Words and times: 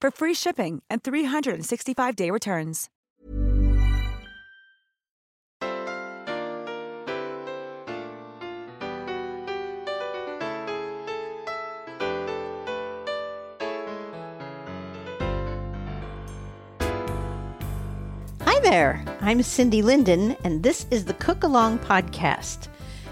for 0.00 0.10
free 0.10 0.34
shipping 0.34 0.82
and 0.88 1.02
365-day 1.02 2.30
returns. 2.30 2.88
Hi 18.42 18.60
there, 18.60 19.04
I'm 19.20 19.42
Cindy 19.42 19.82
Linden, 19.82 20.36
and 20.44 20.62
this 20.62 20.86
is 20.90 21.04
the 21.04 21.14
Cookalong 21.14 21.78
Podcast. 21.78 22.68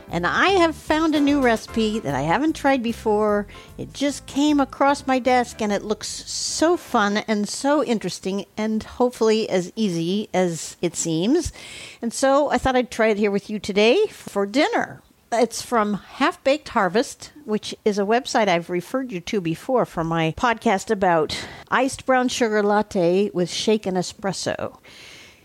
And 0.08 0.26
I 0.26 0.50
have 0.50 0.76
found 0.76 1.14
a 1.14 1.20
new 1.20 1.40
recipe 1.40 1.98
that 1.98 2.14
I 2.14 2.22
haven't 2.22 2.54
tried 2.54 2.82
before. 2.82 3.46
It 3.76 3.92
just 3.92 4.26
came 4.26 4.60
across 4.60 5.06
my 5.06 5.18
desk 5.18 5.60
and 5.60 5.72
it 5.72 5.82
looks 5.82 6.08
so 6.08 6.76
fun 6.76 7.18
and 7.18 7.48
so 7.48 7.82
interesting 7.82 8.46
and 8.56 8.82
hopefully 8.82 9.48
as 9.48 9.72
easy 9.74 10.28
as 10.32 10.76
it 10.80 10.94
seems. 10.94 11.52
And 12.00 12.12
so 12.14 12.50
I 12.50 12.58
thought 12.58 12.76
I'd 12.76 12.90
try 12.90 13.08
it 13.08 13.18
here 13.18 13.30
with 13.30 13.50
you 13.50 13.58
today 13.58 14.06
for 14.06 14.46
dinner. 14.46 15.02
It's 15.32 15.60
from 15.60 15.94
Half 15.94 16.42
Baked 16.44 16.68
Harvest, 16.68 17.32
which 17.44 17.74
is 17.84 17.98
a 17.98 18.02
website 18.02 18.46
I've 18.46 18.70
referred 18.70 19.10
you 19.10 19.20
to 19.22 19.40
before 19.40 19.84
for 19.84 20.04
my 20.04 20.32
podcast 20.36 20.88
about 20.88 21.36
iced 21.68 22.06
brown 22.06 22.28
sugar 22.28 22.62
latte 22.62 23.30
with 23.34 23.50
shaken 23.50 23.96
espresso, 23.96 24.78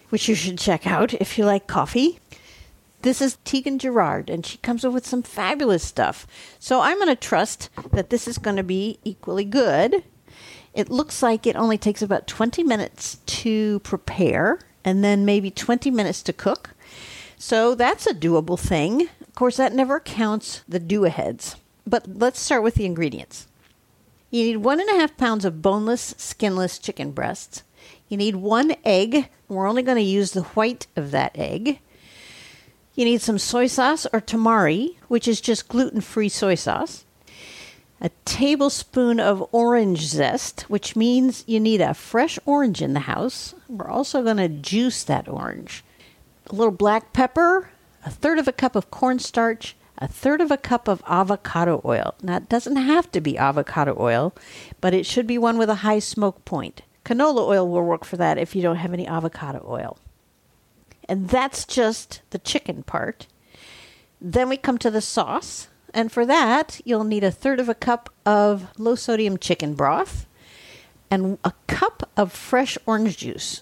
which 0.10 0.30
you 0.30 0.36
should 0.36 0.60
check 0.60 0.86
out 0.86 1.16
if 1.16 1.38
you 1.38 1.46
like 1.46 1.66
coffee. 1.66 2.21
This 3.02 3.20
is 3.20 3.38
Tieghan 3.46 3.80
Gerard, 3.80 4.30
and 4.30 4.46
she 4.46 4.60
comes 4.60 4.86
up 4.86 4.94
with 4.94 5.08
some 5.08 5.24
fabulous 5.24 5.84
stuff. 5.84 6.28
So 6.60 6.82
I'm 6.82 6.98
going 6.98 7.08
to 7.08 7.16
trust 7.16 7.70
that 7.92 8.12
this 8.12 8.28
is 8.28 8.38
going 8.38 8.58
to 8.58 8.64
be 8.64 9.00
equally 9.04 9.46
good. 9.46 10.04
It 10.76 10.92
looks 10.92 11.24
like 11.24 11.48
it 11.48 11.56
only 11.56 11.80
takes 11.80 12.04
about 12.04 12.28
20 12.28 12.64
minutes 12.64 13.18
to 13.26 13.80
prepare 13.80 14.60
and 14.86 15.04
then 15.04 15.26
maybe 15.26 15.50
20 15.50 15.90
minutes 15.90 16.22
to 16.24 16.34
cook. 16.34 16.72
So 17.38 17.74
that's 17.74 18.06
a 18.06 18.14
doable 18.14 18.60
thing. 18.60 19.10
Of 19.20 19.34
course, 19.34 19.58
that 19.58 19.74
never 19.74 20.00
counts 20.00 20.64
the 20.68 20.80
do 20.80 21.06
aheads. 21.06 21.56
But 21.88 22.08
let's 22.08 22.40
start 22.40 22.62
with 22.62 22.76
the 22.76 22.86
ingredients. 22.86 23.48
You 24.30 24.44
need 24.44 24.58
one 24.58 24.80
and 24.80 24.90
a 24.90 25.00
half 25.00 25.18
pounds 25.18 25.44
of 25.44 25.62
boneless, 25.62 26.14
skinless 26.18 26.78
chicken 26.78 27.12
breasts. 27.12 27.64
You 28.08 28.18
need 28.18 28.36
one 28.36 28.76
egg. 28.86 29.30
We're 29.48 29.68
only 29.68 29.82
going 29.82 29.98
to 29.98 30.04
use 30.04 30.32
the 30.32 30.44
white 30.44 30.86
of 30.96 31.10
that 31.12 31.32
egg. 31.36 31.80
You 32.94 33.06
need 33.06 33.22
some 33.22 33.38
soy 33.38 33.68
sauce 33.68 34.06
or 34.12 34.20
tamari, 34.20 34.96
which 35.08 35.28
is 35.28 35.40
just 35.40 35.70
gluten 35.70 36.02
free 36.02 36.30
soy 36.30 36.56
sauce. 36.56 37.06
A 38.02 38.10
tablespoon 38.26 39.20
of 39.20 39.48
orange 39.52 40.06
zest, 40.08 40.62
which 40.64 40.96
means 40.96 41.44
you 41.48 41.60
need 41.60 41.82
a 41.82 41.94
fresh 41.94 42.38
orange 42.46 42.82
in 42.82 42.94
the 42.94 43.02
house. 43.02 43.56
We're 43.70 43.90
also 43.90 44.24
going 44.24 44.38
to 44.38 44.50
juice 44.50 45.04
that 45.04 45.30
orange. 45.30 45.84
A 46.48 46.56
little 46.56 46.72
black 46.72 47.14
pepper, 47.14 47.70
a 48.06 48.10
third 48.10 48.40
of 48.40 48.48
a 48.48 48.52
cup 48.52 48.76
of 48.76 48.92
cornstarch, 48.92 49.76
a 50.00 50.08
third 50.08 50.42
of 50.42 50.52
a 50.52 50.58
cup 50.58 50.88
of 50.88 51.04
avocado 51.08 51.80
oil. 51.86 52.16
Now, 52.24 52.38
it 52.38 52.50
doesn't 52.50 52.76
have 52.76 53.12
to 53.12 53.22
be 53.22 53.38
avocado 53.38 53.96
oil, 54.00 54.34
but 54.82 54.94
it 54.94 55.06
should 55.06 55.28
be 55.28 55.38
one 55.38 55.58
with 55.58 55.70
a 55.70 55.76
high 55.76 56.00
smoke 56.00 56.44
point. 56.44 56.82
Canola 57.06 57.48
oil 57.48 57.68
will 57.68 57.84
work 57.84 58.04
for 58.04 58.18
that 58.18 58.38
if 58.38 58.56
you 58.56 58.62
don't 58.62 58.78
have 58.78 58.94
any 58.94 59.08
avocado 59.08 59.64
oil. 59.70 59.98
And 61.12 61.28
that's 61.28 61.66
just 61.66 62.22
the 62.30 62.40
chicken 62.40 62.84
part. 62.84 63.28
Then 64.22 64.48
we 64.48 64.56
come 64.56 64.78
to 64.78 64.90
the 64.90 65.02
sauce. 65.02 65.68
And 65.94 66.10
for 66.10 66.26
that, 66.26 66.80
you'll 66.86 67.04
need 67.04 67.26
a 67.26 67.32
third 67.32 67.60
of 67.60 67.68
a 67.68 67.76
cup 67.76 68.10
of 68.26 68.70
low 68.80 68.96
sodium 68.96 69.38
chicken 69.38 69.74
broth 69.74 70.26
and 71.10 71.38
a 71.44 71.52
cup 71.68 72.10
of 72.16 72.32
fresh 72.32 72.78
orange 72.86 73.18
juice. 73.18 73.60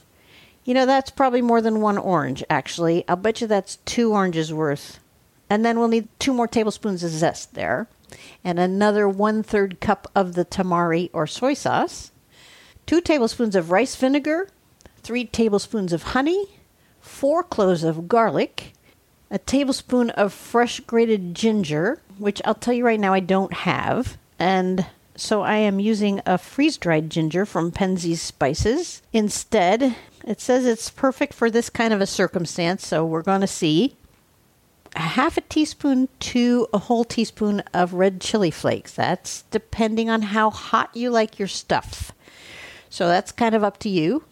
You 0.64 0.76
know, 0.76 0.86
that's 0.86 1.10
probably 1.10 1.42
more 1.42 1.60
than 1.60 1.82
one 1.82 1.98
orange, 1.98 2.44
actually. 2.52 3.04
I'll 3.08 3.16
bet 3.16 3.42
you 3.42 3.48
that's 3.48 3.78
two 3.78 4.14
oranges 4.14 4.54
worth. 4.54 5.00
And 5.50 5.66
then 5.66 5.80
we'll 5.80 5.88
need 5.88 6.08
two 6.20 6.36
more 6.36 6.48
tablespoons 6.48 7.04
of 7.04 7.10
zest 7.10 7.56
there, 7.56 7.88
and 8.44 8.60
another 8.60 9.10
one 9.10 9.42
third 9.42 9.80
cup 9.80 10.06
of 10.14 10.36
the 10.36 10.46
tamari 10.46 11.10
or 11.14 11.26
soy 11.26 11.56
sauce, 11.56 12.12
two 12.86 13.02
tablespoons 13.02 13.56
of 13.56 13.72
rice 13.72 13.96
vinegar, 13.96 14.50
three 15.02 15.26
tablespoons 15.26 15.92
of 15.92 16.04
honey, 16.04 16.59
four 17.10 17.44
cloves 17.44 17.84
of 17.84 18.08
garlic, 18.08 18.74
a 19.30 19.38
tablespoon 19.38 20.10
of 20.12 20.32
fresh 20.32 20.80
grated 20.82 21.36
ginger, 21.36 22.02
which 22.18 22.42
I'll 22.46 22.56
tell 22.56 22.74
you 22.74 22.86
right 22.86 23.00
now 23.00 23.14
I 23.14 23.20
don't 23.20 23.52
have, 23.52 24.18
and 24.38 24.86
so 25.16 25.42
I 25.42 25.58
am 25.58 25.80
using 25.82 26.22
a 26.26 26.38
freeze 26.38 26.78
dried 26.78 27.10
ginger 27.10 27.46
from 27.46 27.72
Penzeys 27.72 28.20
Spices 28.20 29.02
instead. 29.12 29.96
It 30.26 30.40
says 30.40 30.66
it's 30.66 30.90
perfect 30.90 31.34
for 31.34 31.50
this 31.50 31.70
kind 31.70 31.94
of 31.94 32.00
a 32.00 32.08
circumstance, 32.08 32.88
so 32.88 33.06
we're 33.06 33.22
going 33.22 33.42
to 33.42 33.48
see. 33.48 33.96
A 34.96 35.00
half 35.00 35.38
a 35.38 35.42
teaspoon 35.42 36.08
to 36.20 36.68
a 36.74 36.78
whole 36.78 37.04
teaspoon 37.04 37.62
of 37.74 37.94
red 37.94 38.22
chili 38.22 38.52
flakes. 38.52 38.94
That's 38.94 39.44
depending 39.52 40.10
on 40.10 40.22
how 40.22 40.50
hot 40.50 40.96
you 40.96 41.10
like 41.10 41.38
your 41.38 41.48
stuff. 41.48 42.12
So 42.90 43.08
that's 43.08 43.32
kind 43.32 43.54
of 43.54 43.64
up 43.64 43.78
to 43.80 43.90
you. 43.90 44.24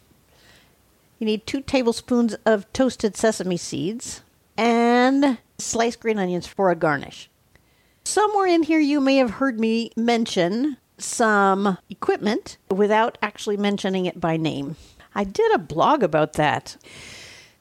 You 1.20 1.26
need 1.26 1.48
two 1.48 1.62
tablespoons 1.62 2.36
of 2.46 2.72
toasted 2.74 3.18
sesame 3.18 3.58
seeds 3.58 4.22
and 4.56 5.38
sliced 5.58 6.00
green 6.00 6.20
onions 6.20 6.48
for 6.48 6.70
a 6.70 6.76
garnish. 6.76 7.30
Somewhere 8.04 8.48
in 8.48 8.64
here, 8.64 8.80
you 8.80 9.02
may 9.02 9.18
have 9.18 9.32
heard 9.32 9.60
me 9.60 9.92
mention 9.96 10.78
some 10.98 11.78
equipment 11.90 12.58
without 12.70 13.18
actually 13.22 13.58
mentioning 13.58 14.06
it 14.06 14.20
by 14.20 14.38
name. 14.38 14.76
I 15.14 15.24
did 15.24 15.52
a 15.52 15.60
blog 15.60 16.04
about 16.04 16.34
that 16.34 16.78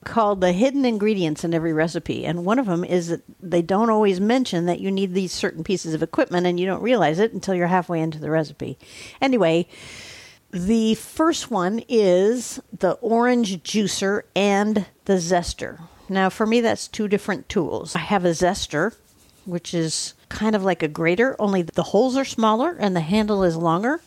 called 0.05 0.41
The 0.41 0.53
Hidden 0.53 0.85
Ingredients 0.85 1.43
in 1.43 1.53
Every 1.53 1.73
Recipe. 1.73 2.25
And 2.25 2.45
one 2.45 2.59
of 2.59 2.67
them 2.67 2.85
is 2.85 3.09
that 3.09 3.23
they 3.41 3.63
don't 3.63 3.91
always 3.91 4.21
mention 4.21 4.67
that 4.67 4.81
you 4.81 4.91
need 4.91 5.15
these 5.15 5.33
certain 5.33 5.65
pieces 5.65 5.95
of 5.95 6.03
equipment 6.03 6.47
and 6.47 6.61
you 6.61 6.67
don't 6.67 6.83
realize 6.83 7.19
it 7.19 7.33
until 7.33 7.55
you're 7.55 7.67
halfway 7.67 8.01
into 8.01 8.19
the 8.19 8.31
recipe. 8.31 8.79
Anyway, 9.21 9.67
the 10.57 10.95
first 10.95 11.51
one 11.51 11.83
is 11.87 12.61
the 12.73 12.93
orange 13.03 13.63
juicer 13.63 14.23
and 14.35 14.87
the 15.05 15.15
zester. 15.15 15.81
Now, 16.09 16.31
for 16.31 16.47
me, 16.47 16.61
that's 16.63 16.89
two 16.89 17.09
different 17.09 17.49
tools. 17.49 17.95
I 17.95 17.99
have 17.99 18.25
a 18.25 18.31
zester, 18.31 18.95
which 19.45 19.75
is 19.75 20.15
kind 20.31 20.57
of 20.57 20.65
like 20.65 20.83
a 20.83 20.89
grater, 20.89 21.37
only 21.39 21.63
the 21.63 21.83
holes 21.83 22.17
are 22.17 22.25
smaller 22.25 22.75
and 22.79 22.97
the 22.97 23.01
handle 23.01 23.45
is 23.45 23.57
longer. 23.57 24.01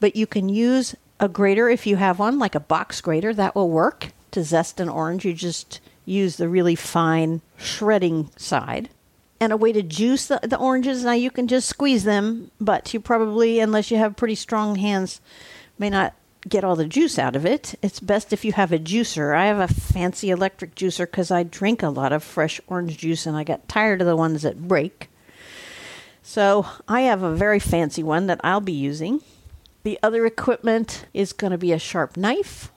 But 0.00 0.16
you 0.16 0.26
can 0.26 0.48
use 0.48 0.96
a 1.20 1.28
grater 1.28 1.68
if 1.68 1.86
you 1.86 1.96
have 1.96 2.18
one, 2.18 2.38
like 2.38 2.56
a 2.56 2.60
box 2.60 3.00
grater, 3.00 3.32
that 3.34 3.54
will 3.54 3.70
work 3.70 4.08
to 4.32 4.42
zest 4.42 4.80
an 4.80 4.88
orange. 4.88 5.24
You 5.24 5.34
just 5.34 5.80
use 6.04 6.36
the 6.36 6.48
really 6.48 6.74
fine 6.74 7.42
shredding 7.56 8.30
side. 8.36 8.88
And 9.38 9.52
a 9.52 9.56
way 9.56 9.72
to 9.72 9.82
juice 9.82 10.26
the, 10.26 10.40
the 10.42 10.58
oranges, 10.58 11.04
now 11.04 11.12
you 11.12 11.30
can 11.30 11.46
just 11.46 11.68
squeeze 11.68 12.04
them, 12.04 12.50
but 12.60 12.92
you 12.92 12.98
probably, 12.98 13.60
unless 13.60 13.90
you 13.90 13.98
have 13.98 14.16
pretty 14.16 14.36
strong 14.36 14.76
hands, 14.76 15.20
may 15.82 15.90
not 15.90 16.14
get 16.48 16.62
all 16.62 16.76
the 16.76 16.86
juice 16.86 17.18
out 17.18 17.34
of 17.34 17.44
it. 17.44 17.74
It's 17.82 17.98
best 17.98 18.32
if 18.32 18.44
you 18.44 18.52
have 18.52 18.70
a 18.70 18.78
juicer. 18.78 19.36
I 19.36 19.46
have 19.46 19.58
a 19.58 19.66
fancy 19.66 20.30
electric 20.30 20.76
juicer 20.76 21.06
because 21.06 21.32
I 21.32 21.42
drink 21.42 21.82
a 21.82 21.88
lot 21.88 22.12
of 22.12 22.22
fresh 22.22 22.60
orange 22.68 22.98
juice 22.98 23.26
and 23.26 23.36
I 23.36 23.42
got 23.42 23.68
tired 23.68 24.00
of 24.00 24.06
the 24.06 24.16
ones 24.16 24.42
that 24.42 24.68
break. 24.68 25.08
So 26.22 26.66
I 26.86 27.00
have 27.00 27.24
a 27.24 27.34
very 27.34 27.58
fancy 27.58 28.04
one 28.04 28.28
that 28.28 28.40
I'll 28.44 28.60
be 28.60 28.72
using. 28.72 29.22
The 29.82 29.98
other 30.04 30.24
equipment 30.24 31.06
is 31.12 31.32
going 31.32 31.50
to 31.50 31.58
be 31.58 31.72
a 31.72 31.80
sharp 31.80 32.16
knife, 32.16 32.70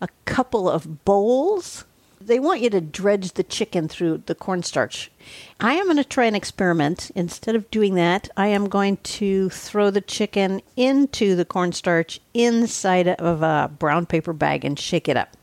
a 0.00 0.08
couple 0.24 0.70
of 0.70 1.04
bowls. 1.04 1.84
They 2.26 2.38
want 2.38 2.60
you 2.60 2.70
to 2.70 2.80
dredge 2.80 3.32
the 3.32 3.42
chicken 3.42 3.88
through 3.88 4.22
the 4.26 4.34
cornstarch. 4.34 5.10
I 5.58 5.74
am 5.74 5.86
going 5.86 5.96
to 5.96 6.04
try 6.04 6.26
an 6.26 6.34
experiment. 6.34 7.10
Instead 7.14 7.56
of 7.56 7.70
doing 7.70 7.94
that, 7.96 8.28
I 8.36 8.46
am 8.48 8.68
going 8.68 8.98
to 8.98 9.48
throw 9.50 9.90
the 9.90 10.00
chicken 10.00 10.62
into 10.76 11.34
the 11.34 11.44
cornstarch 11.44 12.20
inside 12.32 13.08
of 13.08 13.42
a 13.42 13.70
brown 13.76 14.06
paper 14.06 14.32
bag 14.32 14.64
and 14.64 14.78
shake 14.78 15.08
it 15.08 15.16
up 15.16 15.36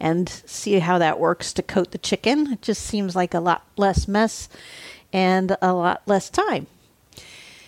and 0.00 0.28
see 0.28 0.78
how 0.78 0.98
that 0.98 1.18
works 1.18 1.52
to 1.52 1.62
coat 1.62 1.90
the 1.90 1.98
chicken. 1.98 2.52
It 2.52 2.62
just 2.62 2.82
seems 2.82 3.14
like 3.14 3.34
a 3.34 3.40
lot 3.40 3.66
less 3.76 4.08
mess 4.08 4.48
and 5.12 5.56
a 5.60 5.72
lot 5.74 6.02
less 6.06 6.30
time. 6.30 6.68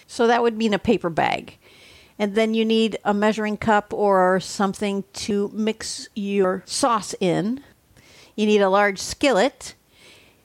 So 0.07 0.27
that 0.27 0.43
would 0.43 0.57
mean 0.57 0.73
a 0.73 0.79
paper 0.79 1.11
bag. 1.11 1.59
And 2.19 2.35
then 2.35 2.55
you 2.55 2.65
need 2.65 2.99
a 3.05 3.15
measuring 3.15 3.57
cup 3.57 3.93
or 3.93 4.41
something 4.41 5.05
to 5.15 5.51
mix 5.53 6.09
your 6.15 6.63
sauce 6.67 7.15
in. 7.21 7.65
You 8.37 8.47
need 8.47 8.61
a 8.61 8.71
large 8.71 8.99
skillet 8.99 9.75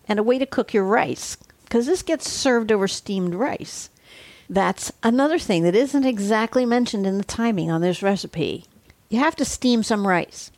and 0.07 0.19
a 0.19 0.23
way 0.23 0.37
to 0.39 0.45
cook 0.45 0.73
your 0.73 0.83
rice 0.83 1.37
because 1.63 1.85
this 1.85 2.03
gets 2.03 2.29
served 2.29 2.71
over 2.71 2.87
steamed 2.87 3.35
rice. 3.35 3.89
That's 4.49 4.91
another 5.01 5.39
thing 5.39 5.63
that 5.63 5.75
isn't 5.75 6.05
exactly 6.05 6.65
mentioned 6.65 7.07
in 7.07 7.17
the 7.17 7.23
timing 7.23 7.71
on 7.71 7.81
this 7.81 8.03
recipe. 8.03 8.65
You 9.09 9.19
have 9.19 9.35
to 9.37 9.45
steam 9.45 9.81
some 9.81 10.07
rice. 10.07 10.51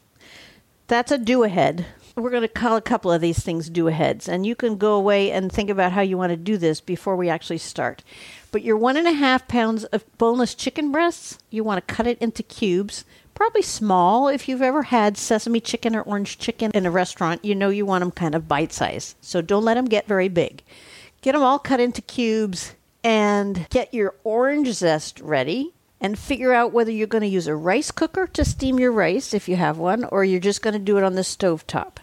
That's 0.88 1.12
a 1.12 1.18
do 1.18 1.44
ahead. 1.44 1.86
We're 2.16 2.32
going 2.32 2.42
to 2.42 2.48
call 2.48 2.76
a 2.76 2.82
couple 2.82 3.12
of 3.12 3.22
these 3.22 3.40
things 3.40 3.70
do 3.70 3.88
aheads, 3.88 4.28
and 4.28 4.46
you 4.46 4.56
can 4.56 4.78
go 4.78 4.96
away 4.96 5.32
and 5.32 5.52
think 5.52 5.70
about 5.70 5.92
how 5.92 6.02
you 6.02 6.18
want 6.18 6.32
to 6.32 6.38
do 6.38 6.58
this 6.58 6.82
before 6.82 7.16
we 7.16 7.30
actually 7.30 7.60
start. 7.60 8.04
But 8.52 8.64
your 8.64 8.76
one 8.76 8.98
and 8.98 9.08
a 9.08 9.12
half 9.12 9.48
pounds 9.48 9.84
of 9.86 10.18
boneless 10.18 10.56
chicken 10.56 10.92
breasts, 10.92 11.38
you 11.52 11.64
want 11.64 11.86
to 11.86 11.94
cut 11.94 12.08
it 12.08 12.18
into 12.20 12.42
cubes, 12.42 13.06
probably 13.38 13.62
small. 13.62 14.28
If 14.28 14.50
you've 14.50 14.64
ever 14.64 14.82
had 14.82 15.16
sesame 15.16 15.60
chicken 15.60 15.96
or 15.96 16.02
orange 16.02 16.40
chicken 16.40 16.72
in 16.74 16.88
a 16.88 16.92
restaurant, 16.92 17.46
you 17.46 17.54
know 17.54 17.70
you 17.70 17.86
want 17.86 18.02
them 18.02 18.12
kind 18.12 18.34
of 18.34 18.48
bite 18.48 18.74
size. 18.74 19.16
So 19.22 19.42
don't 19.42 19.64
let 19.64 19.76
them 19.76 19.86
get 19.86 20.08
very 20.08 20.28
big. 20.28 20.64
Get 21.22 21.34
them 21.34 21.44
all 21.44 21.60
cut 21.60 21.80
into 21.80 22.02
cubes 22.02 22.74
and 23.04 23.70
get 23.70 23.94
your 23.94 24.16
orange 24.24 24.74
zest 24.74 25.20
ready 25.20 25.74
and 26.02 26.18
figure 26.18 26.52
out 26.52 26.74
whether 26.74 26.92
you're 26.92 27.06
going 27.06 27.22
to 27.22 27.28
use 27.28 27.46
a 27.48 27.56
rice 27.56 27.92
cooker 27.92 28.26
to 28.26 28.44
steam 28.44 28.80
your 28.80 28.92
rice 28.92 29.34
if 29.34 29.48
you 29.48 29.56
have 29.56 29.78
one 29.78 30.04
or 30.06 30.26
you're 30.26 30.40
just 30.40 30.64
going 30.64 30.74
to 30.74 30.80
do 30.80 30.98
it 30.98 31.04
on 31.04 31.14
the 31.14 31.24
stove 31.24 31.66
top. 31.68 32.00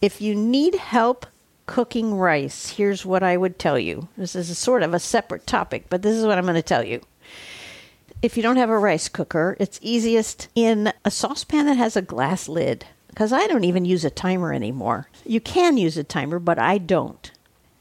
If 0.00 0.22
you 0.22 0.34
need 0.34 0.76
help 0.76 1.26
cooking 1.66 2.14
rice, 2.14 2.70
here's 2.70 3.04
what 3.04 3.22
I 3.22 3.36
would 3.36 3.58
tell 3.58 3.78
you. 3.78 4.08
This 4.16 4.34
is 4.34 4.48
a 4.48 4.54
sort 4.54 4.82
of 4.82 4.94
a 4.94 4.98
separate 4.98 5.46
topic, 5.46 5.86
but 5.90 6.02
this 6.02 6.16
is 6.16 6.24
what 6.24 6.38
I'm 6.38 6.44
going 6.44 6.54
to 6.54 6.62
tell 6.62 6.84
you. 6.84 7.02
If 8.24 8.38
you 8.38 8.42
don't 8.42 8.56
have 8.56 8.70
a 8.70 8.78
rice 8.78 9.10
cooker, 9.10 9.54
it's 9.60 9.78
easiest 9.82 10.48
in 10.54 10.94
a 11.04 11.10
saucepan 11.10 11.66
that 11.66 11.76
has 11.76 11.94
a 11.94 12.00
glass 12.00 12.48
lid 12.48 12.86
because 13.08 13.34
I 13.34 13.46
don't 13.46 13.64
even 13.64 13.84
use 13.84 14.02
a 14.02 14.08
timer 14.08 14.50
anymore. 14.50 15.10
You 15.26 15.42
can 15.42 15.76
use 15.76 15.98
a 15.98 16.04
timer, 16.04 16.38
but 16.38 16.58
I 16.58 16.78
don't. 16.78 17.30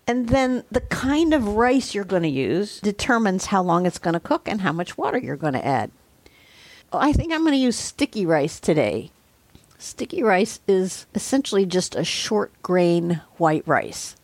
And 0.06 0.28
then 0.28 0.66
the 0.70 0.82
kind 0.82 1.34
of 1.34 1.56
rice 1.56 1.96
you're 1.96 2.04
going 2.04 2.24
to 2.24 2.28
use 2.28 2.82
determines 2.82 3.46
how 3.46 3.64
long 3.64 3.86
it's 3.86 4.00
going 4.00 4.16
to 4.16 4.20
cook 4.20 4.50
and 4.50 4.60
how 4.60 4.74
much 4.74 4.98
water 4.98 5.18
you're 5.18 5.38
going 5.38 5.54
to 5.54 5.66
add. 5.66 5.92
I 6.92 7.14
think 7.14 7.32
I'm 7.32 7.44
going 7.44 7.54
to 7.54 7.58
use 7.58 7.78
sticky 7.78 8.26
rice 8.26 8.60
today. 8.60 9.12
Sticky 9.78 10.24
rice 10.24 10.60
is 10.68 11.06
essentially 11.16 11.66
just 11.66 11.96
a 11.96 12.04
short 12.04 12.52
grain 12.62 13.22
white 13.38 13.66
rice. 13.66 14.18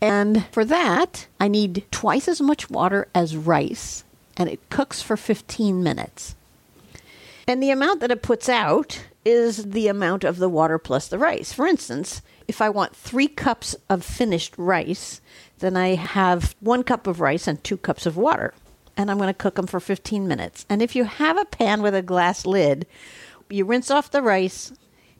And 0.00 0.46
for 0.46 0.64
that, 0.64 1.26
I 1.38 1.48
need 1.48 1.84
twice 1.90 2.26
as 2.26 2.40
much 2.40 2.70
water 2.70 3.08
as 3.14 3.36
rice, 3.36 4.04
and 4.38 4.48
it 4.48 4.70
cooks 4.70 5.02
for 5.02 5.16
15 5.16 5.82
minutes. 5.82 6.36
And 7.46 7.62
the 7.62 7.70
amount 7.70 8.00
that 8.00 8.10
it 8.10 8.22
puts 8.22 8.48
out 8.48 9.04
is 9.24 9.70
the 9.70 9.88
amount 9.88 10.22
of 10.22 10.38
the 10.38 10.48
water 10.48 10.78
plus 10.78 11.08
the 11.08 11.18
rice. 11.18 11.52
For 11.52 11.66
instance, 11.66 12.22
if 12.46 12.62
I 12.62 12.68
want 12.68 12.94
three 12.94 13.26
cups 13.26 13.74
of 13.90 14.04
finished 14.04 14.54
rice, 14.56 15.20
then 15.58 15.76
I 15.76 15.96
have 15.96 16.54
one 16.60 16.84
cup 16.84 17.06
of 17.06 17.20
rice 17.20 17.46
and 17.48 17.62
two 17.62 17.76
cups 17.76 18.06
of 18.06 18.16
water. 18.16 18.54
And 18.96 19.10
I'm 19.10 19.18
going 19.18 19.28
to 19.28 19.34
cook 19.34 19.56
them 19.56 19.66
for 19.66 19.80
15 19.80 20.26
minutes. 20.28 20.64
And 20.68 20.80
if 20.80 20.94
you 20.94 21.04
have 21.04 21.36
a 21.36 21.44
pan 21.44 21.82
with 21.82 21.94
a 21.94 22.02
glass 22.02 22.46
lid, 22.46 22.86
you 23.50 23.64
rinse 23.64 23.90
off 23.90 24.10
the 24.10 24.22
rice, 24.22 24.72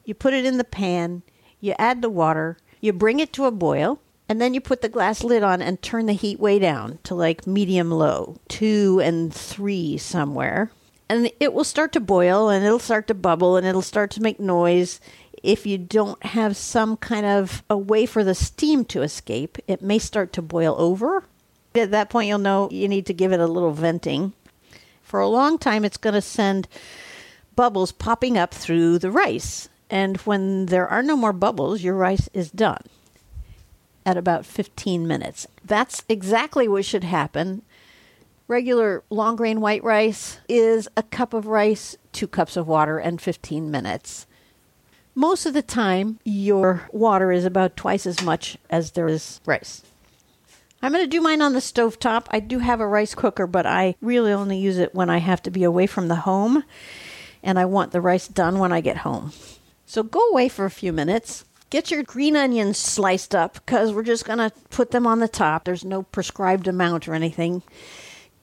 you 0.05 0.15
put 0.15 0.35
it 0.35 0.45
in 0.45 0.59
the 0.59 0.65
pan, 0.65 1.23
you 1.61 1.75
add 1.79 2.03
the 2.03 2.11
water, 2.11 2.57
you 2.81 2.93
bring 2.93 3.21
it 3.21 3.33
to 3.35 3.47
a 3.47 3.51
boil, 3.51 4.01
and 4.29 4.41
then 4.41 4.55
you 4.55 4.61
put 4.61 4.83
the 4.83 4.89
glass 4.89 5.25
lid 5.25 5.43
on 5.43 5.63
and 5.63 5.81
turn 5.81 6.07
the 6.07 6.13
heat 6.13 6.39
way 6.39 6.59
down 6.59 6.99
to 7.05 7.15
like 7.15 7.47
medium 7.47 7.91
low, 7.91 8.37
two 8.49 9.01
and 9.03 9.33
three 9.33 9.97
somewhere. 9.97 10.71
And 11.09 11.31
it 11.41 11.55
will 11.55 11.65
start 11.65 11.93
to 11.93 12.01
boil 12.01 12.51
and 12.51 12.65
it'll 12.65 12.79
start 12.79 13.07
to 13.07 13.15
bubble 13.15 13.57
and 13.57 13.67
it'll 13.67 13.81
start 13.81 14.11
to 14.13 14.23
make 14.23 14.39
noise 14.39 15.01
if 15.43 15.67
you 15.67 15.79
don't 15.79 16.23
have 16.25 16.57
some 16.57 16.97
kind 16.97 17.27
of 17.27 17.63
a 17.71 17.79
way 17.79 18.07
for 18.07 18.25
the 18.25 18.35
steam 18.35 18.85
to 18.87 19.03
escape, 19.03 19.59
it 19.67 19.83
may 19.83 19.99
start 19.99 20.33
to 20.35 20.43
boil 20.43 20.75
over. 20.79 21.25
At 21.75 21.91
that 21.93 22.11
point, 22.11 22.29
you'll 22.29 22.39
know 22.39 22.69
you 22.71 22.89
need 22.89 23.07
to 23.07 23.15
give 23.15 23.33
it 23.33 23.41
a 23.41 23.47
little 23.47 23.73
venting. 23.73 24.33
For 25.03 25.21
a 25.21 25.29
long 25.29 25.59
time, 25.59 25.85
it's 25.85 25.97
going 25.97 26.15
to 26.15 26.21
send 26.21 26.69
bubbles 27.55 27.93
popping 27.93 28.37
up 28.37 28.53
through 28.53 28.99
the 28.99 29.11
rice. 29.11 29.69
And 29.91 30.17
when 30.19 30.67
there 30.67 30.89
are 30.89 31.03
no 31.03 31.17
more 31.17 31.33
bubbles, 31.33 31.83
your 31.83 31.95
rice 31.95 32.29
is 32.35 32.51
done 32.51 32.83
at 34.09 34.17
about 34.17 34.47
15 34.47 35.07
minutes. 35.07 35.47
That's 35.63 36.03
exactly 36.09 36.67
what 36.67 36.87
should 36.87 37.05
happen. 37.05 37.61
Regular 38.49 39.05
long 39.11 39.37
grain 39.37 39.61
white 39.61 39.85
rice 39.85 40.41
is 40.49 40.89
a 40.97 41.03
cup 41.03 41.35
of 41.35 41.47
rice, 41.47 41.99
two 42.13 42.27
cups 42.27 42.57
of 42.57 42.67
water, 42.67 42.97
and 42.97 43.21
15 43.21 43.71
minutes. 43.71 44.27
Most 45.15 45.45
of 45.45 45.53
the 45.53 45.61
time, 45.61 46.21
your 46.25 46.89
water 46.91 47.31
is 47.31 47.45
about 47.45 47.77
twice 47.77 48.07
as 48.07 48.23
much 48.23 48.57
as 48.71 48.93
there 48.93 49.09
is 49.09 49.43
rice. 49.45 49.83
I'm 50.81 50.93
going 50.93 51.05
to 51.05 51.11
do 51.11 51.21
mine 51.21 51.43
on 51.43 51.53
the 51.53 51.61
stove 51.61 51.99
top. 51.99 52.29
I 52.31 52.41
do 52.41 52.61
have 52.61 52.81
a 52.81 52.87
rice 52.87 53.15
cooker, 53.15 53.47
but 53.47 53.67
I 53.67 53.95
really 54.01 54.33
only 54.33 54.57
use 54.57 54.79
it 54.79 54.95
when 54.95 55.11
I 55.11 55.19
have 55.19 55.43
to 55.43 55.51
be 55.51 55.65
away 55.65 55.87
from 55.87 56.09
the 56.09 56.15
home 56.17 56.65
and 57.43 57.59
I 57.59 57.67
want 57.67 57.93
the 57.93 58.01
rice 58.01 58.27
done 58.27 58.59
when 58.59 58.73
I 58.73 58.81
get 58.81 58.99
home. 58.99 59.33
So 59.85 60.03
go 60.03 60.21
away 60.31 60.49
for 60.49 60.65
a 60.65 60.71
few 60.71 60.95
minutes. 60.95 61.45
Get 61.71 61.91
your 61.91 62.03
green 62.03 62.35
onions 62.35 62.79
sliced 62.79 63.35
up 63.35 63.55
because 63.55 63.93
we're 63.93 64.03
just 64.03 64.25
going 64.25 64.39
to 64.39 64.51
put 64.71 64.91
them 64.91 65.07
on 65.07 65.19
the 65.19 65.29
top. 65.29 65.65
There's 65.65 65.85
no 65.85 66.03
prescribed 66.03 66.67
amount 66.67 67.07
or 67.07 67.15
anything. 67.15 67.63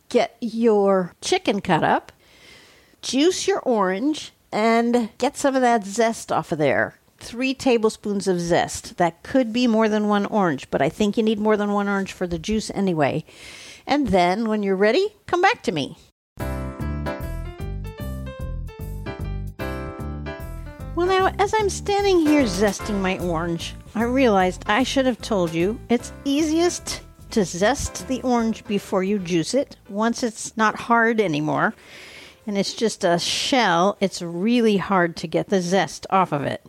Get 0.10 0.38
your 0.40 1.14
chicken 1.22 1.62
cut 1.62 1.84
up. 1.84 2.12
Juice 3.02 3.48
your 3.48 3.60
orange 3.60 4.32
and 4.52 5.10
get 5.18 5.38
some 5.38 5.56
of 5.56 5.62
that 5.62 5.86
zest 5.86 6.32
off 6.32 6.52
of 6.52 6.60
there. 6.60 7.00
Three 7.18 7.54
tablespoons 7.54 8.28
of 8.28 8.40
zest. 8.40 8.98
That 8.98 9.24
could 9.24 9.52
be 9.52 9.66
more 9.66 9.90
than 9.90 10.08
one 10.08 10.26
orange, 10.28 10.70
but 10.70 10.82
I 10.82 10.90
think 10.90 11.18
you 11.18 11.24
need 11.24 11.40
more 11.40 11.58
than 11.58 11.72
one 11.72 11.90
orange 11.90 12.14
for 12.14 12.28
the 12.28 12.38
juice 12.38 12.70
anyway. 12.76 13.26
And 13.88 14.10
then, 14.10 14.48
when 14.48 14.64
you're 14.64 14.76
ready, 14.76 15.16
come 15.26 15.42
back 15.42 15.64
to 15.64 15.72
me. 15.72 15.98
Well, 20.96 21.08
now, 21.08 21.34
as 21.40 21.54
I'm 21.54 21.70
standing 21.70 22.20
here 22.20 22.44
zesting 22.44 23.02
my 23.02 23.20
orange, 23.20 23.76
I 23.96 24.04
realized 24.04 24.64
I 24.66 24.84
should 24.84 25.06
have 25.06 25.22
told 25.22 25.54
you 25.54 25.78
it's 25.90 26.14
easiest 26.24 27.02
to 27.32 27.44
zest 27.44 28.08
the 28.08 28.22
orange 28.22 28.64
before 28.64 29.04
you 29.04 29.20
juice 29.20 29.54
it 29.54 29.76
once 29.90 30.24
it's 30.24 30.56
not 30.56 30.76
hard 30.76 31.20
anymore 31.20 31.74
and 32.48 32.58
it's 32.58 32.74
just 32.74 33.04
a 33.04 33.20
shell, 33.20 33.98
it's 34.00 34.22
really 34.22 34.78
hard 34.78 35.16
to 35.18 35.28
get 35.28 35.50
the 35.50 35.62
zest 35.62 36.06
off 36.10 36.32
of 36.32 36.44
it. 36.44 36.64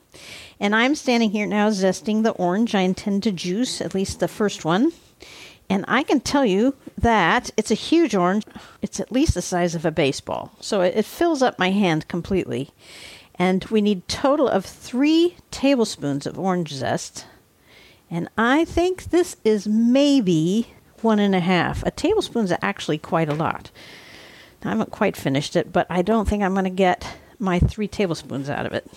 And 0.58 0.74
I'm 0.74 0.94
standing 0.94 1.30
here 1.30 1.46
now 1.46 1.70
zesting 1.70 2.22
the 2.22 2.30
orange 2.32 2.74
I 2.74 2.80
intend 2.80 3.22
to 3.24 3.32
juice, 3.32 3.80
at 3.80 3.94
least 3.94 4.20
the 4.20 4.28
first 4.28 4.64
one. 4.64 4.92
And 5.68 5.84
I 5.88 6.02
can 6.02 6.20
tell 6.20 6.46
you 6.46 6.74
that 6.96 7.50
it's 7.56 7.70
a 7.70 7.74
huge 7.74 8.14
orange. 8.14 8.44
It's 8.82 9.00
at 9.00 9.12
least 9.12 9.34
the 9.34 9.42
size 9.42 9.74
of 9.74 9.84
a 9.84 9.90
baseball. 9.90 10.52
So 10.60 10.80
it, 10.80 11.04
fills 11.04 11.42
up 11.42 11.58
my 11.58 11.70
hand 11.70 12.08
completely. 12.08 12.70
And 13.38 13.64
we 13.66 13.80
need 13.80 14.08
total 14.08 14.48
of 14.48 14.64
three 14.64 15.36
tablespoons 15.50 16.26
of 16.26 16.38
orange 16.38 16.72
zest. 16.72 17.26
And 18.10 18.28
I 18.38 18.64
think 18.64 19.04
this 19.04 19.36
is 19.44 19.66
maybe 19.66 20.68
one 21.02 21.18
and 21.18 21.34
a 21.34 21.40
half. 21.40 21.82
A 21.84 21.90
tablespoon 21.90 22.44
is 22.44 22.54
actually 22.62 22.98
quite 22.98 23.28
a 23.28 23.34
lot. 23.34 23.70
I 24.64 24.70
haven't 24.70 24.90
quite 24.90 25.16
finished 25.16 25.54
it, 25.54 25.72
but 25.72 25.86
I 25.88 26.02
don't 26.02 26.28
think 26.28 26.42
I'm 26.42 26.54
going 26.54 26.64
to 26.64 26.70
get 26.70 27.16
my 27.38 27.58
three 27.58 27.86
tablespoons 27.86 28.50
out 28.50 28.66
of 28.66 28.72
it. 28.72 28.90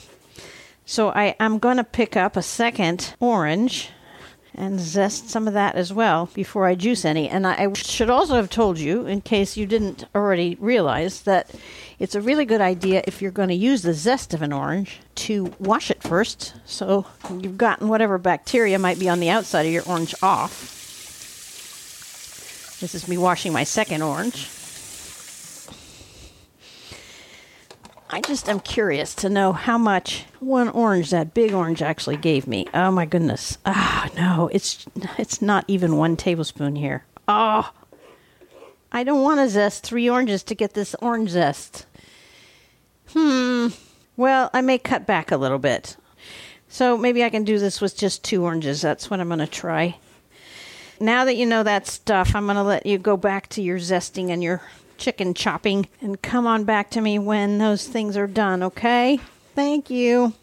So 0.86 1.10
I, 1.10 1.36
am 1.40 1.60
going 1.60 1.78
to 1.78 1.84
pick 1.84 2.18
up 2.18 2.36
a 2.36 2.42
second 2.42 3.14
orange 3.20 3.92
and 4.60 4.80
zest 4.80 5.30
some 5.30 5.48
of 5.48 5.54
that 5.54 5.76
as 5.76 5.94
well 5.94 6.30
before 6.34 6.68
I 6.68 6.76
juice 6.76 7.06
any. 7.06 7.30
And 7.30 7.48
I, 7.48 7.72
should 7.74 8.10
also 8.10 8.36
have 8.36 8.50
told 8.50 8.78
you, 8.78 9.06
in 9.08 9.22
case 9.22 9.56
you 9.56 9.66
didn't 9.66 10.06
already 10.14 10.58
realize, 10.60 11.22
that 11.22 11.50
it's 11.98 12.14
a 12.14 12.22
really 12.22 12.44
good 12.44 12.60
idea 12.60 13.02
if 13.08 13.22
you're 13.22 13.32
going 13.32 13.50
to 13.50 13.56
use 13.56 13.82
the 13.82 13.94
zest 13.94 14.34
of 14.34 14.42
an 14.42 14.52
orange 14.52 15.00
to 15.16 15.54
wash 15.60 15.90
it 15.90 16.04
first. 16.04 16.54
So 16.66 17.06
you've 17.30 17.58
gotten 17.58 17.88
whatever 17.88 18.18
bacteria 18.18 18.78
might 18.78 19.00
be 19.00 19.08
on 19.08 19.22
the 19.22 19.30
outside 19.30 19.66
of 19.66 19.72
your 19.72 19.88
orange 19.88 20.14
off. 20.22 20.76
This 22.82 22.94
is 22.94 23.08
me 23.08 23.18
washing 23.18 23.54
my 23.54 23.64
second 23.64 24.02
orange. 24.02 24.59
I 28.12 28.22
just 28.22 28.50
am 28.50 28.60
curious 28.60 29.14
to 29.16 29.30
know 29.30 29.54
how 29.54 29.78
much 29.78 30.26
one 30.40 30.70
orange, 30.70 31.12
that 31.12 31.36
big 31.36 31.54
orange, 31.54 31.82
actually 31.84 32.18
gave 32.18 32.48
me. 32.48 32.66
Oh 32.74 32.90
my 32.90 33.06
goodness. 33.06 33.60
Ah, 33.66 34.10
no, 34.16 34.50
it's 34.52 34.88
it's 35.18 35.42
not 35.42 35.64
even 35.68 35.98
one 35.98 36.18
tablespoon 36.18 36.76
here. 36.76 37.06
Oh, 37.28 37.72
I 38.92 39.04
don't 39.04 39.22
want 39.22 39.40
to 39.40 39.50
zest 39.50 39.84
three 39.84 40.10
oranges 40.10 40.42
to 40.44 40.56
get 40.56 40.74
this 40.74 40.96
orange 40.96 41.30
zest. 41.30 41.86
Hmm. 43.10 43.68
Well, 44.18 44.50
I 44.54 44.62
may 44.62 44.80
cut 44.80 45.06
back 45.06 45.32
a 45.32 45.38
little 45.38 45.60
bit. 45.60 45.96
So 46.68 46.98
maybe 46.98 47.24
I 47.24 47.30
can 47.30 47.44
do 47.44 47.60
this 47.60 47.80
with 47.80 47.96
just 47.96 48.24
two 48.24 48.44
oranges. 48.44 48.82
That's 48.82 49.10
what 49.10 49.20
I'm 49.20 49.28
going 49.28 49.40
to 49.40 49.48
try. 49.48 49.98
Now 51.00 51.26
that 51.26 51.36
you 51.36 51.46
know 51.46 51.64
that 51.64 51.88
stuff, 51.88 52.36
I'm 52.36 52.46
going 52.46 52.58
to 52.58 52.64
let 52.64 52.86
you 52.86 52.98
go 52.98 53.18
back 53.18 53.50
to 53.50 53.62
your 53.62 53.78
zesting 53.78 54.30
and 54.30 54.44
your 54.44 54.62
chicken 55.00 55.34
chopping 55.34 55.88
and 56.02 56.22
come 56.22 56.46
on 56.46 56.66
back 56.66 56.92
to 56.92 57.02
me 57.02 57.18
when 57.18 57.58
those 57.58 57.88
things 57.88 58.16
are 58.16 58.28
done, 58.28 58.62
okay? 58.62 59.20
Thank 59.56 59.90
you. 59.90 60.34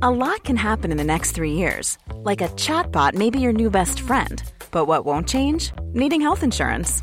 A 0.00 0.10
lot 0.10 0.42
can 0.42 0.56
happen 0.56 0.90
in 0.90 0.96
the 0.96 1.04
next 1.04 1.30
three 1.30 1.52
years. 1.52 1.96
Like 2.12 2.40
a 2.40 2.48
chatbot 2.48 3.14
may 3.14 3.30
be 3.30 3.38
your 3.38 3.52
new 3.52 3.70
best 3.70 4.00
friend. 4.00 4.42
But 4.72 4.86
what 4.86 5.04
won't 5.04 5.28
change? 5.28 5.70
Needing 5.92 6.20
health 6.20 6.42
insurance. 6.42 7.02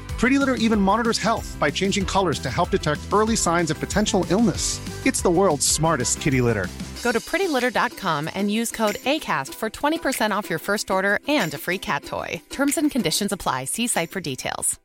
Pretty 0.21 0.37
Litter 0.37 0.53
even 0.53 0.79
monitors 0.79 1.17
health 1.17 1.57
by 1.59 1.71
changing 1.71 2.05
colors 2.05 2.37
to 2.41 2.49
help 2.51 2.69
detect 2.69 2.99
early 3.11 3.35
signs 3.35 3.71
of 3.71 3.79
potential 3.79 4.23
illness. 4.29 4.79
It's 5.03 5.23
the 5.23 5.31
world's 5.31 5.65
smartest 5.65 6.21
kitty 6.21 6.41
litter. 6.41 6.67
Go 7.01 7.11
to 7.11 7.19
prettylitter.com 7.19 8.29
and 8.35 8.51
use 8.51 8.69
code 8.69 8.97
ACAST 8.97 9.55
for 9.55 9.71
20% 9.71 10.29
off 10.29 10.47
your 10.47 10.59
first 10.59 10.91
order 10.91 11.17
and 11.27 11.51
a 11.55 11.57
free 11.57 11.79
cat 11.79 12.05
toy. 12.05 12.39
Terms 12.51 12.77
and 12.77 12.91
conditions 12.91 13.31
apply. 13.31 13.65
See 13.65 13.87
site 13.87 14.11
for 14.11 14.21
details. 14.21 14.79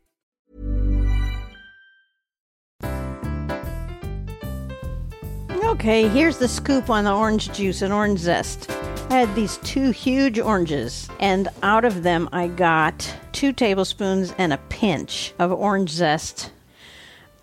Okay, 5.65 6.09
here's 6.09 6.39
the 6.39 6.49
scoop 6.49 6.89
on 6.89 7.05
the 7.05 7.13
orange 7.13 7.53
juice 7.53 7.83
and 7.83 7.93
orange 7.93 8.21
zest. 8.21 8.71
I 9.09 9.21
had 9.21 9.35
these 9.35 9.59
two 9.59 9.93
huge 9.93 10.39
oranges, 10.39 11.09
and 11.21 11.49
out 11.63 11.85
of 11.85 12.03
them 12.03 12.29
I 12.33 12.49
got 12.49 13.15
two 13.33 13.53
tablespoons 13.53 14.35
and 14.37 14.53
a 14.53 14.59
pinch 14.69 15.33
of 15.39 15.53
orange 15.53 15.91
zest 15.91 16.51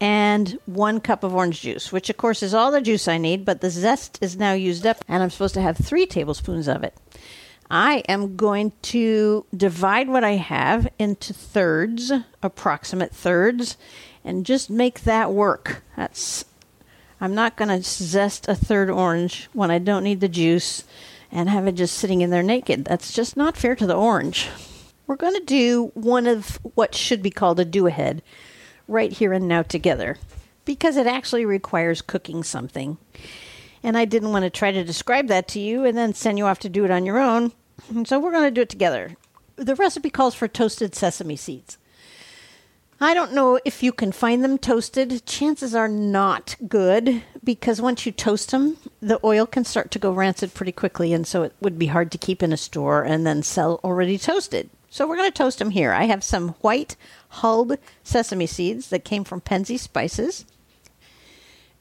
and 0.02 0.60
one 0.66 1.00
cup 1.00 1.24
of 1.24 1.34
orange 1.34 1.62
juice, 1.62 1.92
which 1.92 2.10
of 2.10 2.18
course 2.18 2.44
is 2.44 2.54
all 2.54 2.70
the 2.70 2.82
juice 2.82 3.08
I 3.08 3.18
need, 3.18 3.46
but 3.46 3.62
the 3.62 3.70
zest 3.70 4.20
is 4.22 4.36
now 4.36 4.52
used 4.52 4.86
up, 4.86 4.98
and 5.08 5.24
I'm 5.24 5.30
supposed 5.30 5.54
to 5.54 5.62
have 5.62 5.78
three 5.78 6.06
tablespoons 6.06 6.68
of 6.68 6.84
it. 6.84 6.96
I 7.72 8.04
am 8.10 8.36
going 8.36 8.74
to 8.84 9.46
divide 9.56 10.10
what 10.10 10.26
I 10.26 10.34
have 10.34 10.88
into 11.00 11.34
thirds, 11.34 12.12
approximate 12.44 13.16
thirds, 13.16 13.78
and 14.26 14.46
just 14.46 14.70
make 14.70 15.06
that 15.06 15.32
work. 15.32 15.82
That's 15.96 16.44
I'm 17.22 17.34
not 17.34 17.56
going 17.56 17.70
to 17.70 17.82
zest 17.82 18.50
a 18.50 18.56
third 18.56 18.90
orange 18.90 19.48
when 19.54 19.72
I 19.72 19.80
don't 19.80 20.04
need 20.04 20.20
the 20.20 20.28
juice 20.28 20.84
and 21.34 21.50
have 21.50 21.68
it 21.68 21.74
just 21.74 21.98
sitting 21.98 22.22
in 22.22 22.30
there 22.30 22.44
naked. 22.44 22.86
That's 22.86 23.12
just 23.12 23.36
not 23.36 23.58
fair 23.58 23.76
to 23.76 23.88
the 23.88 23.96
orange. 23.96 24.48
We're 25.08 25.16
going 25.16 25.34
to 25.34 25.44
do 25.44 25.92
one 25.96 26.28
of 26.28 26.60
what 26.76 26.96
should 26.96 27.22
be 27.22 27.32
called 27.32 27.60
a 27.60 27.66
do 27.66 27.88
ahead 27.88 28.22
right 28.88 29.12
here 29.12 29.34
and 29.34 29.48
now 29.48 29.64
together 29.64 30.18
because 30.64 30.96
it 30.96 31.08
actually 31.08 31.44
requires 31.44 32.02
cooking 32.02 32.44
something. 32.44 32.98
And 33.82 33.98
I 33.98 34.06
didn't 34.06 34.32
want 34.32 34.44
to 34.44 34.50
try 34.50 34.72
to 34.72 34.84
describe 34.84 35.28
that 35.28 35.48
to 35.50 35.60
you 35.60 35.84
and 35.84 35.98
then 35.98 36.14
send 36.14 36.38
you 36.38 36.46
off 36.46 36.60
to 36.60 36.70
do 36.70 36.86
it 36.86 36.92
on 36.92 37.06
your 37.06 37.18
own. 37.18 37.52
And 37.90 38.08
so 38.08 38.20
we're 38.20 38.32
going 38.32 38.46
to 38.46 38.52
do 38.52 38.62
it 38.62 38.70
together. 38.70 39.18
The 39.56 39.76
recipe 39.76 40.10
calls 40.10 40.36
for 40.36 40.48
toasted 40.48 40.96
sesame 40.96 41.36
seeds. 41.36 41.78
I 43.02 43.14
don't 43.14 43.34
know 43.34 43.60
if 43.66 43.84
you 43.84 43.92
can 43.92 44.12
find 44.12 44.44
them 44.44 44.58
toasted. 44.58 45.26
Chances 45.26 45.76
are 45.76 45.88
not 45.88 46.56
good 46.68 47.24
because 47.44 47.82
once 47.82 48.06
you 48.06 48.12
toast 48.12 48.52
them, 48.52 48.78
the 49.02 49.20
oil 49.24 49.46
can 49.46 49.66
start 49.66 49.92
to 49.92 50.00
go 50.00 50.12
rancid 50.12 50.54
pretty 50.54 50.72
quickly, 50.72 51.12
and 51.12 51.28
so 51.28 51.44
it 51.44 51.54
would 51.60 51.78
be 51.78 51.88
hard 51.88 52.12
to 52.12 52.18
keep 52.18 52.42
in 52.42 52.54
a 52.54 52.58
store 52.58 53.04
and 53.04 53.26
then 53.26 53.44
sell 53.44 53.80
already 53.84 54.18
toasted. 54.18 54.70
So 54.90 55.08
we're 55.08 55.18
going 55.18 55.32
to 55.32 55.38
toast 55.38 55.60
them 55.60 55.72
here. 55.72 55.92
I 55.92 56.04
have 56.04 56.24
some 56.24 56.50
white 56.62 56.96
hulled 57.30 57.78
sesame 58.04 58.46
seeds 58.46 58.90
that 58.90 59.04
came 59.04 59.24
from 59.24 59.42
Penzeys 59.42 59.80
Spices. 59.80 60.46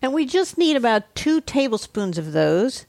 And 0.01 0.13
we 0.13 0.25
just 0.25 0.57
need 0.57 0.77
about 0.77 1.15
two 1.15 1.41
tablespoons 1.41 2.17
of 2.17 2.33
those 2.33 2.87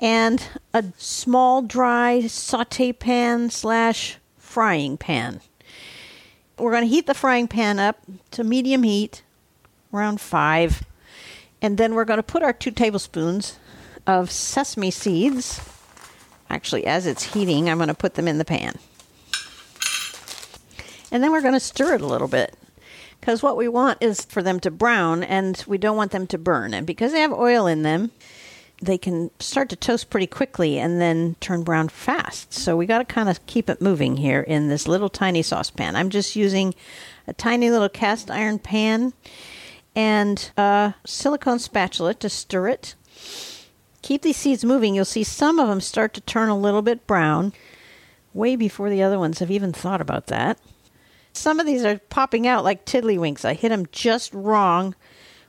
and 0.00 0.46
a 0.74 0.84
small 0.98 1.62
dry 1.62 2.26
saute 2.26 2.92
pan 2.92 3.48
slash 3.48 4.18
frying 4.36 4.98
pan. 4.98 5.40
We're 6.58 6.70
going 6.70 6.84
to 6.84 6.88
heat 6.88 7.06
the 7.06 7.14
frying 7.14 7.48
pan 7.48 7.78
up 7.78 7.98
to 8.32 8.44
medium 8.44 8.84
heat, 8.84 9.22
around 9.92 10.20
five, 10.20 10.84
and 11.60 11.78
then 11.78 11.94
we're 11.94 12.04
going 12.04 12.18
to 12.18 12.22
put 12.22 12.42
our 12.42 12.52
two 12.52 12.70
tablespoons 12.70 13.58
of 14.06 14.30
sesame 14.30 14.90
seeds. 14.90 15.60
Actually, 16.48 16.86
as 16.86 17.06
it's 17.06 17.34
heating, 17.34 17.68
I'm 17.68 17.78
going 17.78 17.88
to 17.88 17.94
put 17.94 18.14
them 18.14 18.28
in 18.28 18.38
the 18.38 18.44
pan. 18.44 18.78
And 21.10 21.22
then 21.22 21.32
we're 21.32 21.42
going 21.42 21.54
to 21.54 21.60
stir 21.60 21.94
it 21.94 22.00
a 22.00 22.06
little 22.06 22.28
bit 22.28 22.56
because 23.20 23.42
what 23.42 23.56
we 23.56 23.68
want 23.68 23.98
is 24.00 24.24
for 24.24 24.42
them 24.42 24.60
to 24.60 24.70
brown 24.70 25.22
and 25.22 25.64
we 25.66 25.78
don't 25.78 25.96
want 25.96 26.12
them 26.12 26.26
to 26.28 26.38
burn. 26.38 26.74
And 26.74 26.86
because 26.86 27.12
they 27.12 27.20
have 27.20 27.32
oil 27.32 27.66
in 27.66 27.82
them, 27.82 28.10
they 28.82 28.98
can 28.98 29.30
start 29.38 29.68
to 29.70 29.76
toast 29.76 30.10
pretty 30.10 30.26
quickly 30.26 30.78
and 30.78 31.00
then 31.00 31.36
turn 31.40 31.62
brown 31.62 31.88
fast. 31.88 32.52
So 32.52 32.76
we 32.76 32.86
got 32.86 32.98
to 32.98 33.04
kind 33.04 33.28
of 33.28 33.44
keep 33.46 33.70
it 33.70 33.80
moving 33.80 34.16
here 34.16 34.40
in 34.40 34.68
this 34.68 34.88
little 34.88 35.08
tiny 35.08 35.42
saucepan. 35.42 35.96
I'm 35.96 36.10
just 36.10 36.36
using 36.36 36.74
a 37.26 37.32
tiny 37.32 37.70
little 37.70 37.88
cast 37.88 38.30
iron 38.30 38.58
pan 38.58 39.12
and 39.96 40.50
a 40.56 40.94
silicone 41.06 41.58
spatula 41.58 42.14
to 42.14 42.28
stir 42.28 42.68
it. 42.68 42.94
Keep 44.02 44.22
these 44.22 44.36
seeds 44.36 44.64
moving. 44.64 44.94
You'll 44.94 45.04
see 45.04 45.24
some 45.24 45.58
of 45.58 45.68
them 45.68 45.80
start 45.80 46.12
to 46.14 46.20
turn 46.20 46.48
a 46.48 46.58
little 46.58 46.82
bit 46.82 47.06
brown 47.06 47.52
way 48.34 48.56
before 48.56 48.90
the 48.90 49.02
other 49.02 49.18
ones 49.18 49.38
have 49.38 49.50
even 49.50 49.72
thought 49.72 50.00
about 50.00 50.26
that. 50.26 50.58
Some 51.32 51.58
of 51.58 51.66
these 51.66 51.84
are 51.84 51.98
popping 51.98 52.46
out 52.46 52.64
like 52.64 52.84
tiddlywinks. 52.84 53.44
I 53.44 53.54
hit 53.54 53.70
them 53.70 53.86
just 53.92 54.34
wrong 54.34 54.94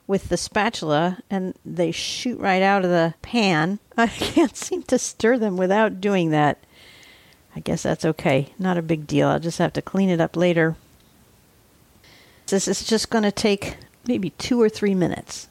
with 0.08 0.30
the 0.30 0.38
spatula 0.38 1.20
and 1.30 1.56
they 1.66 1.92
shoot 1.92 2.40
right 2.40 2.62
out 2.62 2.84
of 2.84 2.92
the 2.92 3.14
pan. 3.22 3.80
I 3.98 4.08
can't 4.08 4.56
seem 4.56 4.84
to 4.84 5.00
stir 5.00 5.38
them 5.38 5.58
without 5.58 6.02
doing 6.02 6.30
that. 6.32 6.60
I 7.56 7.62
guess 7.62 7.84
that's 7.84 8.06
okay. 8.06 8.54
Not 8.60 8.78
a 8.78 8.82
big 8.82 9.08
deal. 9.08 9.30
I'll 9.30 9.40
just 9.40 9.60
have 9.60 9.74
to 9.74 9.82
clean 9.82 10.10
it 10.10 10.20
up 10.20 10.36
later. 10.36 10.76
This 12.48 12.68
is 12.68 12.84
just 12.84 13.10
going 13.10 13.24
to 13.24 13.32
take 13.32 13.78
maybe 14.06 14.32
two 14.32 14.62
or 14.62 14.70
three 14.70 14.94
minutes. 14.94 15.48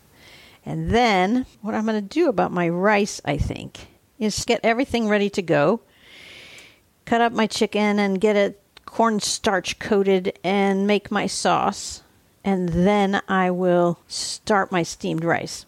And 0.66 0.90
then 0.90 1.46
what 1.60 1.74
I'm 1.74 1.86
going 1.86 2.00
to 2.00 2.14
do 2.14 2.28
about 2.28 2.52
my 2.52 2.68
rice, 2.68 3.20
I 3.24 3.36
think, 3.36 3.88
is 4.18 4.44
get 4.44 4.60
everything 4.62 5.08
ready 5.08 5.28
to 5.30 5.42
go. 5.42 5.80
Cut 7.04 7.20
up 7.20 7.32
my 7.32 7.46
chicken 7.46 7.98
and 7.98 8.20
get 8.20 8.36
it 8.36 8.60
cornstarch 8.86 9.78
coated 9.80 10.38
and 10.44 10.86
make 10.86 11.10
my 11.10 11.26
sauce. 11.26 12.03
And 12.44 12.68
then 12.68 13.22
I 13.26 13.50
will 13.50 13.98
start 14.06 14.70
my 14.70 14.82
steamed 14.82 15.24
rice. 15.24 15.64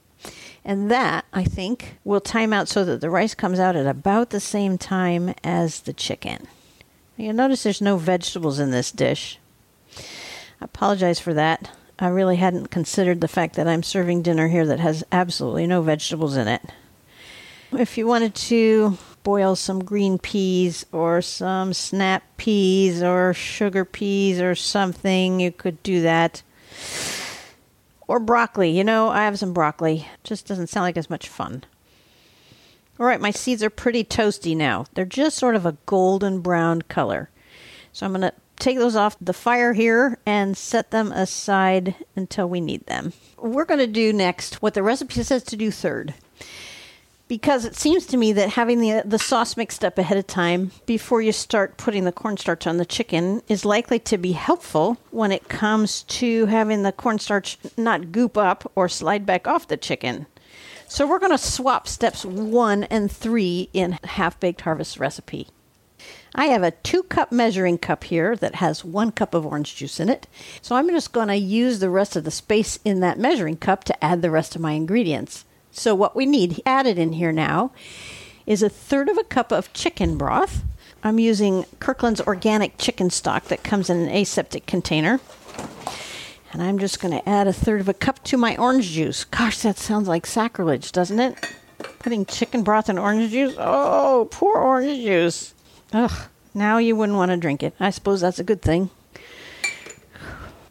And 0.65 0.91
that, 0.91 1.25
I 1.33 1.45
think, 1.45 1.97
will 2.05 2.21
time 2.21 2.53
out 2.53 2.69
so 2.69 2.85
that 2.85 3.01
the 3.01 3.09
rice 3.09 3.35
comes 3.35 3.59
out 3.59 3.77
at 3.77 3.87
about 3.87 4.31
the 4.31 4.41
same 4.41 4.77
time 4.77 5.35
as 5.43 5.81
the 5.81 5.93
chicken. 5.93 6.49
You'll 7.17 7.33
notice 7.33 7.63
there's 7.63 7.81
no 7.81 7.97
vegetables 7.97 8.59
in 8.59 8.73
this 8.73 8.93
dish. 8.93 9.39
I 10.61 10.65
apologize 10.65 11.19
for 11.19 11.33
that. 11.35 11.71
I 11.99 12.09
really 12.09 12.37
hadn't 12.37 12.67
considered 12.67 13.21
the 13.23 13.29
fact 13.29 13.57
that 13.57 13.67
I'm 13.67 13.83
serving 13.83 14.21
dinner 14.23 14.49
here 14.49 14.67
that 14.67 14.81
has 14.81 15.03
absolutely 15.11 15.67
no 15.67 15.81
vegetables 15.81 16.37
in 16.37 16.47
it. 16.47 16.63
If 17.73 17.97
you 17.97 18.07
wanted 18.07 18.35
to 18.35 18.99
boil 19.23 19.57
some 19.57 19.83
green 19.83 20.19
peas 20.19 20.85
or 20.93 21.23
some 21.23 21.73
snap 21.73 22.23
peas 22.37 23.03
or 23.03 23.33
sugar 23.33 23.85
peas 23.85 24.41
or 24.41 24.55
something, 24.55 25.41
you 25.41 25.51
could 25.51 25.83
do 25.83 26.03
that. 26.03 26.43
Or 28.09 28.21
broccoli. 28.21 28.71
You 28.71 28.85
know, 28.85 29.09
I 29.09 29.25
have 29.25 29.39
some 29.39 29.53
broccoli. 29.53 30.07
Just 30.25 30.47
doesn't 30.47 30.69
sound 30.69 30.85
like 30.85 30.97
as 30.97 31.11
much 31.11 31.29
fun. 31.29 31.65
All 32.99 33.07
right, 33.07 33.21
my 33.21 33.31
seeds 33.31 33.63
are 33.63 33.71
pretty 33.71 34.05
toasty 34.05 34.57
now. 34.57 34.87
They're 34.95 35.05
just 35.05 35.37
sort 35.37 35.55
of 35.55 35.67
a 35.67 35.77
golden 35.85 36.41
brown 36.41 36.83
color. 36.83 37.31
So 37.93 38.07
I'm 38.07 38.13
going 38.13 38.23
to 38.23 38.33
take 38.59 38.79
those 38.79 38.97
off 38.97 39.17
the 39.21 39.33
fire 39.33 39.75
here 39.75 40.19
and 40.25 40.57
set 40.57 40.91
them 40.91 41.13
aside 41.13 41.95
until 42.15 42.49
we 42.49 42.61
need 42.61 42.87
them. 42.87 43.13
We're 43.39 43.67
going 43.67 43.81
to 43.81 43.87
do 43.87 44.13
next 44.13 44.63
what 44.63 44.75
the 44.75 44.83
recipe 44.83 45.23
says 45.23 45.43
to 45.45 45.57
do 45.57 45.71
third. 45.71 46.15
Because 47.29 47.65
it 47.65 47.75
seems 47.75 48.07
to 48.07 48.17
me 48.17 48.33
that 48.35 48.51
having 48.51 48.81
the 48.81 49.03
the 49.05 49.19
sauce 49.19 49.57
mixed 49.57 49.85
up 49.85 49.99
ahead 49.99 50.17
of 50.17 50.29
time 50.29 50.71
before 50.87 51.21
you 51.21 51.33
start 51.33 51.77
putting 51.77 52.05
the 52.05 52.13
cornstarch 52.13 52.69
on 52.69 52.77
the 52.77 52.85
chicken 52.85 53.43
is 53.49 53.65
likely 53.65 53.99
to 54.01 54.17
be 54.17 54.33
helpful 54.33 54.97
when 55.11 55.33
it 55.33 55.49
comes 55.49 56.05
to 56.05 56.47
having 56.47 56.85
the 56.85 56.93
cornstarch 56.93 57.59
not 57.77 58.13
goop 58.13 58.37
up 58.37 58.71
or 58.77 58.89
slide 58.89 59.27
back 59.27 59.49
off 59.49 59.67
the 59.67 59.77
chicken. 59.77 60.27
So 60.89 61.05
we're 61.05 61.19
going 61.19 61.33
to 61.33 61.39
swap 61.39 61.89
steps 61.89 62.25
1 62.25 62.85
and 62.85 63.11
3 63.11 63.71
in 63.73 63.99
half 64.05 64.39
baked 64.39 64.61
harvest 64.61 65.01
recipe. 65.01 65.49
I 66.35 66.47
have 66.47 66.63
a 66.63 66.71
two 66.71 67.03
cup 67.03 67.33
measuring 67.33 67.79
cup 67.79 68.05
here 68.05 68.37
that 68.37 68.57
has 68.57 68.85
one 68.85 69.11
cup 69.11 69.35
of 69.35 69.47
orange 69.47 69.75
juice 69.75 69.99
in 69.99 70.09
it. 70.09 70.27
So 70.61 70.77
I'm 70.77 70.89
just 70.91 71.13
going 71.13 71.29
to 71.29 71.35
use 71.35 71.79
the 71.79 71.91
rest 71.91 72.15
of 72.15 72.25
the 72.25 72.31
space 72.31 72.79
in 72.85 73.01
that 73.01 73.19
measuring 73.19 73.57
cup 73.57 73.85
to 73.85 74.05
add 74.05 74.23
the 74.23 74.31
rest 74.31 74.55
of 74.55 74.61
my 74.61 74.73
ingredients. 74.73 75.46
So 75.77 75.95
what 75.95 76.17
we 76.17 76.25
need 76.25 76.63
added 76.65 76.99
in 76.99 77.13
here 77.13 77.33
now 77.33 77.71
is 78.47 78.63
a 78.63 78.71
third 78.71 79.11
of 79.11 79.19
a 79.19 79.25
cup 79.25 79.53
of 79.53 79.73
chicken 79.75 80.17
broth. 80.17 80.65
I'm 81.05 81.19
using 81.19 81.65
Kirkland's 81.81 82.23
organic 82.23 82.79
chicken 82.79 83.11
stock 83.11 83.45
that 83.45 83.63
comes 83.63 83.91
in 83.91 83.99
an 83.99 84.09
aseptic 84.09 84.65
container. 84.67 85.21
And 86.53 86.63
I'm 86.63 86.79
just 86.79 86.99
going 86.99 87.13
to 87.13 87.29
add 87.29 87.47
a 87.47 87.53
third 87.53 87.83
of 87.83 87.91
a 87.91 87.95
cup 87.95 88.25
to 88.25 88.39
my 88.39 88.57
orange 88.57 88.93
juice. 88.93 89.25
Gosh, 89.25 89.59
that 89.59 89.77
sounds 89.77 90.09
like 90.09 90.25
sacrilege, 90.25 90.93
doesn't 90.93 91.21
it? 91.21 91.47
Putting 91.99 92.25
chicken 92.25 92.63
broth 92.63 92.89
in 92.89 92.97
orange 92.97 93.31
juice? 93.31 93.55
Oh, 93.59 94.29
poor 94.31 94.57
orange 94.57 95.03
juice. 95.03 95.53
Ugh, 95.93 96.29
now 96.55 96.79
you 96.79 96.97
wouldn't 96.97 97.19
want 97.19 97.33
to 97.33 97.37
drink 97.37 97.63
it. 97.63 97.75
I 97.79 97.91
suppose 97.91 98.23
that's 98.23 98.39
a 98.39 98.45
good 98.45 98.63
thing. 98.63 98.89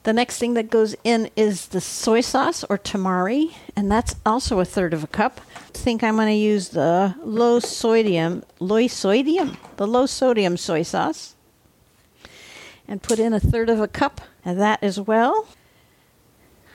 The 0.06 0.14
next 0.14 0.38
thing 0.38 0.54
that 0.54 0.70
goes 0.70 0.96
in 1.04 1.32
is 1.36 1.70
the 1.70 1.82
soy 1.82 2.22
sauce 2.22 2.64
or 2.66 2.78
tamari, 2.78 3.56
and 3.76 3.92
that's 3.92 4.16
also 4.24 4.60
a 4.60 4.66
third 4.66 4.94
of 4.94 5.04
a 5.04 5.08
cup. 5.08 5.42
I 5.56 5.60
think 5.72 6.04
I'm 6.04 6.16
going 6.16 6.28
to 6.28 6.34
use 6.34 6.70
the 6.70 7.16
low 7.24 7.60
sodium, 7.60 8.44
low 8.60 8.86
sodium, 8.86 9.58
the 9.78 9.88
low 9.88 10.06
sodium 10.06 10.58
soy 10.58 10.84
sauce, 10.84 11.34
and 12.88 13.02
put 13.02 13.18
in 13.18 13.34
a 13.34 13.40
third 13.40 13.68
of 13.68 13.82
a 13.82 13.88
cup 13.88 14.22
of 14.46 14.58
that 14.58 14.84
as 14.84 15.02
well. 15.02 15.48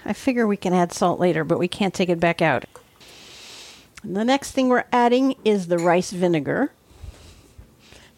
I 0.04 0.12
figure 0.12 0.44
we 0.44 0.56
can 0.56 0.74
add 0.74 0.92
salt 0.92 1.20
later, 1.20 1.44
but 1.44 1.60
we 1.60 1.68
can't 1.68 1.94
take 1.94 2.08
it 2.08 2.18
back 2.18 2.42
out. 2.42 2.64
And 4.02 4.16
the 4.16 4.24
next 4.24 4.50
thing 4.50 4.68
we're 4.68 4.86
adding 4.90 5.36
is 5.44 5.68
the 5.68 5.78
rice 5.78 6.10
vinegar. 6.10 6.72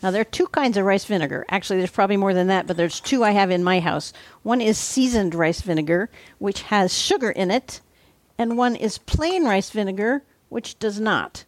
Now, 0.02 0.10
there 0.10 0.22
are 0.22 0.24
two 0.24 0.48
kinds 0.48 0.76
of 0.76 0.84
rice 0.84 1.04
vinegar. 1.04 1.46
Actually, 1.48 1.78
there's 1.78 1.92
probably 1.92 2.16
more 2.16 2.34
than 2.34 2.48
that, 2.48 2.66
but 2.66 2.76
there's 2.76 2.98
two 2.98 3.22
I 3.22 3.30
have 3.30 3.52
in 3.52 3.62
my 3.62 3.78
house. 3.78 4.12
One 4.42 4.60
is 4.60 4.76
seasoned 4.76 5.32
rice 5.32 5.60
vinegar, 5.60 6.10
which 6.38 6.62
has 6.62 6.98
sugar 6.98 7.30
in 7.30 7.52
it, 7.52 7.80
and 8.36 8.58
one 8.58 8.74
is 8.74 8.98
plain 8.98 9.44
rice 9.44 9.70
vinegar, 9.70 10.24
which 10.48 10.78
does 10.80 10.98
not. 10.98 11.44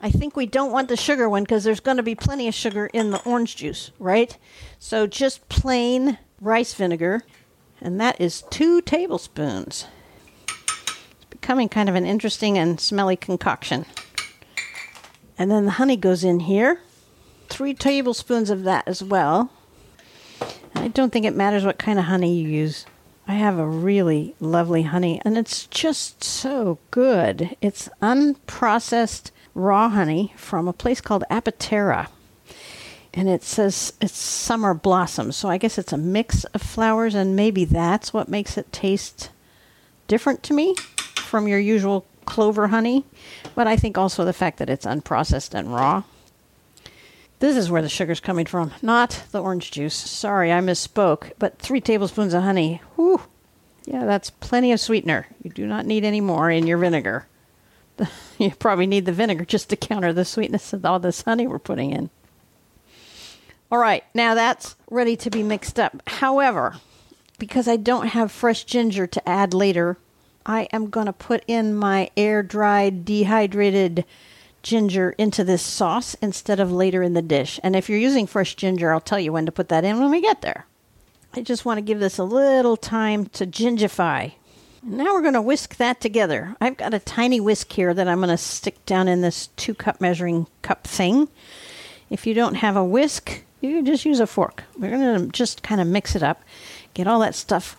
I 0.00 0.10
think 0.10 0.36
we 0.36 0.46
don't 0.46 0.70
want 0.70 0.88
the 0.88 0.96
sugar 0.96 1.28
one 1.28 1.42
because 1.42 1.64
there's 1.64 1.80
going 1.80 1.96
to 1.96 2.04
be 2.04 2.14
plenty 2.14 2.46
of 2.46 2.54
sugar 2.54 2.86
in 2.92 3.10
the 3.10 3.20
orange 3.24 3.56
juice, 3.56 3.90
right? 3.98 4.38
So 4.78 5.08
just 5.08 5.48
plain 5.48 6.18
rice 6.40 6.74
vinegar, 6.74 7.24
and 7.80 8.00
that 8.00 8.20
is 8.20 8.44
two 8.50 8.80
tablespoons. 8.80 9.86
It's 10.46 11.24
becoming 11.28 11.68
kind 11.68 11.88
of 11.88 11.96
an 11.96 12.06
interesting 12.06 12.56
and 12.56 12.80
smelly 12.80 13.16
concoction. 13.16 13.84
And 15.36 15.50
then 15.50 15.64
the 15.64 15.72
honey 15.72 15.96
goes 15.96 16.22
in 16.22 16.40
here 16.40 16.80
three 17.48 17.74
tablespoons 17.74 18.50
of 18.50 18.64
that 18.64 18.86
as 18.86 19.02
well. 19.02 19.50
I 20.74 20.88
don't 20.88 21.12
think 21.12 21.26
it 21.26 21.34
matters 21.34 21.64
what 21.64 21.78
kind 21.78 21.98
of 21.98 22.06
honey 22.06 22.38
you 22.38 22.48
use. 22.48 22.86
I 23.26 23.34
have 23.34 23.58
a 23.58 23.66
really 23.66 24.34
lovely 24.40 24.84
honey, 24.84 25.20
and 25.24 25.36
it's 25.36 25.66
just 25.66 26.24
so 26.24 26.78
good. 26.90 27.56
It's 27.60 27.88
unprocessed 28.00 29.32
raw 29.54 29.88
honey 29.90 30.32
from 30.36 30.66
a 30.66 30.72
place 30.72 31.00
called 31.00 31.24
Apatera. 31.30 32.08
And 33.12 33.28
it 33.28 33.42
says 33.42 33.92
it's 34.00 34.16
summer 34.16 34.72
blossom, 34.72 35.32
so 35.32 35.48
I 35.48 35.58
guess 35.58 35.76
it's 35.76 35.92
a 35.92 35.98
mix 35.98 36.44
of 36.44 36.62
flowers, 36.62 37.14
and 37.14 37.36
maybe 37.36 37.64
that's 37.64 38.14
what 38.14 38.28
makes 38.28 38.56
it 38.56 38.72
taste 38.72 39.30
different 40.06 40.42
to 40.44 40.54
me 40.54 40.74
from 41.16 41.48
your 41.48 41.58
usual 41.58 42.06
clover 42.24 42.68
honey. 42.68 43.04
But 43.54 43.66
I 43.66 43.76
think 43.76 43.98
also 43.98 44.24
the 44.24 44.32
fact 44.32 44.58
that 44.58 44.70
it's 44.70 44.86
unprocessed 44.86 45.52
and 45.52 45.74
raw. 45.74 46.04
This 47.40 47.56
is 47.56 47.70
where 47.70 47.82
the 47.82 47.88
sugar's 47.88 48.20
coming 48.20 48.46
from, 48.46 48.72
not 48.82 49.22
the 49.30 49.40
orange 49.40 49.70
juice. 49.70 49.94
Sorry, 49.94 50.52
I 50.52 50.60
misspoke. 50.60 51.32
But 51.38 51.58
three 51.58 51.80
tablespoons 51.80 52.34
of 52.34 52.42
honey. 52.42 52.82
Whew. 52.96 53.22
Yeah, 53.84 54.04
that's 54.04 54.30
plenty 54.30 54.72
of 54.72 54.80
sweetener. 54.80 55.26
You 55.42 55.50
do 55.50 55.66
not 55.66 55.86
need 55.86 56.04
any 56.04 56.20
more 56.20 56.50
in 56.50 56.66
your 56.66 56.78
vinegar. 56.78 57.26
You 58.38 58.52
probably 58.52 58.86
need 58.86 59.04
the 59.04 59.10
vinegar 59.10 59.44
just 59.44 59.68
to 59.70 59.76
counter 59.76 60.12
the 60.12 60.24
sweetness 60.24 60.72
of 60.72 60.84
all 60.84 61.00
this 61.00 61.22
honey 61.22 61.48
we're 61.48 61.58
putting 61.58 61.90
in. 61.90 62.08
All 63.68 63.78
right, 63.78 64.04
now 64.14 64.36
that's 64.36 64.76
ready 64.88 65.16
to 65.16 65.28
be 65.28 65.42
mixed 65.42 65.80
up. 65.80 66.00
However, 66.06 66.76
because 67.40 67.66
I 67.66 67.74
don't 67.74 68.06
have 68.06 68.30
fresh 68.30 68.62
ginger 68.62 69.08
to 69.08 69.28
add 69.28 69.52
later, 69.52 69.98
I 70.46 70.68
am 70.72 70.88
going 70.88 71.06
to 71.06 71.12
put 71.12 71.42
in 71.48 71.74
my 71.74 72.10
air 72.16 72.44
dried, 72.44 73.04
dehydrated 73.04 74.04
ginger 74.62 75.10
into 75.18 75.44
this 75.44 75.62
sauce 75.62 76.14
instead 76.20 76.60
of 76.60 76.72
later 76.72 77.02
in 77.02 77.14
the 77.14 77.22
dish. 77.22 77.60
And 77.62 77.76
if 77.76 77.88
you're 77.88 77.98
using 77.98 78.26
fresh 78.26 78.54
ginger, 78.54 78.92
I'll 78.92 79.00
tell 79.00 79.20
you 79.20 79.32
when 79.32 79.46
to 79.46 79.52
put 79.52 79.68
that 79.68 79.84
in 79.84 80.00
when 80.00 80.10
we 80.10 80.20
get 80.20 80.42
there. 80.42 80.66
I 81.34 81.42
just 81.42 81.64
want 81.64 81.78
to 81.78 81.82
give 81.82 82.00
this 82.00 82.18
a 82.18 82.24
little 82.24 82.76
time 82.76 83.26
to 83.26 83.46
gingify. 83.46 84.32
Now 84.82 85.12
we're 85.12 85.22
going 85.22 85.34
to 85.34 85.42
whisk 85.42 85.76
that 85.76 86.00
together. 86.00 86.56
I've 86.60 86.76
got 86.76 86.94
a 86.94 86.98
tiny 86.98 87.40
whisk 87.40 87.72
here 87.72 87.92
that 87.92 88.08
I'm 88.08 88.18
going 88.18 88.28
to 88.28 88.36
stick 88.36 88.84
down 88.86 89.08
in 89.08 89.20
this 89.20 89.48
two 89.56 89.74
cup 89.74 90.00
measuring 90.00 90.46
cup 90.62 90.84
thing. 90.84 91.28
If 92.10 92.26
you 92.26 92.34
don't 92.34 92.54
have 92.54 92.76
a 92.76 92.84
whisk, 92.84 93.44
you 93.60 93.76
can 93.76 93.86
just 93.86 94.04
use 94.04 94.20
a 94.20 94.26
fork. 94.26 94.64
We're 94.78 94.90
going 94.90 95.26
to 95.26 95.32
just 95.32 95.62
kind 95.62 95.80
of 95.80 95.86
mix 95.86 96.16
it 96.16 96.22
up, 96.22 96.42
get 96.94 97.06
all 97.06 97.20
that 97.20 97.34
stuff 97.34 97.76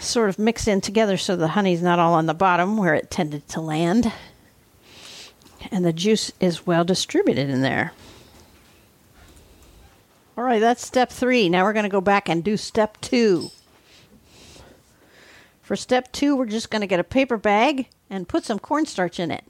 sort 0.00 0.28
of 0.28 0.38
mixed 0.38 0.68
in 0.68 0.80
together 0.80 1.16
so 1.16 1.36
the 1.36 1.48
honey's 1.48 1.82
not 1.82 1.98
all 1.98 2.14
on 2.14 2.26
the 2.26 2.34
bottom 2.34 2.76
where 2.76 2.94
it 2.94 3.10
tended 3.10 3.48
to 3.48 3.60
land 3.60 4.12
and 5.70 5.84
the 5.84 5.92
juice 5.92 6.32
is 6.40 6.66
well 6.66 6.84
distributed 6.84 7.48
in 7.48 7.62
there. 7.62 7.92
All 10.36 10.44
right, 10.44 10.60
that's 10.60 10.86
step 10.86 11.10
three. 11.10 11.48
Now 11.48 11.64
we're 11.64 11.74
going 11.74 11.84
to 11.84 11.88
go 11.88 12.00
back 12.00 12.28
and 12.28 12.42
do 12.42 12.56
step 12.56 12.98
two. 13.00 13.50
For 15.60 15.76
step 15.76 16.10
two, 16.12 16.34
we're 16.34 16.46
just 16.46 16.70
going 16.70 16.80
to 16.80 16.86
get 16.86 17.00
a 17.00 17.04
paper 17.04 17.36
bag 17.36 17.88
and 18.10 18.28
put 18.28 18.44
some 18.44 18.58
cornstarch 18.58 19.20
in 19.20 19.30
it. 19.30 19.44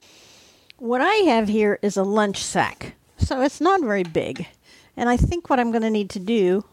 What 0.79 1.01
I 1.01 1.15
have 1.27 1.49
here 1.49 1.79
is 1.83 1.97
a 1.97 2.03
lunch 2.03 2.43
sack, 2.43 2.95
so 3.17 3.41
it's 3.41 3.61
not 3.61 3.81
very 3.81 4.03
big. 4.03 4.47
And 4.97 5.09
I 5.09 5.17
think 5.17 5.49
what 5.49 5.61
I'm 5.61 5.71
going 5.71 5.83
to 5.83 5.91
need 5.91 6.11
to 6.11 6.19
do 6.19 6.65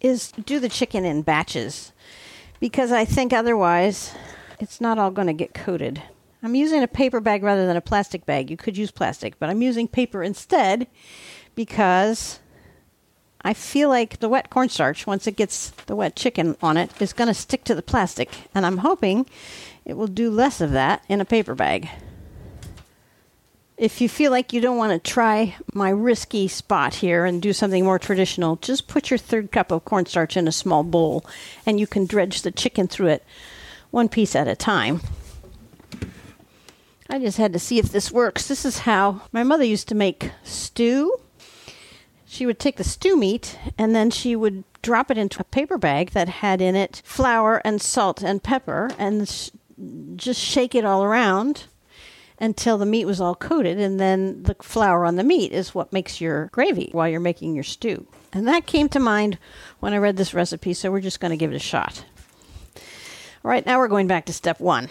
is 0.00 0.32
do 0.32 0.60
the 0.60 0.68
chicken 0.68 1.04
in 1.04 1.22
batches 1.22 1.92
because 2.60 2.92
I 2.92 3.04
think 3.04 3.32
otherwise 3.32 4.14
it's 4.60 4.80
not 4.80 4.98
all 4.98 5.10
going 5.10 5.26
to 5.26 5.32
get 5.32 5.54
coated. 5.54 6.02
I'm 6.42 6.54
using 6.54 6.82
a 6.82 6.88
paper 6.88 7.20
bag 7.20 7.42
rather 7.42 7.66
than 7.66 7.76
a 7.76 7.82
plastic 7.82 8.24
bag. 8.24 8.50
You 8.50 8.56
could 8.56 8.76
use 8.76 8.90
plastic, 8.90 9.38
but 9.38 9.50
I'm 9.50 9.60
using 9.60 9.86
paper 9.86 10.22
instead 10.22 10.86
because 11.54 12.40
I 13.42 13.52
feel 13.52 13.88
like 13.88 14.20
the 14.20 14.28
wet 14.28 14.48
cornstarch, 14.48 15.06
once 15.06 15.26
it 15.26 15.36
gets 15.36 15.70
the 15.86 15.96
wet 15.96 16.16
chicken 16.16 16.56
on 16.62 16.76
it, 16.76 16.90
is 17.00 17.12
going 17.12 17.28
to 17.28 17.34
stick 17.34 17.64
to 17.64 17.74
the 17.74 17.82
plastic. 17.82 18.30
And 18.54 18.64
I'm 18.64 18.78
hoping 18.78 19.26
it 19.84 19.94
will 19.94 20.06
do 20.06 20.30
less 20.30 20.60
of 20.60 20.72
that 20.72 21.04
in 21.08 21.20
a 21.20 21.26
paper 21.26 21.54
bag. 21.54 21.88
If 23.76 24.02
you 24.02 24.10
feel 24.10 24.30
like 24.30 24.52
you 24.52 24.60
don't 24.60 24.76
want 24.76 24.92
to 24.92 25.10
try 25.10 25.56
my 25.72 25.88
risky 25.88 26.48
spot 26.48 26.96
here 26.96 27.24
and 27.24 27.40
do 27.40 27.54
something 27.54 27.84
more 27.84 27.98
traditional, 27.98 28.56
just 28.56 28.88
put 28.88 29.10
your 29.10 29.16
third 29.16 29.52
cup 29.52 29.70
of 29.70 29.86
cornstarch 29.86 30.36
in 30.36 30.46
a 30.46 30.52
small 30.52 30.84
bowl 30.84 31.24
and 31.64 31.80
you 31.80 31.86
can 31.86 32.04
dredge 32.04 32.42
the 32.42 32.50
chicken 32.50 32.88
through 32.88 33.08
it 33.08 33.24
one 33.90 34.10
piece 34.10 34.36
at 34.36 34.48
a 34.48 34.54
time. 34.54 35.00
I 37.10 37.18
just 37.18 37.38
had 37.38 37.52
to 37.54 37.58
see 37.58 37.80
if 37.80 37.90
this 37.90 38.12
works. 38.12 38.46
This 38.46 38.64
is 38.64 38.78
how 38.78 39.22
my 39.32 39.42
mother 39.42 39.64
used 39.64 39.88
to 39.88 39.96
make 39.96 40.30
stew. 40.44 41.20
She 42.24 42.46
would 42.46 42.60
take 42.60 42.76
the 42.76 42.84
stew 42.84 43.16
meat 43.16 43.58
and 43.76 43.96
then 43.96 44.12
she 44.12 44.36
would 44.36 44.62
drop 44.80 45.10
it 45.10 45.18
into 45.18 45.40
a 45.40 45.44
paper 45.44 45.76
bag 45.76 46.10
that 46.10 46.28
had 46.28 46.60
in 46.60 46.76
it 46.76 47.02
flour 47.04 47.60
and 47.64 47.82
salt 47.82 48.22
and 48.22 48.40
pepper 48.40 48.92
and 48.96 49.28
sh- 49.28 49.50
just 50.14 50.40
shake 50.40 50.76
it 50.76 50.84
all 50.84 51.02
around 51.02 51.64
until 52.38 52.78
the 52.78 52.86
meat 52.86 53.04
was 53.04 53.20
all 53.20 53.34
coated, 53.34 53.78
and 53.78 54.00
then 54.00 54.44
the 54.44 54.54
flour 54.62 55.04
on 55.04 55.16
the 55.16 55.24
meat 55.24 55.52
is 55.52 55.74
what 55.74 55.92
makes 55.92 56.22
your 56.22 56.46
gravy 56.46 56.88
while 56.92 57.06
you're 57.06 57.20
making 57.20 57.54
your 57.54 57.64
stew. 57.64 58.06
And 58.32 58.48
that 58.48 58.66
came 58.66 58.88
to 58.90 58.98
mind 58.98 59.36
when 59.80 59.92
I 59.92 59.98
read 59.98 60.16
this 60.16 60.32
recipe, 60.32 60.72
so 60.72 60.90
we're 60.90 61.00
just 61.00 61.20
going 61.20 61.32
to 61.32 61.36
give 61.36 61.52
it 61.52 61.56
a 61.56 61.58
shot. 61.58 62.02
All 63.44 63.50
right, 63.50 63.66
now 63.66 63.78
we're 63.78 63.88
going 63.88 64.06
back 64.06 64.24
to 64.26 64.32
step 64.32 64.58
one. 64.58 64.88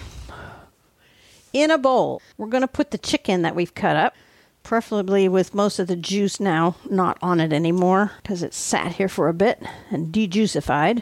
In 1.51 1.71
a 1.71 1.77
bowl, 1.79 2.21
we're 2.37 2.47
going 2.47 2.61
to 2.61 2.67
put 2.67 2.91
the 2.91 2.97
chicken 2.97 3.41
that 3.41 3.55
we've 3.55 3.73
cut 3.73 3.95
up, 3.95 4.15
preferably 4.61 5.27
with 5.27 5.55
most 5.55 5.79
of 5.79 5.87
the 5.87 5.95
juice 5.95 6.39
now 6.39 6.75
not 6.89 7.17
on 7.23 7.39
it 7.39 7.51
anymore 7.51 8.11
because 8.21 8.43
it's 8.43 8.57
sat 8.57 8.93
here 8.93 9.09
for 9.09 9.27
a 9.27 9.33
bit 9.33 9.63
and 9.89 10.13
dejuicified. 10.13 11.01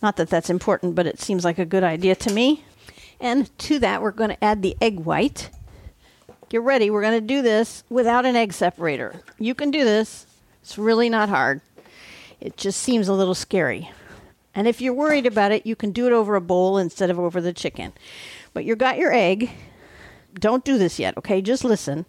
Not 0.00 0.16
that 0.16 0.30
that's 0.30 0.50
important, 0.50 0.94
but 0.94 1.06
it 1.06 1.20
seems 1.20 1.44
like 1.44 1.58
a 1.58 1.64
good 1.64 1.82
idea 1.82 2.14
to 2.16 2.32
me. 2.32 2.64
And 3.20 3.56
to 3.58 3.80
that, 3.80 4.00
we're 4.00 4.12
going 4.12 4.30
to 4.30 4.44
add 4.44 4.62
the 4.62 4.76
egg 4.80 5.00
white. 5.00 5.50
Get 6.48 6.62
ready. 6.62 6.88
We're 6.88 7.02
going 7.02 7.20
to 7.20 7.26
do 7.26 7.42
this 7.42 7.82
without 7.90 8.24
an 8.26 8.36
egg 8.36 8.52
separator. 8.52 9.22
You 9.40 9.56
can 9.56 9.72
do 9.72 9.84
this. 9.84 10.26
It's 10.62 10.78
really 10.78 11.08
not 11.08 11.28
hard. 11.28 11.62
It 12.40 12.56
just 12.56 12.80
seems 12.80 13.08
a 13.08 13.12
little 13.12 13.34
scary. 13.34 13.90
And 14.54 14.68
if 14.68 14.80
you're 14.80 14.94
worried 14.94 15.26
about 15.26 15.52
it, 15.52 15.66
you 15.66 15.74
can 15.74 15.90
do 15.90 16.06
it 16.06 16.12
over 16.12 16.36
a 16.36 16.40
bowl 16.40 16.78
instead 16.78 17.10
of 17.10 17.18
over 17.18 17.40
the 17.40 17.52
chicken. 17.52 17.92
But 18.58 18.64
you 18.64 18.74
got 18.74 18.98
your 18.98 19.12
egg. 19.12 19.50
Don't 20.34 20.64
do 20.64 20.78
this 20.78 20.98
yet, 20.98 21.16
okay? 21.16 21.40
Just 21.40 21.62
listen. 21.62 22.06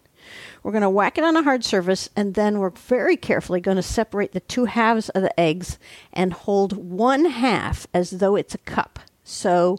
We're 0.64 0.72
going 0.72 0.82
to 0.82 0.90
whack 0.90 1.16
it 1.16 1.22
on 1.22 1.36
a 1.36 1.44
hard 1.44 1.64
surface, 1.64 2.10
and 2.16 2.34
then 2.34 2.58
we're 2.58 2.70
very 2.70 3.16
carefully 3.16 3.60
going 3.60 3.76
to 3.76 3.84
separate 3.84 4.32
the 4.32 4.40
two 4.40 4.64
halves 4.64 5.10
of 5.10 5.22
the 5.22 5.38
eggs 5.38 5.78
and 6.12 6.32
hold 6.32 6.72
one 6.76 7.26
half 7.26 7.86
as 7.94 8.10
though 8.10 8.34
it's 8.34 8.56
a 8.56 8.58
cup. 8.58 8.98
So 9.22 9.78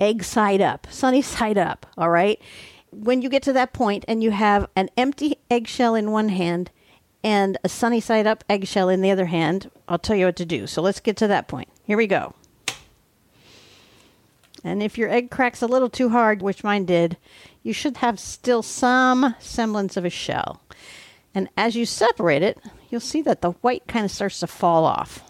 egg 0.00 0.24
side 0.24 0.60
up, 0.60 0.88
sunny 0.90 1.22
side 1.36 1.58
up, 1.58 1.86
all 1.96 2.10
right? 2.10 2.42
When 2.90 3.22
you 3.22 3.28
get 3.28 3.44
to 3.44 3.52
that 3.52 3.72
point 3.72 4.04
and 4.08 4.20
you 4.20 4.32
have 4.32 4.66
an 4.74 4.90
empty 4.96 5.36
eggshell 5.48 5.94
in 5.94 6.10
one 6.10 6.30
hand 6.30 6.72
and 7.22 7.56
a 7.62 7.68
sunny 7.68 8.00
side 8.00 8.26
up 8.26 8.42
eggshell 8.50 8.88
in 8.88 9.00
the 9.00 9.12
other 9.12 9.26
hand, 9.26 9.70
I'll 9.88 10.00
tell 10.00 10.16
you 10.16 10.26
what 10.26 10.34
to 10.38 10.44
do. 10.44 10.66
So 10.66 10.82
let's 10.82 10.98
get 10.98 11.16
to 11.18 11.28
that 11.28 11.46
point. 11.46 11.68
Here 11.84 11.96
we 11.96 12.08
go. 12.08 12.34
And 14.64 14.82
if 14.82 14.96
your 14.96 15.10
egg 15.10 15.30
cracks 15.30 15.60
a 15.60 15.66
little 15.66 15.90
too 15.90 16.08
hard, 16.08 16.40
which 16.40 16.64
mine 16.64 16.86
did, 16.86 17.18
you 17.62 17.74
should 17.74 17.98
have 17.98 18.18
still 18.18 18.62
some 18.62 19.34
semblance 19.38 19.96
of 19.96 20.06
a 20.06 20.10
shell. 20.10 20.62
And 21.34 21.48
as 21.56 21.76
you 21.76 21.84
separate 21.84 22.42
it, 22.42 22.58
you'll 22.88 23.00
see 23.00 23.20
that 23.22 23.42
the 23.42 23.52
white 23.52 23.86
kind 23.86 24.04
of 24.04 24.10
starts 24.10 24.40
to 24.40 24.46
fall 24.46 24.84
off. 24.84 25.22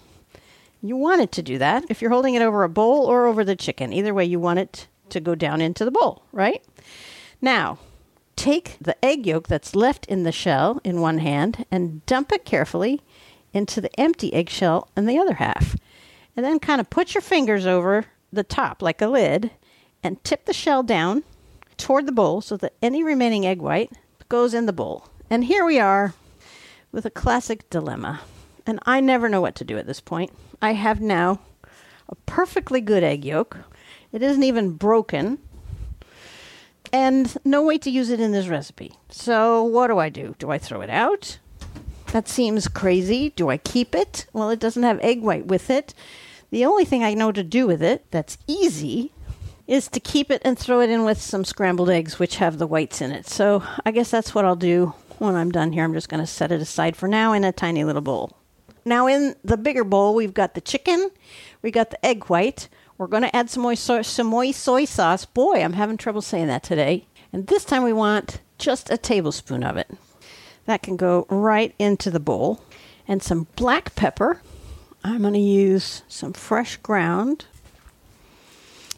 You 0.81 0.97
want 0.97 1.23
it 1.23 1.33
to 1.33 1.43
do 1.43 1.59
that 1.59 1.85
if 1.89 2.01
you're 2.01 2.11
holding 2.11 2.35
it 2.35 2.43
over 2.43 2.63
a 2.63 2.69
bowl 2.69 3.07
or 3.07 3.27
over 3.27 3.43
the 3.43 3.57
chicken. 3.57 3.93
Either 3.93 4.15
way, 4.15 4.25
you 4.25 4.39
want 4.39 4.59
it 4.59 4.87
to 5.09 5.21
go 5.21 5.35
down 5.35 5.61
into 5.61 5.85
the 5.85 5.91
bowl, 5.91 6.23
right? 6.31 6.63
Now, 7.41 7.79
take 8.37 8.77
the 8.81 9.03
egg 9.05 9.27
yolk 9.27 9.49
that's 9.49 9.75
left 9.75 10.07
in 10.07 10.25
the 10.25 10.33
shell 10.33 10.81
in 10.85 11.01
one 11.01 11.19
hand 11.19 11.65
and 11.71 12.05
dump 12.07 12.33
it 12.33 12.45
carefully 12.45 13.01
into 13.53 13.81
the 13.81 13.99
empty 13.99 14.33
eggshell 14.35 14.89
in 14.97 15.07
the 15.07 15.19
other 15.19 15.35
half. 15.35 15.77
And 16.37 16.45
then 16.45 16.59
kind 16.59 16.81
of 16.81 16.91
put 16.91 17.15
your 17.15 17.23
fingers 17.23 17.65
over 17.65 18.07
the 18.35 18.45
top 18.45 18.83
like 18.83 19.01
a 19.01 19.07
lid 19.07 19.51
and 20.03 20.23
tip 20.25 20.45
the 20.45 20.53
shell 20.53 20.83
down 20.83 21.25
toward 21.77 22.07
the 22.07 22.13
bowl 22.13 22.41
so 22.41 22.57
that 22.57 22.75
any 22.83 23.03
remaining 23.03 23.47
egg 23.47 23.61
white 23.61 23.91
goes 24.29 24.55
in 24.55 24.67
the 24.67 24.73
bowl. 24.73 25.09
And 25.31 25.45
here 25.45 25.65
we 25.65 25.79
are 25.79 26.15
with 26.93 27.07
a 27.07 27.11
classic 27.11 27.69
dilemma. 27.71 28.21
And 28.67 28.79
I 28.87 29.01
never 29.01 29.29
know 29.29 29.41
what 29.41 29.55
to 29.57 29.65
do 29.65 29.79
at 29.79 29.87
this 29.87 30.01
point. 30.01 30.33
I 30.63 30.73
have 30.73 31.01
now 31.01 31.41
a 32.09 32.15
perfectly 32.27 32.81
good 32.81 33.03
egg 33.03 33.25
yolk. 33.25 33.59
It 34.13 34.23
isn't 34.23 34.43
even 34.43 34.73
broken. 34.73 35.39
And 36.93 37.37
no 37.45 37.63
way 37.63 37.79
to 37.79 37.91
use 37.91 38.11
it 38.11 38.21
in 38.21 38.33
this 38.33 38.47
recipe. 38.47 38.93
So, 39.09 39.65
what 39.65 39.89
do 39.89 39.99
I 39.99 40.09
do? 40.09 40.37
Do 40.39 40.51
I 40.51 40.59
throw 40.59 40.81
it 40.81 40.91
out? 40.91 41.39
That 42.13 42.29
seems 42.29 42.69
crazy. 42.69 43.31
Do 43.31 43.51
I 43.51 43.57
keep 43.57 43.95
it? 43.95 44.27
Well, 44.33 44.51
it 44.51 44.61
doesn't 44.61 44.85
have 44.85 45.01
egg 45.01 45.21
white 45.21 45.47
with 45.47 45.69
it. 45.69 45.95
The 46.55 46.67
only 46.67 46.85
thing 46.85 47.03
I 47.03 47.15
know 47.15 47.33
to 47.33 47.43
do 47.43 47.67
with 47.67 47.83
it 47.83 48.07
that's 48.13 48.39
easy 48.47 49.11
is 49.67 49.89
to 49.89 49.99
keep 49.99 50.31
it 50.31 50.41
and 50.45 50.57
throw 50.57 50.81
it 50.83 50.89
in 50.89 51.03
with 51.03 51.21
some 51.21 51.45
scrambled 51.45 51.91
eggs, 51.91 52.21
which 52.21 52.37
have 52.37 52.59
the 52.59 52.67
whites 52.69 53.01
in 53.01 53.11
it. 53.11 53.27
So, 53.27 53.65
I 53.85 53.91
guess 53.91 54.09
that's 54.09 54.37
what 54.37 54.45
I'll 54.45 54.55
do 54.55 54.95
when 55.19 55.35
I'm 55.35 55.51
done 55.51 55.73
here. 55.73 55.83
I'm 55.83 55.95
just 55.95 56.09
going 56.09 56.23
to 56.23 56.29
set 56.29 56.53
it 56.53 56.61
aside 56.61 56.95
for 56.95 57.09
now 57.09 57.33
in 57.33 57.43
a 57.43 57.51
tiny 57.51 57.83
little 57.83 58.03
bowl. 58.03 58.37
Now, 58.85 59.09
in 59.09 59.35
the 59.43 59.57
bigger 59.57 59.83
bowl, 59.83 60.15
we've 60.15 60.33
got 60.33 60.55
the 60.55 60.61
chicken, 60.61 61.11
we 61.61 61.73
got 61.73 61.91
the 61.91 62.07
egg 62.07 62.27
white. 62.27 62.69
We're 62.99 63.09
going 63.09 63.25
to 63.25 63.35
add 63.35 63.51
some 63.51 63.75
soy, 63.75 64.03
some 64.03 64.29
more 64.29 64.53
soy 64.53 64.85
sauce. 64.85 65.25
Boy, 65.25 65.61
I'm 65.61 65.73
having 65.73 65.97
trouble 65.97 66.23
saying 66.23 66.47
that 66.47 66.63
today. 66.63 67.09
And 67.33 67.49
this 67.49 67.65
time 67.65 67.83
we 67.83 67.93
want 67.93 68.43
just 68.59 68.93
a 68.93 68.97
tablespoon 68.97 69.65
of 69.65 69.77
it. 69.77 69.91
That 70.67 70.85
can 70.85 70.97
go 70.97 71.27
right 71.29 71.75
into 71.81 72.13
the 72.13 72.21
bowl. 72.21 72.63
And 73.09 73.25
some 73.25 73.49
black 73.57 73.97
pepper. 73.97 74.41
I'm 75.07 75.21
going 75.21 75.35
to 75.35 75.39
use 75.39 76.03
some 76.09 76.33
fresh 76.33 76.79
ground. 76.79 77.45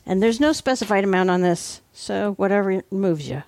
And 0.06 0.22
there's 0.22 0.38
no 0.38 0.52
specified 0.52 1.02
amount 1.02 1.30
on 1.30 1.40
this, 1.40 1.80
so 1.92 2.34
whatever 2.34 2.84
moves 2.92 3.28
you. 3.28 3.42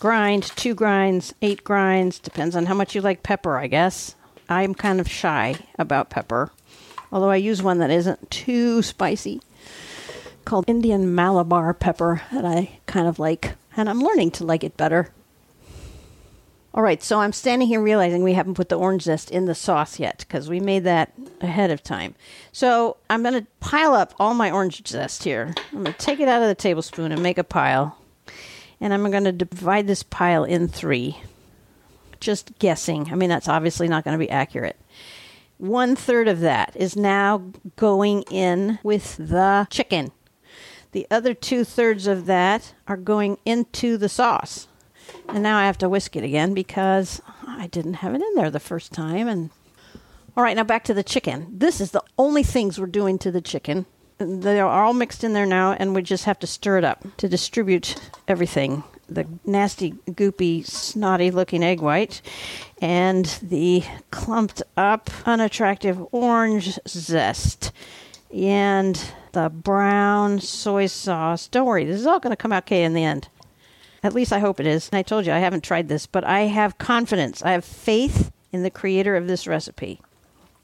Grind, 0.00 0.42
two 0.42 0.74
grinds, 0.74 1.32
eight 1.40 1.62
grinds, 1.62 2.18
depends 2.18 2.56
on 2.56 2.66
how 2.66 2.74
much 2.74 2.96
you 2.96 3.00
like 3.00 3.22
pepper, 3.22 3.56
I 3.56 3.68
guess. 3.68 4.16
I'm 4.48 4.74
kind 4.74 4.98
of 4.98 5.08
shy 5.08 5.54
about 5.78 6.10
pepper, 6.10 6.50
although 7.12 7.30
I 7.30 7.36
use 7.36 7.62
one 7.62 7.78
that 7.78 7.90
isn't 7.90 8.28
too 8.28 8.82
spicy 8.82 9.40
called 10.44 10.64
Indian 10.66 11.14
Malabar 11.14 11.74
pepper 11.74 12.22
that 12.32 12.44
I 12.44 12.78
kind 12.86 13.06
of 13.06 13.20
like, 13.20 13.54
and 13.76 13.88
I'm 13.88 14.00
learning 14.00 14.32
to 14.32 14.44
like 14.44 14.64
it 14.64 14.76
better. 14.76 15.10
All 16.76 16.82
right, 16.82 17.02
so 17.02 17.20
I'm 17.20 17.32
standing 17.32 17.68
here 17.68 17.80
realizing 17.80 18.22
we 18.22 18.34
haven't 18.34 18.52
put 18.52 18.68
the 18.68 18.78
orange 18.78 19.04
zest 19.04 19.30
in 19.30 19.46
the 19.46 19.54
sauce 19.54 19.98
yet 19.98 20.18
because 20.18 20.50
we 20.50 20.60
made 20.60 20.84
that 20.84 21.10
ahead 21.40 21.70
of 21.70 21.82
time. 21.82 22.14
So 22.52 22.98
I'm 23.08 23.22
going 23.22 23.32
to 23.32 23.46
pile 23.60 23.94
up 23.94 24.12
all 24.20 24.34
my 24.34 24.50
orange 24.50 24.86
zest 24.86 25.24
here. 25.24 25.54
I'm 25.72 25.84
going 25.84 25.94
to 25.94 25.98
take 25.98 26.20
it 26.20 26.28
out 26.28 26.42
of 26.42 26.48
the 26.48 26.54
tablespoon 26.54 27.12
and 27.12 27.22
make 27.22 27.38
a 27.38 27.44
pile. 27.44 27.96
And 28.78 28.92
I'm 28.92 29.10
going 29.10 29.24
to 29.24 29.32
divide 29.32 29.86
this 29.86 30.02
pile 30.02 30.44
in 30.44 30.68
three 30.68 31.18
just 32.20 32.58
guessing. 32.58 33.10
I 33.10 33.14
mean, 33.14 33.30
that's 33.30 33.48
obviously 33.48 33.88
not 33.88 34.04
going 34.04 34.18
to 34.18 34.22
be 34.22 34.30
accurate. 34.30 34.76
One 35.56 35.96
third 35.96 36.28
of 36.28 36.40
that 36.40 36.76
is 36.76 36.94
now 36.94 37.42
going 37.76 38.22
in 38.30 38.78
with 38.82 39.16
the 39.16 39.66
chicken. 39.70 40.12
The 40.92 41.06
other 41.10 41.32
two 41.32 41.64
thirds 41.64 42.06
of 42.06 42.26
that 42.26 42.74
are 42.86 42.98
going 42.98 43.38
into 43.46 43.96
the 43.96 44.10
sauce. 44.10 44.68
And 45.28 45.42
now 45.42 45.58
I 45.58 45.66
have 45.66 45.78
to 45.78 45.88
whisk 45.88 46.16
it 46.16 46.24
again 46.24 46.54
because 46.54 47.20
I 47.46 47.66
didn't 47.66 47.94
have 47.94 48.14
it 48.14 48.22
in 48.22 48.34
there 48.34 48.50
the 48.50 48.60
first 48.60 48.92
time. 48.92 49.28
And 49.28 49.50
all 50.36 50.44
right, 50.44 50.56
now 50.56 50.64
back 50.64 50.84
to 50.84 50.94
the 50.94 51.02
chicken. 51.02 51.46
This 51.50 51.80
is 51.80 51.90
the 51.90 52.02
only 52.18 52.42
things 52.42 52.78
we're 52.78 52.86
doing 52.86 53.18
to 53.18 53.30
the 53.30 53.40
chicken. 53.40 53.86
They 54.18 54.60
are 54.60 54.84
all 54.84 54.94
mixed 54.94 55.24
in 55.24 55.34
there 55.34 55.46
now, 55.46 55.72
and 55.72 55.94
we 55.94 56.02
just 56.02 56.24
have 56.24 56.38
to 56.38 56.46
stir 56.46 56.78
it 56.78 56.84
up 56.84 57.04
to 57.18 57.28
distribute 57.28 57.96
everything 58.26 58.82
the 59.08 59.26
nasty, 59.44 59.92
goopy, 60.10 60.66
snotty 60.66 61.30
looking 61.30 61.62
egg 61.62 61.80
white 61.80 62.20
and 62.80 63.38
the 63.42 63.84
clumped 64.10 64.62
up, 64.76 65.10
unattractive 65.24 66.04
orange 66.12 66.78
zest 66.88 67.72
and 68.34 69.12
the 69.32 69.48
brown 69.48 70.40
soy 70.40 70.86
sauce. 70.86 71.46
Don't 71.48 71.66
worry, 71.66 71.84
this 71.84 72.00
is 72.00 72.06
all 72.06 72.20
going 72.20 72.32
to 72.32 72.36
come 72.36 72.52
out 72.52 72.64
okay 72.64 72.84
in 72.84 72.94
the 72.94 73.04
end. 73.04 73.28
At 74.06 74.14
least 74.14 74.32
I 74.32 74.38
hope 74.38 74.60
it 74.60 74.68
is. 74.68 74.88
I 74.92 75.02
told 75.02 75.26
you 75.26 75.32
I 75.32 75.40
haven't 75.40 75.64
tried 75.64 75.88
this, 75.88 76.06
but 76.06 76.22
I 76.22 76.42
have 76.42 76.78
confidence. 76.78 77.42
I 77.42 77.50
have 77.50 77.64
faith 77.64 78.30
in 78.52 78.62
the 78.62 78.70
creator 78.70 79.16
of 79.16 79.26
this 79.26 79.48
recipe. 79.48 80.00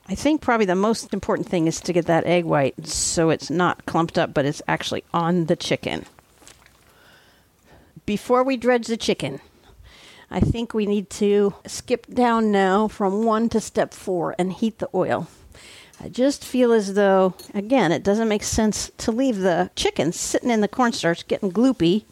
I 0.07 0.14
think 0.14 0.40
probably 0.40 0.66
the 0.66 0.76
most 0.76 1.12
important 1.12 1.48
thing 1.48 1.66
is 1.66 1.81
to 1.81 1.92
get 1.92 2.07
that 2.07 2.24
egg 2.24 2.44
white 2.44 2.87
so 2.87 3.31
it's 3.31 3.50
not 3.50 3.85
clumped 3.85 4.16
up, 4.16 4.33
but 4.33 4.44
it's 4.44 4.62
actually 4.68 5.02
on 5.12 5.46
the 5.46 5.57
chicken. 5.57 6.07
Before 8.07 8.44
we 8.44 8.57
dredge 8.57 8.87
the 8.87 8.96
chicken, 8.96 9.40
I 10.31 10.38
think 10.38 10.72
we 10.72 10.87
need 10.87 11.11
to 11.11 11.52
skip 11.66 12.07
down 12.07 12.52
now 12.52 12.87
from 12.87 13.24
one 13.24 13.48
to 13.48 13.61
step 13.61 13.92
four 13.92 14.37
and 14.38 14.52
heat 14.52 14.78
the 14.78 14.88
oil. 14.94 15.26
I 16.00 16.11
just 16.11 16.44
feel 16.44 16.72
as 16.72 16.94
though, 16.94 17.35
again, 17.55 17.90
it 17.90 18.05
doesn't 18.05 18.28
make 18.28 18.44
sense 18.44 18.92
to 18.98 19.11
leave 19.11 19.38
the 19.38 19.72
chicken 19.74 20.12
sitting 20.12 20.50
in 20.50 20.61
the 20.61 20.68
cornstarch 20.68 21.26
getting 21.26 21.50
gloopy. 21.50 22.05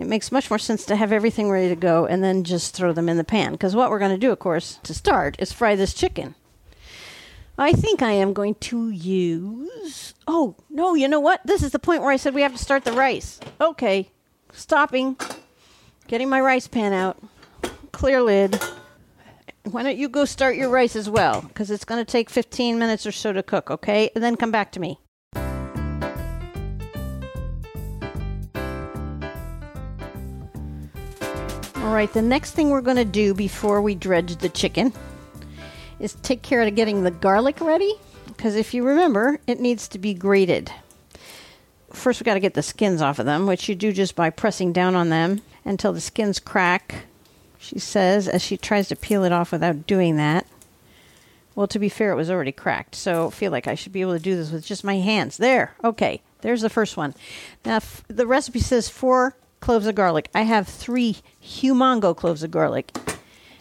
It 0.00 0.06
makes 0.06 0.32
much 0.32 0.48
more 0.48 0.58
sense 0.58 0.86
to 0.86 0.96
have 0.96 1.12
everything 1.12 1.50
ready 1.50 1.68
to 1.68 1.76
go 1.76 2.06
and 2.06 2.24
then 2.24 2.42
just 2.42 2.74
throw 2.74 2.94
them 2.94 3.10
in 3.10 3.18
the 3.18 3.24
pan. 3.24 3.52
Because 3.52 3.76
what 3.76 3.90
we're 3.90 3.98
going 3.98 4.10
to 4.10 4.16
do, 4.16 4.32
of 4.32 4.38
course, 4.38 4.80
to 4.84 4.94
start 4.94 5.36
is 5.38 5.52
fry 5.52 5.76
this 5.76 5.92
chicken. 5.92 6.34
I 7.58 7.72
think 7.72 8.00
I 8.00 8.12
am 8.12 8.32
going 8.32 8.54
to 8.54 8.88
use. 8.88 10.14
Oh, 10.26 10.56
no, 10.70 10.94
you 10.94 11.06
know 11.06 11.20
what? 11.20 11.42
This 11.44 11.62
is 11.62 11.72
the 11.72 11.78
point 11.78 12.00
where 12.00 12.10
I 12.10 12.16
said 12.16 12.32
we 12.32 12.40
have 12.40 12.52
to 12.52 12.58
start 12.58 12.86
the 12.86 12.92
rice. 12.92 13.40
Okay, 13.60 14.10
stopping, 14.54 15.18
getting 16.08 16.30
my 16.30 16.40
rice 16.40 16.66
pan 16.66 16.94
out, 16.94 17.18
clear 17.92 18.22
lid. 18.22 18.58
Why 19.64 19.82
don't 19.82 19.98
you 19.98 20.08
go 20.08 20.24
start 20.24 20.56
your 20.56 20.70
rice 20.70 20.96
as 20.96 21.10
well? 21.10 21.42
Because 21.42 21.70
it's 21.70 21.84
going 21.84 22.02
to 22.02 22.10
take 22.10 22.30
15 22.30 22.78
minutes 22.78 23.04
or 23.04 23.12
so 23.12 23.34
to 23.34 23.42
cook, 23.42 23.70
okay? 23.70 24.10
And 24.14 24.24
then 24.24 24.36
come 24.36 24.50
back 24.50 24.72
to 24.72 24.80
me. 24.80 24.98
All 31.90 31.96
right, 31.96 32.12
the 32.12 32.22
next 32.22 32.52
thing 32.52 32.70
we're 32.70 32.82
going 32.82 32.98
to 32.98 33.04
do 33.04 33.34
before 33.34 33.82
we 33.82 33.96
dredge 33.96 34.36
the 34.36 34.48
chicken 34.48 34.92
is 35.98 36.14
take 36.22 36.40
care 36.40 36.62
of 36.62 36.72
getting 36.76 37.02
the 37.02 37.10
garlic 37.10 37.60
ready. 37.60 37.92
Because 38.28 38.54
if 38.54 38.72
you 38.72 38.84
remember, 38.84 39.40
it 39.48 39.58
needs 39.58 39.88
to 39.88 39.98
be 39.98 40.14
grated. 40.14 40.70
First, 41.92 42.20
we 42.20 42.24
got 42.24 42.34
to 42.34 42.40
get 42.40 42.54
the 42.54 42.62
skins 42.62 43.02
off 43.02 43.18
of 43.18 43.26
them, 43.26 43.44
which 43.44 43.68
you 43.68 43.74
do 43.74 43.92
just 43.92 44.14
by 44.14 44.30
pressing 44.30 44.72
down 44.72 44.94
on 44.94 45.08
them 45.08 45.42
until 45.64 45.92
the 45.92 46.00
skins 46.00 46.38
crack. 46.38 47.06
She 47.58 47.80
says 47.80 48.28
as 48.28 48.40
she 48.40 48.56
tries 48.56 48.86
to 48.86 48.94
peel 48.94 49.24
it 49.24 49.32
off 49.32 49.50
without 49.50 49.88
doing 49.88 50.14
that. 50.14 50.46
Well, 51.56 51.66
to 51.66 51.80
be 51.80 51.88
fair, 51.88 52.12
it 52.12 52.16
was 52.16 52.30
already 52.30 52.52
cracked, 52.52 52.94
so 52.94 53.26
I 53.26 53.30
feel 53.30 53.50
like 53.50 53.66
I 53.66 53.74
should 53.74 53.92
be 53.92 54.02
able 54.02 54.14
to 54.14 54.20
do 54.20 54.36
this 54.36 54.52
with 54.52 54.64
just 54.64 54.84
my 54.84 54.98
hands. 54.98 55.38
There. 55.38 55.74
Okay, 55.82 56.22
there's 56.42 56.62
the 56.62 56.70
first 56.70 56.96
one. 56.96 57.16
Now, 57.64 57.76
f- 57.78 58.04
the 58.06 58.28
recipe 58.28 58.60
says 58.60 58.88
four 58.88 59.34
cloves 59.60 59.86
of 59.86 59.94
garlic. 59.94 60.28
I 60.34 60.42
have 60.42 60.66
three 60.66 61.18
humongo 61.42 62.16
cloves 62.16 62.42
of 62.42 62.50
garlic. 62.50 62.96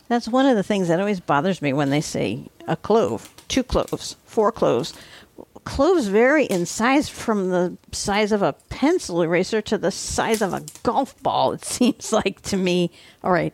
That's 0.08 0.28
one 0.28 0.46
of 0.46 0.56
the 0.56 0.64
things 0.64 0.88
that 0.88 1.00
always 1.00 1.20
bothers 1.20 1.62
me 1.62 1.72
when 1.72 1.92
they 1.92 2.02
say 2.02 2.48
a 2.68 2.76
clove, 2.76 3.34
two 3.48 3.64
cloves, 3.64 4.16
four 4.26 4.52
cloves. 4.52 4.94
Cloves 5.66 6.08
vary 6.08 6.46
in 6.46 6.66
size 6.66 7.10
from 7.10 7.50
the 7.50 7.78
size 7.92 8.32
of 8.32 8.42
a 8.42 8.54
pencil 8.70 9.22
eraser 9.22 9.62
to 9.62 9.78
the 9.78 9.92
size 9.92 10.42
of 10.42 10.54
a 10.54 10.64
golf 10.84 11.22
ball, 11.22 11.54
it 11.54 11.64
seems 11.78 12.12
like 12.12 12.42
to 12.44 12.58
me. 12.58 12.92
All 13.24 13.32
right, 13.32 13.54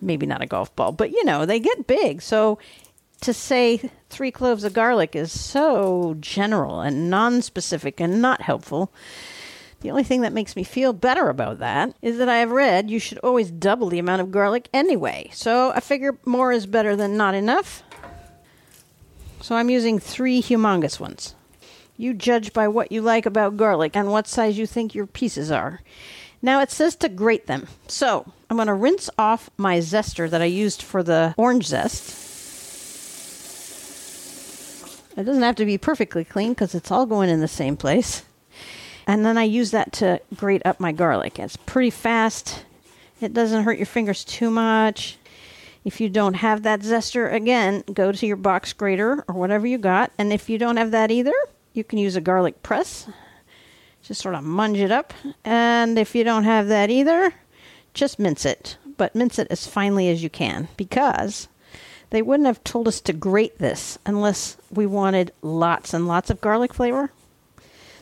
maybe 0.00 0.26
not 0.26 0.42
a 0.42 0.46
golf 0.46 0.74
ball, 0.74 0.92
but 0.92 1.10
you 1.10 1.24
know, 1.24 1.44
they 1.44 1.60
get 1.60 1.86
big. 1.86 2.22
So 2.22 2.58
to 3.20 3.34
say 3.34 3.90
three 4.08 4.30
cloves 4.30 4.64
of 4.64 4.72
garlic 4.72 5.14
is 5.14 5.38
so 5.38 6.16
general 6.20 6.80
and 6.80 7.10
non 7.10 7.42
specific 7.42 8.00
and 8.00 8.22
not 8.22 8.40
helpful. 8.40 8.92
The 9.80 9.90
only 9.90 10.04
thing 10.04 10.20
that 10.22 10.34
makes 10.34 10.56
me 10.56 10.64
feel 10.64 10.92
better 10.92 11.28
about 11.28 11.58
that 11.60 11.94
is 12.02 12.18
that 12.18 12.28
I 12.28 12.38
have 12.38 12.50
read 12.50 12.90
you 12.90 12.98
should 12.98 13.18
always 13.18 13.50
double 13.50 13.88
the 13.88 13.98
amount 13.98 14.20
of 14.20 14.30
garlic 14.30 14.68
anyway. 14.74 15.30
So 15.32 15.72
I 15.74 15.80
figure 15.80 16.18
more 16.26 16.52
is 16.52 16.66
better 16.66 16.96
than 16.96 17.16
not 17.16 17.34
enough. 17.34 17.82
So 19.40 19.56
I'm 19.56 19.70
using 19.70 19.98
three 19.98 20.42
humongous 20.42 21.00
ones. 21.00 21.34
You 21.96 22.12
judge 22.12 22.52
by 22.52 22.68
what 22.68 22.92
you 22.92 23.00
like 23.00 23.24
about 23.24 23.56
garlic 23.56 23.96
and 23.96 24.10
what 24.10 24.28
size 24.28 24.58
you 24.58 24.66
think 24.66 24.94
your 24.94 25.06
pieces 25.06 25.50
are. 25.50 25.80
Now 26.42 26.60
it 26.60 26.70
says 26.70 26.94
to 26.96 27.08
grate 27.08 27.46
them. 27.46 27.66
So 27.88 28.30
I'm 28.48 28.56
going 28.56 28.68
to 28.68 28.74
rinse 28.74 29.08
off 29.18 29.50
my 29.56 29.78
zester 29.78 30.28
that 30.28 30.42
I 30.42 30.46
used 30.46 30.82
for 30.82 31.02
the 31.02 31.34
orange 31.36 31.66
zest. 31.66 32.16
It 35.16 35.24
doesn't 35.24 35.42
have 35.42 35.56
to 35.56 35.66
be 35.66 35.76
perfectly 35.76 36.24
clean 36.24 36.50
because 36.50 36.74
it's 36.74 36.90
all 36.90 37.04
going 37.04 37.28
in 37.28 37.40
the 37.40 37.48
same 37.48 37.76
place. 37.76 38.22
And 39.06 39.24
then 39.24 39.38
I 39.38 39.44
use 39.44 39.70
that 39.70 39.92
to 39.94 40.20
grate 40.36 40.62
up 40.64 40.80
my 40.80 40.92
garlic. 40.92 41.38
It's 41.38 41.56
pretty 41.56 41.90
fast. 41.90 42.64
It 43.20 43.32
doesn't 43.32 43.64
hurt 43.64 43.78
your 43.78 43.86
fingers 43.86 44.24
too 44.24 44.50
much. 44.50 45.18
If 45.84 46.00
you 46.00 46.08
don't 46.08 46.34
have 46.34 46.62
that 46.62 46.80
zester, 46.80 47.32
again, 47.32 47.84
go 47.92 48.12
to 48.12 48.26
your 48.26 48.36
box 48.36 48.72
grater 48.72 49.24
or 49.28 49.34
whatever 49.34 49.66
you 49.66 49.78
got. 49.78 50.12
And 50.18 50.32
if 50.32 50.50
you 50.50 50.58
don't 50.58 50.76
have 50.76 50.90
that 50.90 51.10
either, 51.10 51.32
you 51.72 51.84
can 51.84 51.98
use 51.98 52.16
a 52.16 52.20
garlic 52.20 52.62
press. 52.62 53.08
Just 54.02 54.20
sort 54.20 54.34
of 54.34 54.44
munge 54.44 54.78
it 54.78 54.92
up. 54.92 55.14
And 55.44 55.98
if 55.98 56.14
you 56.14 56.24
don't 56.24 56.44
have 56.44 56.68
that 56.68 56.90
either, 56.90 57.34
just 57.94 58.18
mince 58.18 58.44
it. 58.44 58.76
But 58.96 59.14
mince 59.14 59.38
it 59.38 59.48
as 59.50 59.66
finely 59.66 60.10
as 60.10 60.22
you 60.22 60.28
can 60.28 60.68
because 60.76 61.48
they 62.10 62.22
wouldn't 62.22 62.46
have 62.46 62.62
told 62.64 62.88
us 62.88 63.00
to 63.02 63.12
grate 63.12 63.58
this 63.58 63.98
unless 64.04 64.56
we 64.70 64.84
wanted 64.84 65.32
lots 65.42 65.94
and 65.94 66.06
lots 66.06 66.28
of 66.28 66.40
garlic 66.40 66.74
flavor 66.74 67.10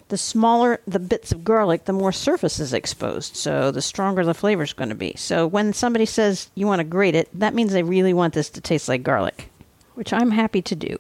the 0.08 0.18
smaller 0.18 0.80
the 0.86 0.98
bits 0.98 1.32
of 1.32 1.44
garlic, 1.44 1.84
the 1.84 1.92
more 1.92 2.12
surface 2.12 2.58
is 2.58 2.72
exposed. 2.72 3.36
So 3.36 3.70
the 3.70 3.82
stronger 3.82 4.24
the 4.24 4.34
flavor 4.34 4.62
is 4.62 4.72
going 4.72 4.88
to 4.88 4.94
be. 4.94 5.14
So 5.16 5.46
when 5.46 5.72
somebody 5.72 6.06
says 6.06 6.50
you 6.54 6.66
want 6.66 6.80
to 6.80 6.84
grate 6.84 7.14
it, 7.14 7.28
that 7.38 7.54
means 7.54 7.72
they 7.72 7.82
really 7.82 8.14
want 8.14 8.34
this 8.34 8.50
to 8.50 8.60
taste 8.60 8.88
like 8.88 9.02
garlic, 9.02 9.50
which 9.94 10.12
I'm 10.12 10.30
happy 10.30 10.62
to 10.62 10.74
do 10.74 10.98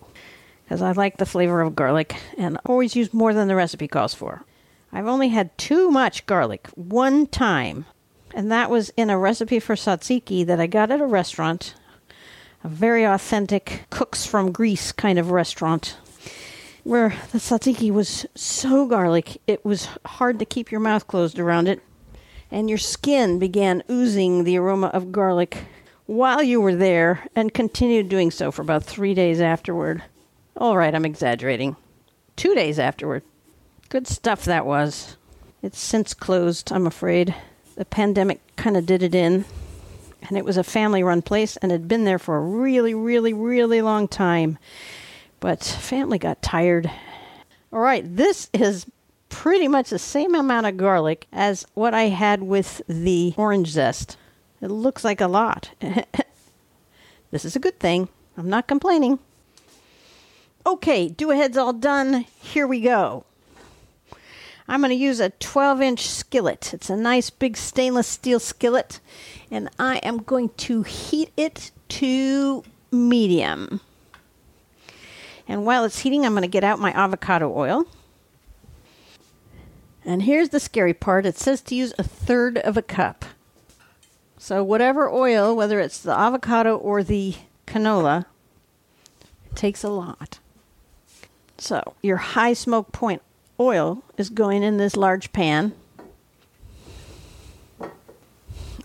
because 0.68 0.82
I 0.82 0.92
like 0.92 1.16
the 1.16 1.24
flavor 1.24 1.62
of 1.62 1.74
garlic 1.74 2.16
and 2.36 2.58
always 2.66 2.94
use 2.94 3.14
more 3.14 3.32
than 3.32 3.48
the 3.48 3.56
recipe 3.56 3.88
calls 3.88 4.12
for. 4.12 4.44
I've 4.92 5.06
only 5.06 5.28
had 5.28 5.56
too 5.56 5.90
much 5.90 6.26
garlic 6.26 6.68
one 6.74 7.26
time, 7.26 7.86
and 8.34 8.52
that 8.52 8.70
was 8.70 8.90
in 8.90 9.08
a 9.08 9.18
recipe 9.18 9.60
for 9.60 9.74
tzatziki 9.74 10.44
that 10.44 10.60
I 10.60 10.66
got 10.66 10.90
at 10.90 11.00
a 11.00 11.06
restaurant, 11.06 11.74
a 12.62 12.68
very 12.68 13.04
authentic 13.04 13.86
cooks 13.88 14.26
from 14.26 14.52
Greece 14.52 14.92
kind 14.92 15.18
of 15.18 15.30
restaurant 15.30 15.96
where 16.88 17.10
the 17.32 17.38
tzatziki 17.38 17.90
was 17.90 18.24
so 18.34 18.86
garlic 18.86 19.38
it 19.46 19.62
was 19.62 19.90
hard 20.06 20.38
to 20.38 20.44
keep 20.46 20.72
your 20.72 20.80
mouth 20.80 21.06
closed 21.06 21.38
around 21.38 21.68
it, 21.68 21.82
and 22.50 22.70
your 22.70 22.78
skin 22.78 23.38
began 23.38 23.82
oozing 23.90 24.44
the 24.44 24.56
aroma 24.56 24.86
of 24.86 25.12
garlic 25.12 25.64
while 26.06 26.42
you 26.42 26.58
were 26.58 26.74
there 26.74 27.26
and 27.36 27.52
continued 27.52 28.08
doing 28.08 28.30
so 28.30 28.50
for 28.50 28.62
about 28.62 28.82
three 28.82 29.12
days 29.12 29.38
afterward. 29.38 30.02
All 30.56 30.78
right, 30.78 30.94
I'm 30.94 31.04
exaggerating. 31.04 31.76
Two 32.36 32.54
days 32.54 32.78
afterward. 32.78 33.22
Good 33.90 34.06
stuff 34.06 34.46
that 34.46 34.64
was. 34.64 35.18
It's 35.62 35.78
since 35.78 36.14
closed, 36.14 36.72
I'm 36.72 36.86
afraid. 36.86 37.34
The 37.76 37.84
pandemic 37.84 38.40
kind 38.56 38.78
of 38.78 38.86
did 38.86 39.02
it 39.02 39.14
in. 39.14 39.44
And 40.26 40.38
it 40.38 40.44
was 40.44 40.56
a 40.56 40.64
family 40.64 41.02
run 41.02 41.20
place 41.20 41.58
and 41.58 41.70
had 41.70 41.86
been 41.86 42.04
there 42.04 42.18
for 42.18 42.38
a 42.38 42.40
really, 42.40 42.94
really, 42.94 43.34
really 43.34 43.82
long 43.82 44.08
time. 44.08 44.56
But 45.40 45.62
family 45.62 46.18
got 46.18 46.42
tired. 46.42 46.90
All 47.72 47.80
right, 47.80 48.04
this 48.16 48.50
is 48.52 48.86
pretty 49.28 49.68
much 49.68 49.90
the 49.90 49.98
same 49.98 50.34
amount 50.34 50.66
of 50.66 50.76
garlic 50.76 51.26
as 51.32 51.66
what 51.74 51.94
I 51.94 52.04
had 52.04 52.42
with 52.42 52.82
the 52.88 53.34
orange 53.36 53.68
zest. 53.68 54.16
It 54.60 54.70
looks 54.70 55.04
like 55.04 55.20
a 55.20 55.28
lot. 55.28 55.70
this 57.30 57.44
is 57.44 57.54
a 57.54 57.60
good 57.60 57.78
thing. 57.78 58.08
I'm 58.36 58.48
not 58.48 58.66
complaining. 58.66 59.18
Okay, 60.66 61.08
do 61.08 61.30
ahead's 61.30 61.56
all 61.56 61.72
done. 61.72 62.26
Here 62.40 62.66
we 62.66 62.80
go. 62.80 63.24
I'm 64.66 64.80
going 64.80 64.90
to 64.90 64.96
use 64.96 65.18
a 65.18 65.30
12 65.30 65.80
inch 65.80 66.06
skillet. 66.08 66.74
It's 66.74 66.90
a 66.90 66.96
nice 66.96 67.30
big 67.30 67.56
stainless 67.56 68.06
steel 68.06 68.38
skillet, 68.38 69.00
and 69.50 69.70
I 69.78 69.96
am 69.98 70.18
going 70.18 70.50
to 70.58 70.82
heat 70.82 71.30
it 71.36 71.70
to 71.88 72.64
medium. 72.90 73.80
And 75.48 75.64
while 75.64 75.84
it's 75.84 76.00
heating, 76.00 76.26
I'm 76.26 76.32
going 76.32 76.42
to 76.42 76.48
get 76.48 76.62
out 76.62 76.78
my 76.78 76.92
avocado 76.92 77.52
oil. 77.56 77.86
And 80.04 80.22
here's 80.22 80.50
the 80.50 80.60
scary 80.60 80.94
part 80.94 81.26
it 81.26 81.38
says 81.38 81.62
to 81.62 81.74
use 81.74 81.94
a 81.98 82.02
third 82.02 82.58
of 82.58 82.76
a 82.76 82.82
cup. 82.82 83.24
So, 84.36 84.62
whatever 84.62 85.10
oil, 85.10 85.56
whether 85.56 85.80
it's 85.80 86.00
the 86.00 86.16
avocado 86.16 86.76
or 86.76 87.02
the 87.02 87.34
canola, 87.66 88.26
takes 89.54 89.82
a 89.82 89.88
lot. 89.88 90.38
So, 91.56 91.94
your 92.02 92.18
high 92.18 92.52
smoke 92.52 92.92
point 92.92 93.22
oil 93.58 94.04
is 94.16 94.30
going 94.30 94.62
in 94.62 94.76
this 94.76 94.96
large 94.96 95.32
pan. 95.32 95.72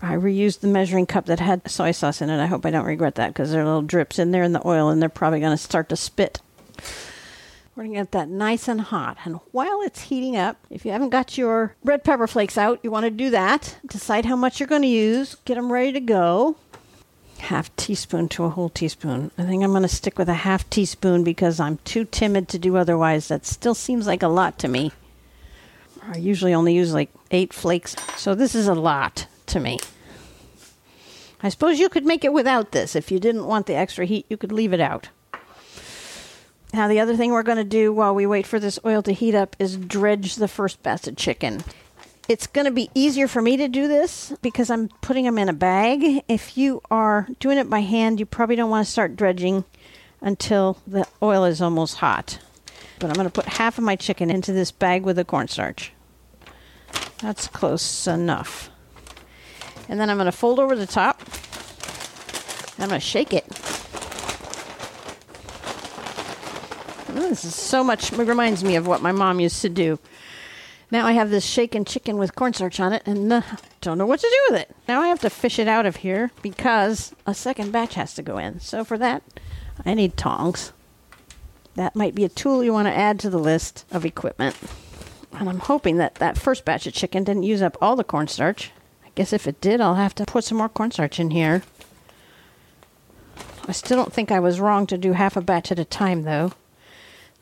I 0.02 0.16
reused 0.16 0.60
the 0.60 0.66
measuring 0.66 1.06
cup 1.06 1.26
that 1.26 1.40
had 1.40 1.70
soy 1.70 1.92
sauce 1.92 2.20
in 2.20 2.28
it. 2.28 2.42
I 2.42 2.46
hope 2.46 2.66
I 2.66 2.70
don't 2.70 2.84
regret 2.84 3.14
that 3.14 3.28
because 3.28 3.52
there 3.52 3.62
are 3.62 3.64
little 3.64 3.82
drips 3.82 4.18
in 4.18 4.32
there 4.32 4.42
in 4.42 4.52
the 4.52 4.66
oil 4.66 4.90
and 4.90 5.00
they're 5.00 5.08
probably 5.08 5.40
going 5.40 5.56
to 5.56 5.62
start 5.62 5.88
to 5.90 5.96
spit. 5.96 6.42
We're 7.76 7.84
going 7.84 7.94
to 7.94 8.00
get 8.02 8.12
that 8.12 8.28
nice 8.28 8.68
and 8.68 8.80
hot. 8.80 9.18
And 9.24 9.40
while 9.50 9.80
it's 9.82 10.02
heating 10.02 10.36
up, 10.36 10.58
if 10.70 10.84
you 10.84 10.92
haven't 10.92 11.10
got 11.10 11.36
your 11.36 11.74
red 11.82 12.04
pepper 12.04 12.28
flakes 12.28 12.56
out, 12.56 12.78
you 12.82 12.90
want 12.92 13.04
to 13.04 13.10
do 13.10 13.30
that. 13.30 13.76
Decide 13.86 14.26
how 14.26 14.36
much 14.36 14.60
you're 14.60 14.68
going 14.68 14.82
to 14.82 14.88
use. 14.88 15.34
Get 15.44 15.56
them 15.56 15.72
ready 15.72 15.90
to 15.92 16.00
go. 16.00 16.56
half 17.44 17.74
teaspoon 17.76 18.28
to 18.30 18.44
a 18.44 18.48
whole 18.48 18.68
teaspoon. 18.68 19.30
I 19.36 19.42
think 19.42 19.62
I'm 19.62 19.70
going 19.70 19.82
to 19.82 19.88
stick 19.88 20.18
with 20.18 20.28
a 20.28 20.34
half 20.34 20.68
teaspoon 20.70 21.24
because 21.24 21.60
I'm 21.60 21.78
too 21.78 22.04
timid 22.04 22.48
to 22.48 22.58
do 22.58 22.76
otherwise. 22.76 23.28
That 23.28 23.44
still 23.46 23.74
seems 23.74 24.06
like 24.06 24.22
a 24.22 24.28
lot 24.28 24.58
to 24.60 24.68
me. 24.68 24.92
I 26.02 26.18
usually 26.18 26.54
only 26.54 26.74
use 26.74 26.92
like 26.92 27.10
eight 27.30 27.52
flakes, 27.52 27.96
so 28.16 28.34
this 28.34 28.54
is 28.54 28.66
a 28.66 28.74
lot 28.74 29.26
to 29.46 29.60
me. 29.60 29.78
I 31.42 31.48
suppose 31.48 31.78
you 31.78 31.88
could 31.88 32.06
make 32.06 32.24
it 32.24 32.32
without 32.32 32.72
this. 32.72 32.96
If 32.96 33.10
you 33.10 33.18
didn't 33.18 33.46
want 33.46 33.66
the 33.66 33.74
extra 33.74 34.04
heat, 34.04 34.26
you 34.28 34.36
could 34.36 34.52
leave 34.52 34.72
it 34.72 34.80
out. 34.80 35.08
Now, 36.74 36.88
the 36.88 36.98
other 36.98 37.16
thing 37.16 37.30
we're 37.30 37.44
going 37.44 37.58
to 37.58 37.62
do 37.62 37.92
while 37.92 38.16
we 38.16 38.26
wait 38.26 38.48
for 38.48 38.58
this 38.58 38.80
oil 38.84 39.00
to 39.04 39.12
heat 39.12 39.32
up 39.32 39.54
is 39.60 39.76
dredge 39.76 40.34
the 40.34 40.48
first 40.48 40.82
batch 40.82 41.06
of 41.06 41.14
chicken. 41.14 41.62
It's 42.28 42.48
going 42.48 42.64
to 42.64 42.72
be 42.72 42.90
easier 42.96 43.28
for 43.28 43.40
me 43.40 43.56
to 43.58 43.68
do 43.68 43.86
this 43.86 44.32
because 44.42 44.70
I'm 44.70 44.88
putting 45.00 45.24
them 45.24 45.38
in 45.38 45.48
a 45.48 45.52
bag. 45.52 46.24
If 46.26 46.58
you 46.58 46.82
are 46.90 47.28
doing 47.38 47.58
it 47.58 47.70
by 47.70 47.78
hand, 47.78 48.18
you 48.18 48.26
probably 48.26 48.56
don't 48.56 48.70
want 48.70 48.84
to 48.84 48.90
start 48.90 49.14
dredging 49.14 49.62
until 50.20 50.78
the 50.84 51.06
oil 51.22 51.44
is 51.44 51.62
almost 51.62 51.98
hot. 51.98 52.40
But 52.98 53.06
I'm 53.06 53.14
going 53.14 53.28
to 53.28 53.32
put 53.32 53.46
half 53.46 53.78
of 53.78 53.84
my 53.84 53.94
chicken 53.94 54.28
into 54.28 54.52
this 54.52 54.72
bag 54.72 55.04
with 55.04 55.14
the 55.14 55.24
cornstarch. 55.24 55.92
That's 57.18 57.46
close 57.46 58.08
enough. 58.08 58.68
And 59.88 60.00
then 60.00 60.10
I'm 60.10 60.16
going 60.16 60.26
to 60.26 60.32
fold 60.32 60.58
over 60.58 60.74
the 60.74 60.88
top. 60.88 61.22
I'm 62.80 62.88
going 62.88 63.00
to 63.00 63.06
shake 63.06 63.32
it. 63.32 63.46
Oh, 67.16 67.28
this 67.28 67.44
is 67.44 67.54
so 67.54 67.84
much, 67.84 68.12
it 68.12 68.18
reminds 68.18 68.64
me 68.64 68.74
of 68.74 68.88
what 68.88 69.00
my 69.00 69.12
mom 69.12 69.38
used 69.38 69.62
to 69.62 69.68
do. 69.68 70.00
Now 70.90 71.06
I 71.06 71.12
have 71.12 71.30
this 71.30 71.44
shaken 71.44 71.84
chicken 71.84 72.18
with 72.18 72.34
cornstarch 72.34 72.80
on 72.80 72.92
it 72.92 73.02
and 73.06 73.32
uh, 73.32 73.42
don't 73.80 73.98
know 73.98 74.06
what 74.06 74.20
to 74.20 74.28
do 74.28 74.52
with 74.52 74.62
it. 74.62 74.76
Now 74.88 75.00
I 75.00 75.08
have 75.08 75.20
to 75.20 75.30
fish 75.30 75.58
it 75.58 75.68
out 75.68 75.86
of 75.86 75.96
here 75.96 76.32
because 76.42 77.14
a 77.24 77.34
second 77.34 77.70
batch 77.72 77.94
has 77.94 78.14
to 78.14 78.22
go 78.22 78.38
in. 78.38 78.58
So 78.58 78.84
for 78.84 78.98
that, 78.98 79.22
I 79.86 79.94
need 79.94 80.16
tongs. 80.16 80.72
That 81.76 81.96
might 81.96 82.14
be 82.14 82.24
a 82.24 82.28
tool 82.28 82.64
you 82.64 82.72
want 82.72 82.88
to 82.88 82.94
add 82.96 83.20
to 83.20 83.30
the 83.30 83.38
list 83.38 83.84
of 83.90 84.04
equipment. 84.04 84.56
And 85.32 85.48
I'm 85.48 85.60
hoping 85.60 85.96
that 85.98 86.16
that 86.16 86.38
first 86.38 86.64
batch 86.64 86.86
of 86.86 86.94
chicken 86.94 87.24
didn't 87.24 87.42
use 87.44 87.62
up 87.62 87.76
all 87.80 87.96
the 87.96 88.04
cornstarch. 88.04 88.72
I 89.04 89.10
guess 89.14 89.32
if 89.32 89.46
it 89.46 89.60
did, 89.60 89.80
I'll 89.80 89.96
have 89.96 90.14
to 90.16 90.24
put 90.24 90.44
some 90.44 90.58
more 90.58 90.68
cornstarch 90.68 91.18
in 91.18 91.30
here. 91.30 91.62
I 93.66 93.72
still 93.72 93.96
don't 93.96 94.12
think 94.12 94.30
I 94.30 94.40
was 94.40 94.60
wrong 94.60 94.86
to 94.88 94.98
do 94.98 95.12
half 95.12 95.36
a 95.36 95.40
batch 95.40 95.72
at 95.72 95.78
a 95.78 95.84
time, 95.84 96.22
though. 96.22 96.52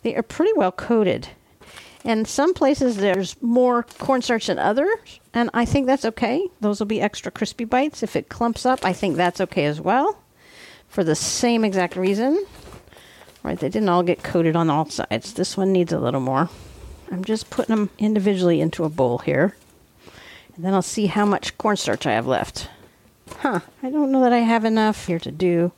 They 0.03 0.15
are 0.17 0.23
pretty 0.23 0.53
well 0.55 0.73
coated. 0.73 1.29
And 2.05 2.27
some 2.27 2.53
places 2.53 2.97
there's 2.97 3.41
more 3.41 3.85
cornstarch 3.99 4.49
than 4.49 4.59
others, 4.59 5.21
and 5.33 5.51
I 5.55 5.65
think 5.65 5.87
that's 5.87 6.05
okay. 6.05 6.49
Those 6.61 6.81
will 6.81 6.87
be 6.87 7.01
extra 7.01 7.31
crispy 7.31 7.65
bites. 7.65 8.03
If 8.03 8.17
it 8.17 8.29
clumps 8.29 8.67
up, 8.67 8.85
I 8.85 8.93
think 8.93 9.17
that's 9.17 9.41
okay 9.41 9.67
as 9.67 9.81
well, 9.81 10.21
for 10.88 11.05
the 11.05 11.15
same 11.15 11.65
exact 11.65 11.95
reason. 11.95 12.45
Right, 13.45 13.59
they 13.59 13.69
didn't 13.69 13.88
all 13.88 14.03
get 14.03 14.23
coated 14.23 14.57
on 14.57 14.71
all 14.71 14.88
sides. 14.88 15.35
This 15.35 15.57
one 15.57 15.73
needs 15.73 15.93
a 15.93 15.99
little 15.99 16.21
more. 16.21 16.49
I'm 17.11 17.25
just 17.25 17.51
putting 17.51 17.75
them 17.75 17.91
individually 17.99 18.61
into 18.61 18.85
a 18.85 18.88
bowl 18.88 19.19
here. 19.19 19.57
And 20.55 20.65
then 20.65 20.75
I'll 20.75 20.83
see 20.83 21.07
how 21.07 21.25
much 21.25 21.59
cornstarch 21.59 22.07
I 22.07 22.12
have 22.12 22.27
left. 22.27 22.69
Huh, 23.38 23.61
I 23.83 23.91
don't 23.91 24.12
know 24.12 24.21
that 24.23 24.33
I 24.33 24.38
have 24.38 24.65
enough 24.65 25.07
here 25.07 25.19
to 25.21 25.31
do 25.31 25.73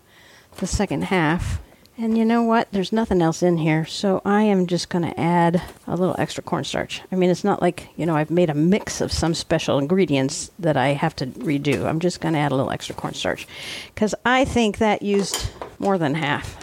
the 0.56 0.66
second 0.66 1.04
half. 1.04 1.60
And 1.96 2.18
you 2.18 2.24
know 2.24 2.42
what? 2.42 2.72
There's 2.72 2.92
nothing 2.92 3.22
else 3.22 3.40
in 3.40 3.56
here, 3.56 3.84
so 3.84 4.20
I 4.24 4.42
am 4.42 4.66
just 4.66 4.88
going 4.88 5.04
to 5.04 5.20
add 5.20 5.62
a 5.86 5.94
little 5.94 6.16
extra 6.18 6.42
cornstarch. 6.42 7.00
I 7.12 7.14
mean, 7.14 7.30
it's 7.30 7.44
not 7.44 7.62
like, 7.62 7.88
you 7.96 8.04
know, 8.04 8.16
I've 8.16 8.32
made 8.32 8.50
a 8.50 8.54
mix 8.54 9.00
of 9.00 9.12
some 9.12 9.32
special 9.32 9.78
ingredients 9.78 10.50
that 10.58 10.76
I 10.76 10.88
have 10.88 11.14
to 11.16 11.26
redo. 11.26 11.84
I'm 11.84 12.00
just 12.00 12.20
going 12.20 12.34
to 12.34 12.40
add 12.40 12.50
a 12.50 12.56
little 12.56 12.72
extra 12.72 12.96
cornstarch 12.96 13.46
because 13.94 14.12
I 14.26 14.44
think 14.44 14.78
that 14.78 15.02
used 15.02 15.48
more 15.78 15.96
than 15.96 16.14
half. 16.14 16.58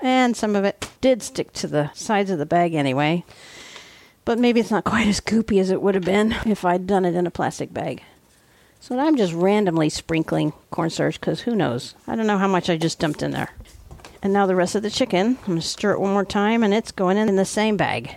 And 0.00 0.36
some 0.36 0.54
of 0.54 0.64
it 0.64 0.88
did 1.00 1.24
stick 1.24 1.52
to 1.54 1.66
the 1.66 1.90
sides 1.92 2.30
of 2.30 2.38
the 2.38 2.46
bag 2.46 2.74
anyway. 2.74 3.24
But 4.24 4.38
maybe 4.38 4.60
it's 4.60 4.70
not 4.70 4.84
quite 4.84 5.08
as 5.08 5.20
goopy 5.20 5.60
as 5.60 5.70
it 5.70 5.82
would 5.82 5.96
have 5.96 6.04
been 6.04 6.36
if 6.46 6.64
I'd 6.64 6.86
done 6.86 7.04
it 7.04 7.16
in 7.16 7.26
a 7.26 7.32
plastic 7.32 7.74
bag. 7.74 8.04
So 8.78 8.96
I'm 8.96 9.16
just 9.16 9.32
randomly 9.32 9.88
sprinkling 9.88 10.52
cornstarch 10.70 11.18
because 11.18 11.40
who 11.40 11.56
knows? 11.56 11.96
I 12.06 12.14
don't 12.14 12.28
know 12.28 12.38
how 12.38 12.46
much 12.46 12.70
I 12.70 12.76
just 12.76 13.00
dumped 13.00 13.24
in 13.24 13.32
there. 13.32 13.50
And 14.22 14.32
now 14.32 14.46
the 14.46 14.56
rest 14.56 14.74
of 14.74 14.82
the 14.82 14.90
chicken. 14.90 15.38
I'm 15.40 15.46
going 15.46 15.60
to 15.60 15.66
stir 15.66 15.92
it 15.92 16.00
one 16.00 16.12
more 16.12 16.24
time 16.24 16.62
and 16.62 16.74
it's 16.74 16.90
going 16.90 17.16
in, 17.16 17.28
in 17.28 17.36
the 17.36 17.44
same 17.44 17.76
bag. 17.76 18.16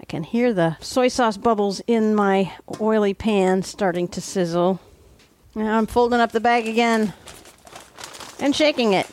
I 0.00 0.04
can 0.04 0.22
hear 0.22 0.52
the 0.52 0.76
soy 0.80 1.08
sauce 1.08 1.36
bubbles 1.36 1.80
in 1.86 2.14
my 2.14 2.52
oily 2.80 3.14
pan 3.14 3.62
starting 3.62 4.08
to 4.08 4.20
sizzle. 4.20 4.80
Now 5.54 5.78
I'm 5.78 5.86
folding 5.86 6.20
up 6.20 6.32
the 6.32 6.40
bag 6.40 6.66
again 6.66 7.14
and 8.40 8.54
shaking 8.54 8.92
it. 8.92 9.06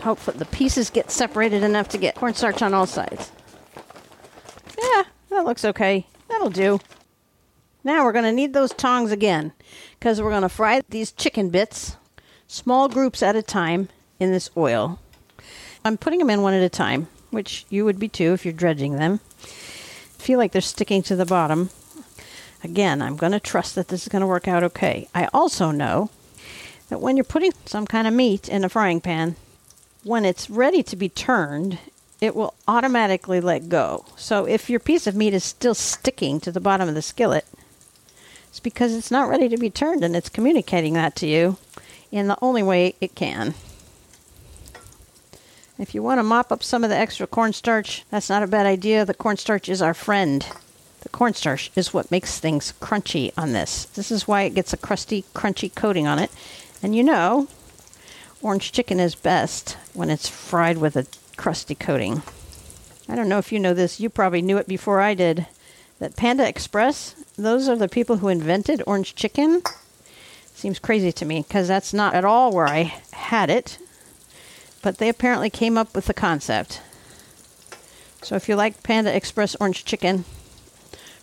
Hope 0.00 0.18
that 0.24 0.38
the 0.38 0.46
pieces 0.46 0.90
get 0.90 1.10
separated 1.10 1.62
enough 1.62 1.88
to 1.90 1.98
get 1.98 2.16
cornstarch 2.16 2.60
on 2.60 2.74
all 2.74 2.86
sides. 2.86 3.30
Yeah, 4.76 5.04
that 5.30 5.44
looks 5.44 5.64
okay. 5.64 6.06
That'll 6.28 6.50
do. 6.50 6.80
Now 7.84 8.04
we're 8.04 8.12
going 8.12 8.24
to 8.24 8.32
need 8.32 8.52
those 8.52 8.72
tongs 8.72 9.12
again 9.12 9.52
because 9.98 10.20
we're 10.20 10.30
going 10.30 10.42
to 10.42 10.48
fry 10.48 10.82
these 10.88 11.12
chicken 11.12 11.50
bits 11.50 11.96
small 12.52 12.86
groups 12.86 13.22
at 13.22 13.34
a 13.34 13.42
time 13.42 13.88
in 14.20 14.30
this 14.30 14.50
oil. 14.58 14.98
I'm 15.86 15.96
putting 15.96 16.18
them 16.18 16.28
in 16.28 16.42
one 16.42 16.52
at 16.52 16.62
a 16.62 16.68
time, 16.68 17.08
which 17.30 17.64
you 17.70 17.86
would 17.86 17.98
be 17.98 18.08
too 18.08 18.34
if 18.34 18.44
you're 18.44 18.52
dredging 18.52 18.96
them. 18.96 19.20
Feel 20.18 20.38
like 20.38 20.52
they're 20.52 20.60
sticking 20.60 21.02
to 21.04 21.16
the 21.16 21.24
bottom. 21.24 21.70
Again, 22.62 23.00
I'm 23.00 23.16
going 23.16 23.32
to 23.32 23.40
trust 23.40 23.74
that 23.74 23.88
this 23.88 24.02
is 24.02 24.08
going 24.08 24.20
to 24.20 24.26
work 24.26 24.46
out 24.46 24.62
okay. 24.62 25.08
I 25.14 25.28
also 25.32 25.70
know 25.70 26.10
that 26.90 27.00
when 27.00 27.16
you're 27.16 27.24
putting 27.24 27.52
some 27.64 27.86
kind 27.86 28.06
of 28.06 28.12
meat 28.12 28.50
in 28.50 28.64
a 28.64 28.68
frying 28.68 29.00
pan, 29.00 29.36
when 30.04 30.26
it's 30.26 30.50
ready 30.50 30.82
to 30.82 30.94
be 30.94 31.08
turned, 31.08 31.78
it 32.20 32.36
will 32.36 32.52
automatically 32.68 33.40
let 33.40 33.70
go. 33.70 34.04
So 34.14 34.44
if 34.44 34.68
your 34.68 34.78
piece 34.78 35.06
of 35.06 35.16
meat 35.16 35.32
is 35.32 35.42
still 35.42 35.74
sticking 35.74 36.38
to 36.40 36.52
the 36.52 36.60
bottom 36.60 36.86
of 36.86 36.94
the 36.94 37.02
skillet, 37.02 37.46
it's 38.50 38.60
because 38.60 38.94
it's 38.94 39.10
not 39.10 39.30
ready 39.30 39.48
to 39.48 39.56
be 39.56 39.70
turned 39.70 40.04
and 40.04 40.14
it's 40.14 40.28
communicating 40.28 40.92
that 40.92 41.16
to 41.16 41.26
you 41.26 41.56
in 42.12 42.28
the 42.28 42.38
only 42.40 42.62
way 42.62 42.94
it 43.00 43.16
can. 43.16 43.54
If 45.78 45.94
you 45.94 46.02
want 46.02 46.18
to 46.18 46.22
mop 46.22 46.52
up 46.52 46.62
some 46.62 46.84
of 46.84 46.90
the 46.90 46.96
extra 46.96 47.26
cornstarch, 47.26 48.04
that's 48.10 48.28
not 48.28 48.42
a 48.42 48.46
bad 48.46 48.66
idea. 48.66 49.04
The 49.04 49.14
cornstarch 49.14 49.68
is 49.68 49.82
our 49.82 49.94
friend. 49.94 50.46
The 51.00 51.08
cornstarch 51.08 51.72
is 51.74 51.92
what 51.92 52.10
makes 52.10 52.38
things 52.38 52.74
crunchy 52.80 53.32
on 53.36 53.52
this. 53.52 53.86
This 53.86 54.12
is 54.12 54.28
why 54.28 54.42
it 54.42 54.54
gets 54.54 54.72
a 54.72 54.76
crusty, 54.76 55.24
crunchy 55.34 55.74
coating 55.74 56.06
on 56.06 56.20
it. 56.20 56.30
And 56.82 56.94
you 56.94 57.02
know, 57.02 57.48
orange 58.42 58.70
chicken 58.70 59.00
is 59.00 59.14
best 59.14 59.76
when 59.94 60.10
it's 60.10 60.28
fried 60.28 60.78
with 60.78 60.94
a 60.96 61.06
crusty 61.36 61.74
coating. 61.74 62.22
I 63.08 63.16
don't 63.16 63.28
know 63.28 63.38
if 63.38 63.50
you 63.50 63.58
know 63.58 63.74
this, 63.74 63.98
you 63.98 64.08
probably 64.10 64.42
knew 64.42 64.58
it 64.58 64.68
before 64.68 65.00
I 65.00 65.14
did. 65.14 65.46
That 65.98 66.16
Panda 66.16 66.46
Express, 66.46 67.14
those 67.36 67.68
are 67.68 67.76
the 67.76 67.88
people 67.88 68.18
who 68.18 68.28
invented 68.28 68.82
orange 68.86 69.14
chicken. 69.14 69.62
Seems 70.62 70.78
crazy 70.78 71.10
to 71.10 71.24
me 71.24 71.42
because 71.42 71.66
that's 71.66 71.92
not 71.92 72.14
at 72.14 72.24
all 72.24 72.52
where 72.52 72.68
I 72.68 72.94
had 73.14 73.50
it. 73.50 73.78
But 74.80 74.98
they 74.98 75.08
apparently 75.08 75.50
came 75.50 75.76
up 75.76 75.92
with 75.92 76.06
the 76.06 76.14
concept. 76.14 76.80
So 78.22 78.36
if 78.36 78.48
you 78.48 78.54
like 78.54 78.84
Panda 78.84 79.12
Express 79.12 79.56
orange 79.56 79.84
chicken, 79.84 80.24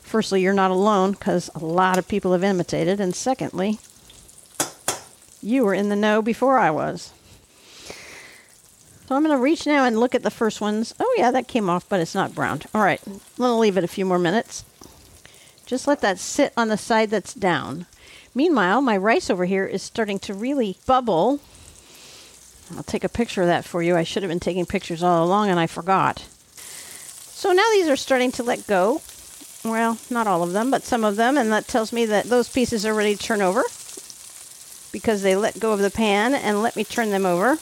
firstly, 0.02 0.42
you're 0.42 0.52
not 0.52 0.72
alone 0.72 1.14
because 1.14 1.50
a 1.56 1.60
lot 1.60 1.98
of 1.98 2.10
people 2.10 2.34
have 2.34 2.44
imitated. 2.44 3.00
And 3.00 3.16
secondly, 3.16 3.80
you 5.42 5.64
were 5.64 5.74
in 5.74 5.88
the 5.88 5.96
know 5.96 6.22
before 6.22 6.60
I 6.60 6.70
was. 6.70 7.14
So 9.08 9.16
I'm 9.16 9.24
going 9.24 9.34
to 9.34 9.42
reach 9.42 9.66
now 9.66 9.86
and 9.86 10.02
look 10.02 10.16
at 10.16 10.24
the 10.24 10.30
first 10.30 10.60
ones. 10.60 10.94
Oh, 11.00 11.16
yeah, 11.18 11.32
that 11.32 11.48
came 11.48 11.70
off, 11.70 11.88
but 11.88 12.02
it's 12.02 12.14
not 12.14 12.36
browned. 12.36 12.66
All 12.74 12.82
right, 12.82 13.00
I'm 13.08 13.22
going 13.38 13.52
to 13.52 13.54
leave 13.54 13.78
it 13.78 13.86
a 13.86 13.88
few 13.88 14.06
more 14.06 14.20
minutes. 14.20 14.66
Just 15.66 15.88
let 15.88 16.02
that 16.02 16.20
sit 16.20 16.52
on 16.58 16.68
the 16.68 16.76
side 16.76 17.10
that's 17.10 17.34
down. 17.34 17.86
Meanwhile, 18.36 18.82
my 18.82 18.96
rice 18.98 19.30
over 19.30 19.46
here 19.46 19.66
is 19.66 19.82
starting 19.82 20.20
to 20.20 20.34
really 20.34 20.78
bubble. 20.86 21.40
I'll 22.76 22.84
take 22.84 23.04
a 23.04 23.10
picture 23.10 23.42
of 23.42 23.48
that 23.48 23.66
for 23.66 23.82
you. 23.82 23.96
I 23.96 24.04
should 24.04 24.24
have 24.24 24.30
been 24.30 24.40
taking 24.40 24.66
pictures 24.66 25.02
all 25.02 25.26
along 25.26 25.50
and 25.50 25.60
I 25.60 25.68
forgot. 25.68 26.20
So 26.54 27.52
now 27.52 27.68
these 27.72 27.88
are 27.88 27.96
starting 27.96 28.32
to 28.34 28.44
let 28.44 28.68
go. 28.68 29.02
Well, 29.64 29.98
not 30.10 30.28
all 30.28 30.44
of 30.44 30.54
them, 30.54 30.72
but 30.72 30.84
some 30.84 31.04
of 31.04 31.16
them, 31.16 31.38
and 31.38 31.52
that 31.52 31.68
tells 31.68 31.92
me 31.92 32.06
that 32.06 32.26
those 32.26 32.50
pieces 32.50 32.86
are 32.86 32.94
ready 32.94 33.16
to 33.16 33.22
turn 33.22 33.42
over 33.42 33.64
because 34.92 35.22
they 35.22 35.36
let 35.36 35.60
go 35.60 35.74
of 35.74 35.80
the 35.80 35.92
pan 35.92 36.34
and 36.34 36.62
let 36.62 36.76
me 36.76 36.84
turn 36.84 37.10
them 37.10 37.26
over. 37.26 37.58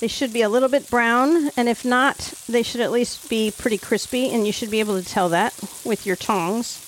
They 0.00 0.08
should 0.08 0.32
be 0.32 0.42
a 0.42 0.48
little 0.48 0.68
bit 0.68 0.90
brown, 0.90 1.50
and 1.56 1.68
if 1.68 1.84
not, 1.84 2.34
they 2.48 2.62
should 2.62 2.80
at 2.80 2.90
least 2.90 3.28
be 3.30 3.52
pretty 3.56 3.78
crispy, 3.78 4.30
and 4.30 4.46
you 4.46 4.52
should 4.52 4.70
be 4.70 4.80
able 4.80 5.00
to 5.00 5.08
tell 5.08 5.28
that 5.30 5.54
with 5.84 6.04
your 6.04 6.16
tongs. 6.16 6.80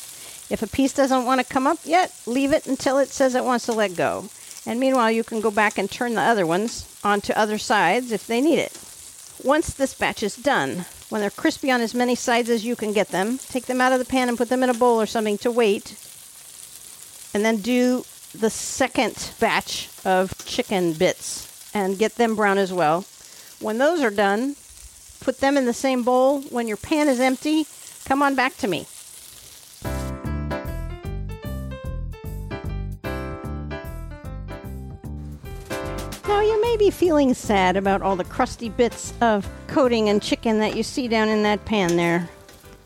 If 0.51 0.63
a 0.63 0.67
piece 0.67 0.93
doesn't 0.93 1.25
want 1.25 1.41
to 1.41 1.53
come 1.53 1.67
up 1.67 1.79
yet, 1.85 2.13
leave 2.27 2.53
it 2.53 2.67
until 2.67 2.99
it 2.99 3.09
says 3.09 3.35
it 3.35 3.45
wants 3.45 3.67
to 3.67 3.73
let 3.73 3.97
go. 3.97 4.29
And 4.67 4.81
meanwhile, 4.81 5.11
you 5.11 5.25
can 5.25 5.41
go 5.41 5.51
back 5.51 5.79
and 5.79 5.91
turn 5.91 6.15
the 6.15 6.21
other 6.21 6.47
ones 6.47 6.87
onto 7.05 7.33
other 7.33 7.59
sides 7.59 8.11
if 8.11 8.27
they 8.27 8.41
need 8.41 8.59
it. 8.59 8.77
Once 9.43 9.73
this 9.73 9.95
batch 9.95 10.23
is 10.23 10.37
done, 10.37 10.87
When 11.09 11.21
they're 11.21 11.31
crispy 11.31 11.71
on 11.71 11.81
as 11.81 11.95
many 11.95 12.17
sides 12.17 12.51
as 12.51 12.65
you 12.65 12.75
can 12.75 12.93
get 12.93 13.09
them, 13.09 13.39
take 13.39 13.67
them 13.67 13.81
out 13.81 13.93
of 13.93 14.01
the 14.01 14.05
pan 14.05 14.29
and 14.29 14.37
put 14.37 14.49
them 14.49 14.65
in 14.65 14.71
a 14.71 14.75
bowl 14.75 15.01
or 15.01 15.07
something 15.07 15.39
to 15.39 15.53
wait. 15.53 15.95
And 17.33 17.45
then 17.45 17.59
do 17.59 18.05
the 18.35 18.51
second 18.51 19.33
batch 19.39 19.89
of 20.05 20.35
chicken 20.45 20.95
bits 20.95 21.56
and 21.77 21.99
get 21.99 22.15
them 22.15 22.35
brown 22.35 22.57
as 22.57 22.73
well. 22.73 23.05
When 23.61 23.77
those 23.77 24.01
are 24.01 24.11
done, 24.11 24.57
put 25.21 25.41
them 25.41 25.59
in 25.59 25.67
the 25.67 25.75
same 25.75 26.05
bowl. 26.05 26.41
When 26.41 26.67
your 26.67 26.79
pan 26.79 27.07
is 27.07 27.21
empty, 27.21 27.67
come 28.07 28.23
on 28.23 28.35
back 28.35 28.57
to 28.59 28.67
me. 28.67 28.87
Now, 36.27 36.41
you 36.41 36.63
may 36.63 36.79
be 36.79 36.91
feeling 36.91 37.35
sad 37.35 37.77
about 37.77 38.01
all 38.01 38.17
the 38.17 38.25
crusty 38.25 38.71
bits 38.71 39.13
of 39.21 39.47
coating 39.67 40.09
and 40.09 40.23
chicken 40.23 40.61
that 40.61 40.77
you 40.77 40.83
see 40.83 41.09
down 41.09 41.29
in 41.29 41.43
that 41.43 41.67
pan 41.67 41.99
there. 41.99 42.31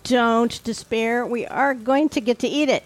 Don't 0.03 0.61
despair, 0.65 1.25
we 1.25 1.47
are 1.47 1.75
going 1.75 2.09
to 2.09 2.21
get 2.21 2.41
to 2.41 2.49
eat 2.49 2.69
it. 2.69 2.83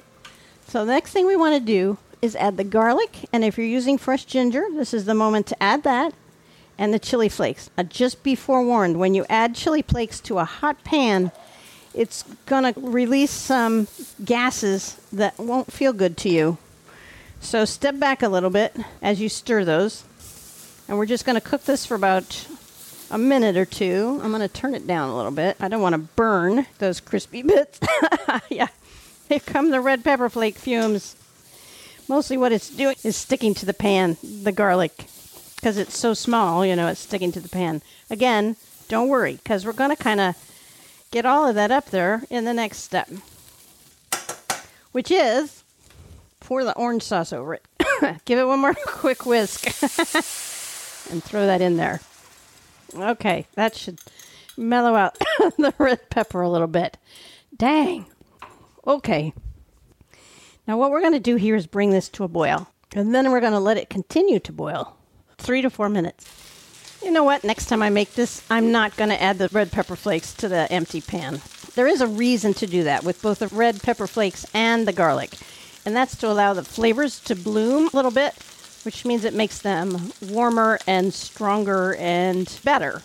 So, 0.68 0.84
the 0.84 0.92
next 0.92 1.12
thing 1.12 1.26
we 1.26 1.36
want 1.36 1.54
to 1.54 1.60
do 1.60 1.96
is 2.24 2.34
add 2.36 2.56
the 2.56 2.64
garlic, 2.64 3.28
and 3.32 3.44
if 3.44 3.58
you're 3.58 3.66
using 3.66 3.98
fresh 3.98 4.24
ginger, 4.24 4.64
this 4.72 4.94
is 4.94 5.04
the 5.04 5.14
moment 5.14 5.46
to 5.48 5.62
add 5.62 5.82
that, 5.82 6.14
and 6.78 6.92
the 6.92 6.98
chili 6.98 7.28
flakes. 7.28 7.70
Uh, 7.76 7.82
just 7.82 8.22
be 8.22 8.34
forewarned 8.34 8.98
when 8.98 9.14
you 9.14 9.26
add 9.28 9.54
chili 9.54 9.82
flakes 9.82 10.20
to 10.20 10.38
a 10.38 10.44
hot 10.44 10.82
pan, 10.84 11.30
it's 11.92 12.24
going 12.46 12.72
to 12.72 12.80
release 12.80 13.30
some 13.30 13.86
gases 14.24 14.96
that 15.12 15.38
won't 15.38 15.70
feel 15.72 15.92
good 15.92 16.16
to 16.16 16.28
you. 16.28 16.56
So, 17.40 17.66
step 17.66 17.98
back 17.98 18.22
a 18.22 18.28
little 18.28 18.50
bit 18.50 18.74
as 19.02 19.20
you 19.20 19.28
stir 19.28 19.64
those. 19.64 20.02
And 20.88 20.98
we're 20.98 21.06
just 21.06 21.24
going 21.24 21.34
to 21.34 21.46
cook 21.46 21.64
this 21.64 21.86
for 21.86 21.94
about 21.94 22.46
a 23.10 23.18
minute 23.18 23.56
or 23.56 23.66
two. 23.66 24.18
I'm 24.22 24.30
going 24.30 24.40
to 24.40 24.48
turn 24.48 24.74
it 24.74 24.86
down 24.86 25.10
a 25.10 25.16
little 25.16 25.30
bit. 25.30 25.56
I 25.60 25.68
don't 25.68 25.82
want 25.82 25.92
to 25.92 25.98
burn 25.98 26.66
those 26.78 27.00
crispy 27.00 27.42
bits. 27.52 27.80
yeah. 28.48 28.68
Here 29.28 29.40
come 29.40 29.70
the 29.70 29.80
red 29.80 30.02
pepper 30.02 30.28
flake 30.28 30.56
fumes. 30.56 31.16
Mostly 32.08 32.36
what 32.36 32.52
it's 32.52 32.68
doing 32.68 32.96
is 33.02 33.16
sticking 33.16 33.54
to 33.54 33.66
the 33.66 33.74
pan, 33.74 34.16
the 34.22 34.52
garlic, 34.52 35.06
because 35.56 35.78
it's 35.78 35.98
so 35.98 36.12
small, 36.14 36.64
you 36.64 36.76
know, 36.76 36.88
it's 36.88 37.00
sticking 37.00 37.32
to 37.32 37.40
the 37.40 37.48
pan. 37.48 37.82
Again, 38.10 38.56
don't 38.88 39.08
worry, 39.08 39.34
because 39.34 39.64
we're 39.64 39.72
going 39.72 39.90
to 39.90 39.96
kind 39.96 40.20
of 40.20 40.36
get 41.10 41.24
all 41.24 41.46
of 41.46 41.54
that 41.54 41.70
up 41.70 41.86
there 41.86 42.22
in 42.28 42.44
the 42.44 42.52
next 42.52 42.78
step, 42.78 43.08
which 44.92 45.10
is 45.10 45.64
pour 46.40 46.64
the 46.64 46.76
orange 46.76 47.02
sauce 47.02 47.32
over 47.32 47.54
it. 47.54 47.64
Give 48.26 48.38
it 48.38 48.46
one 48.46 48.60
more 48.60 48.74
quick 48.86 49.24
whisk 49.24 49.64
and 51.10 51.22
throw 51.22 51.46
that 51.46 51.62
in 51.62 51.76
there. 51.76 52.00
Okay, 52.94 53.46
that 53.54 53.74
should 53.74 53.98
mellow 54.56 54.94
out 54.94 55.18
the 55.58 55.74
red 55.78 56.10
pepper 56.10 56.42
a 56.42 56.50
little 56.50 56.68
bit. 56.68 56.96
Dang. 57.56 58.06
Okay. 58.86 59.32
Now, 60.66 60.78
what 60.78 60.90
we're 60.90 61.00
going 61.00 61.12
to 61.12 61.20
do 61.20 61.36
here 61.36 61.56
is 61.56 61.66
bring 61.66 61.90
this 61.90 62.08
to 62.10 62.24
a 62.24 62.28
boil, 62.28 62.68
and 62.94 63.14
then 63.14 63.30
we're 63.30 63.40
going 63.40 63.52
to 63.52 63.58
let 63.58 63.76
it 63.76 63.90
continue 63.90 64.38
to 64.40 64.52
boil 64.52 64.96
three 65.36 65.60
to 65.60 65.68
four 65.68 65.90
minutes. 65.90 66.26
You 67.02 67.10
know 67.10 67.22
what? 67.24 67.44
Next 67.44 67.66
time 67.66 67.82
I 67.82 67.90
make 67.90 68.14
this, 68.14 68.42
I'm 68.48 68.72
not 68.72 68.96
going 68.96 69.10
to 69.10 69.22
add 69.22 69.36
the 69.36 69.50
red 69.52 69.70
pepper 69.70 69.94
flakes 69.94 70.32
to 70.34 70.48
the 70.48 70.70
empty 70.72 71.02
pan. 71.02 71.42
There 71.74 71.86
is 71.86 72.00
a 72.00 72.06
reason 72.06 72.54
to 72.54 72.66
do 72.66 72.84
that 72.84 73.04
with 73.04 73.20
both 73.20 73.40
the 73.40 73.48
red 73.48 73.82
pepper 73.82 74.06
flakes 74.06 74.46
and 74.54 74.88
the 74.88 74.92
garlic, 74.92 75.32
and 75.84 75.94
that's 75.94 76.16
to 76.16 76.30
allow 76.30 76.54
the 76.54 76.64
flavors 76.64 77.20
to 77.24 77.34
bloom 77.34 77.90
a 77.92 77.96
little 77.96 78.10
bit, 78.10 78.32
which 78.84 79.04
means 79.04 79.24
it 79.24 79.34
makes 79.34 79.58
them 79.58 80.12
warmer 80.22 80.78
and 80.86 81.12
stronger 81.12 81.94
and 81.96 82.58
better. 82.64 83.02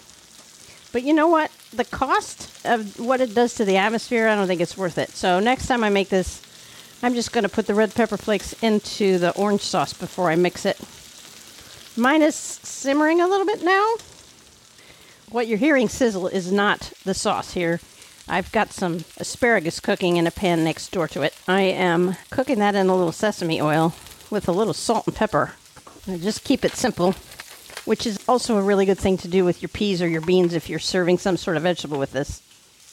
But 0.94 1.04
you 1.04 1.14
know 1.14 1.28
what? 1.28 1.52
The 1.74 1.86
cost 1.86 2.66
of 2.66 3.00
what 3.00 3.20
it 3.20 3.36
does 3.36 3.54
to 3.56 3.66
the 3.66 3.78
atmosphere, 3.78 4.30
I 4.30 4.36
don't 4.36 4.48
think 4.48 4.62
it's 4.62 4.78
worth 4.78 4.98
it. 4.98 5.10
So 5.10 5.42
next 5.42 5.68
time 5.68 5.84
I 5.84 5.90
make 5.90 6.08
this, 6.08 6.42
I'm 7.02 7.14
just 7.14 7.32
going 7.32 7.44
to 7.44 7.50
put 7.50 7.66
the 7.66 7.74
red 7.74 7.96
pepper 7.96 8.18
flakes 8.18 8.54
into 8.62 9.18
the 9.20 9.32
orange 9.32 9.62
sauce 9.62 9.94
before 9.94 10.30
I 10.30 10.36
mix 10.36 10.66
it. 10.66 10.78
Mine 11.98 12.22
is 12.22 12.36
simmering 12.36 13.22
a 13.22 13.28
little 13.28 13.46
bit 13.46 13.64
now. 13.64 13.96
What 15.32 15.48
you're 15.48 15.58
hearing 15.58 15.88
sizzle 15.88 16.28
is 16.28 16.52
not 16.52 16.92
the 17.06 17.14
sauce 17.14 17.54
here. 17.54 17.80
I've 18.28 18.52
got 18.52 18.74
some 18.74 19.06
asparagus 19.18 19.80
cooking 19.80 20.18
in 20.18 20.28
a 20.28 20.32
pan 20.32 20.64
next 20.64 20.92
door 20.92 21.08
to 21.10 21.22
it. 21.22 21.34
I 21.48 21.62
am 21.62 22.18
cooking 22.32 22.60
that 22.60 22.76
in 22.76 22.88
a 22.88 22.96
little 22.96 23.12
sesame 23.12 23.62
oil 23.62 23.94
with 24.30 24.48
a 24.48 24.52
little 24.52 24.74
salt 24.74 25.08
and 25.08 25.16
pepper. 25.16 25.54
And 26.06 26.22
just 26.22 26.44
keep 26.44 26.66
it 26.66 26.74
simple, 26.74 27.14
which 27.86 28.06
is 28.06 28.20
also 28.28 28.58
a 28.58 28.62
really 28.62 28.86
good 28.86 29.00
thing 29.00 29.18
to 29.18 29.28
do 29.28 29.46
with 29.46 29.62
your 29.62 29.70
peas 29.70 30.02
or 30.02 30.08
your 30.08 30.22
beans 30.22 30.54
if 30.54 30.70
you're 30.70 30.80
serving 30.80 31.18
some 31.18 31.38
sort 31.38 31.56
of 31.56 31.64
vegetable 31.64 31.98
with 31.98 32.12
this. 32.12 32.42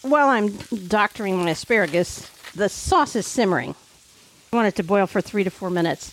While 0.02 0.28
I'm 0.28 0.56
doctoring 0.88 1.38
my 1.38 1.50
asparagus, 1.50 2.30
the 2.54 2.68
sauce 2.68 3.16
is 3.16 3.26
simmering. 3.26 3.74
I 4.52 4.56
want 4.56 4.68
it 4.68 4.76
to 4.76 4.82
boil 4.82 5.06
for 5.06 5.20
three 5.20 5.44
to 5.44 5.50
four 5.50 5.70
minutes. 5.70 6.12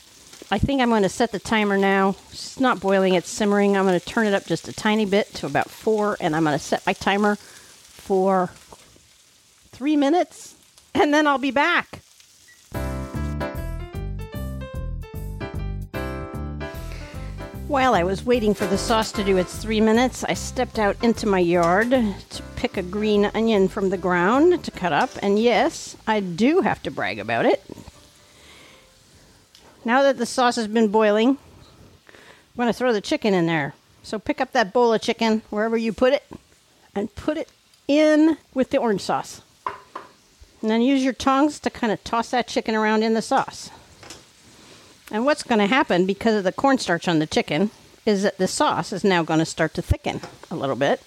I 0.51 0.57
think 0.57 0.81
I'm 0.81 0.89
going 0.89 1.03
to 1.03 1.09
set 1.09 1.31
the 1.31 1.39
timer 1.39 1.77
now. 1.77 2.15
It's 2.31 2.59
not 2.59 2.79
boiling, 2.79 3.13
it's 3.13 3.29
simmering. 3.29 3.77
I'm 3.77 3.85
going 3.85 3.99
to 3.99 4.05
turn 4.05 4.27
it 4.27 4.33
up 4.33 4.45
just 4.45 4.67
a 4.67 4.73
tiny 4.73 5.05
bit 5.05 5.33
to 5.35 5.45
about 5.45 5.69
four, 5.69 6.17
and 6.19 6.35
I'm 6.35 6.43
going 6.43 6.57
to 6.57 6.63
set 6.63 6.85
my 6.85 6.93
timer 6.93 7.35
for 7.35 8.51
three 9.71 9.95
minutes, 9.95 10.55
and 10.93 11.13
then 11.13 11.27
I'll 11.27 11.37
be 11.37 11.51
back. 11.51 12.01
While 17.67 17.95
I 17.95 18.03
was 18.03 18.25
waiting 18.25 18.53
for 18.53 18.67
the 18.67 18.77
sauce 18.77 19.11
to 19.13 19.23
do 19.23 19.37
its 19.37 19.57
three 19.57 19.81
minutes, 19.81 20.23
I 20.23 20.33
stepped 20.33 20.77
out 20.77 21.01
into 21.01 21.25
my 21.25 21.39
yard 21.39 21.89
to 21.89 22.43
pick 22.55 22.77
a 22.77 22.83
green 22.83 23.31
onion 23.33 23.67
from 23.67 23.89
the 23.89 23.97
ground 23.97 24.63
to 24.63 24.71
cut 24.71 24.93
up, 24.93 25.09
and 25.23 25.39
yes, 25.39 25.95
I 26.05 26.19
do 26.19 26.61
have 26.61 26.83
to 26.83 26.91
brag 26.91 27.17
about 27.17 27.45
it. 27.45 27.63
Now 29.85 30.01
that 30.03 30.17
the 30.17 30.25
sauce 30.25 30.55
has 30.55 30.67
been 30.67 30.87
boiling, 30.87 31.29
I'm 31.29 32.57
going 32.57 32.67
to 32.67 32.73
throw 32.73 32.93
the 32.93 33.01
chicken 33.01 33.33
in 33.33 33.45
there. 33.47 33.73
So 34.01 34.19
pick 34.19 34.39
up 34.39 34.51
that 34.53 34.73
bowl 34.73 34.93
of 34.93 35.01
chicken, 35.01 35.41
wherever 35.49 35.77
you 35.77 35.91
put 35.91 36.13
it, 36.13 36.23
and 36.95 37.13
put 37.15 37.37
it 37.37 37.49
in 37.87 38.37
with 38.53 38.69
the 38.69 38.77
orange 38.77 39.01
sauce. 39.01 39.41
And 40.61 40.71
then 40.71 40.81
use 40.81 41.03
your 41.03 41.13
tongs 41.13 41.59
to 41.59 41.69
kind 41.69 41.91
of 41.91 42.03
toss 42.03 42.31
that 42.31 42.47
chicken 42.47 42.75
around 42.75 43.03
in 43.03 43.13
the 43.13 43.21
sauce. 43.21 43.69
And 45.11 45.25
what's 45.25 45.43
going 45.43 45.59
to 45.59 45.67
happen 45.67 46.05
because 46.05 46.35
of 46.35 46.43
the 46.43 46.51
cornstarch 46.51 47.07
on 47.07 47.19
the 47.19 47.27
chicken 47.27 47.71
is 48.05 48.23
that 48.23 48.37
the 48.37 48.47
sauce 48.47 48.93
is 48.93 49.03
now 49.03 49.23
going 49.23 49.39
to 49.39 49.45
start 49.45 49.73
to 49.73 49.81
thicken 49.81 50.21
a 50.49 50.55
little 50.55 50.75
bit. 50.75 51.01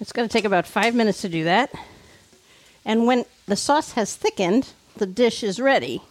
It's 0.00 0.12
going 0.12 0.28
to 0.28 0.32
take 0.32 0.44
about 0.44 0.66
five 0.66 0.94
minutes 0.94 1.20
to 1.22 1.28
do 1.28 1.44
that. 1.44 1.72
And 2.84 3.06
when 3.06 3.24
the 3.46 3.56
sauce 3.56 3.92
has 3.92 4.16
thickened, 4.16 4.72
the 4.96 5.06
dish 5.06 5.42
is 5.42 5.60
ready. 5.60 6.02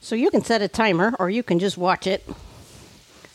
So 0.00 0.14
you 0.14 0.30
can 0.30 0.44
set 0.44 0.62
a 0.62 0.68
timer 0.68 1.14
or 1.18 1.28
you 1.28 1.42
can 1.42 1.58
just 1.58 1.76
watch 1.76 2.06
it. 2.06 2.26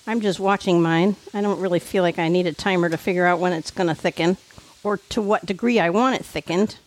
I'm 0.05 0.21
just 0.21 0.39
watching 0.39 0.81
mine. 0.81 1.15
I 1.33 1.41
don't 1.41 1.59
really 1.59 1.79
feel 1.79 2.03
like 2.03 2.19
I 2.19 2.27
need 2.27 2.47
a 2.47 2.53
timer 2.53 2.89
to 2.89 2.97
figure 2.97 3.25
out 3.25 3.39
when 3.39 3.53
it's 3.53 3.71
going 3.71 3.87
to 3.87 3.95
thicken 3.95 4.37
or 4.83 4.97
to 5.09 5.21
what 5.21 5.45
degree 5.45 5.79
I 5.79 5.89
want 5.89 6.15
it 6.15 6.25
thickened. 6.25 6.77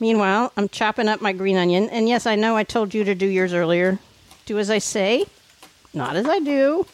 Meanwhile, 0.00 0.52
I'm 0.56 0.68
chopping 0.68 1.08
up 1.08 1.20
my 1.20 1.32
green 1.32 1.56
onion. 1.56 1.88
And 1.90 2.08
yes, 2.08 2.26
I 2.26 2.34
know 2.34 2.56
I 2.56 2.64
told 2.64 2.94
you 2.94 3.04
to 3.04 3.14
do 3.14 3.26
yours 3.26 3.52
earlier. 3.52 3.98
Do 4.46 4.58
as 4.58 4.70
I 4.70 4.78
say, 4.78 5.26
not 5.92 6.16
as 6.16 6.26
I 6.26 6.40
do. 6.40 6.86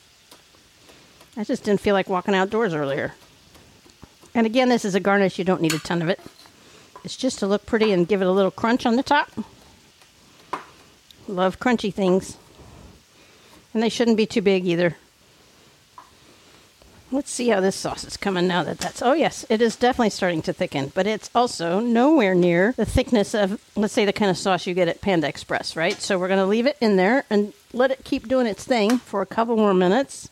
I 1.37 1.45
just 1.45 1.65
didn't 1.65 1.81
feel 1.81 1.95
like 1.95 2.09
walking 2.09 2.35
outdoors 2.35 2.75
earlier. 2.75 3.15
And 4.35 4.47
again, 4.47 4.69
this 4.69 4.85
is 4.85 4.95
a 4.95 5.01
garnish. 5.01 5.39
You 5.39 5.45
don't 5.45 5.63
need 5.63 5.75
a 5.75 5.79
ton 5.79 6.03
of 6.03 6.09
it. 6.09 6.21
It's 7.05 7.17
just 7.17 7.39
to 7.39 7.47
look 7.47 7.65
pretty 7.65 7.93
and 7.93 8.09
give 8.09 8.21
it 8.21 8.27
a 8.27 8.33
little 8.33 8.51
crunch 8.51 8.85
on 8.85 8.97
the 8.97 9.03
top. 9.03 9.31
Love 11.29 11.59
crunchy 11.59 11.93
things. 11.93 12.37
And 13.75 13.83
they 13.83 13.89
shouldn't 13.89 14.17
be 14.17 14.27
too 14.27 14.43
big 14.43 14.67
either. 14.67 14.97
Let's 17.13 17.31
see 17.31 17.49
how 17.49 17.61
this 17.61 17.77
sauce 17.77 18.05
is 18.05 18.17
coming 18.17 18.49
now 18.49 18.65
that 18.65 18.79
that's. 18.79 19.01
Oh, 19.01 19.13
yes, 19.13 19.47
it 19.49 19.63
is 19.63 19.77
definitely 19.77 20.11
starting 20.11 20.43
to 20.43 20.53
thicken, 20.53 20.91
but 20.93 21.07
it's 21.07 21.31
also 21.37 21.79
nowhere 21.79 22.35
near 22.35 22.73
the 22.77 22.85
thickness 22.85 23.33
of, 23.33 23.61
let's 23.77 23.95
say, 23.95 24.05
the 24.05 24.13
kind 24.13 24.31
of 24.31 24.37
sauce 24.37 24.67
you 24.67 24.75
get 24.75 24.89
at 24.89 25.01
Panda 25.01 25.29
Express, 25.29 25.77
right? 25.77 26.01
So 26.01 26.19
we're 26.19 26.27
going 26.27 26.41
to 26.41 26.47
leave 26.47 26.67
it 26.67 26.77
in 26.81 26.97
there 26.97 27.25
and 27.31 27.53
let 27.73 27.93
it 27.93 28.03
keep 28.03 28.27
doing 28.27 28.47
its 28.47 28.65
thing 28.65 28.99
for 28.99 29.23
a 29.23 29.27
couple 29.27 29.57
more 29.57 29.75
minutes. 29.75 30.31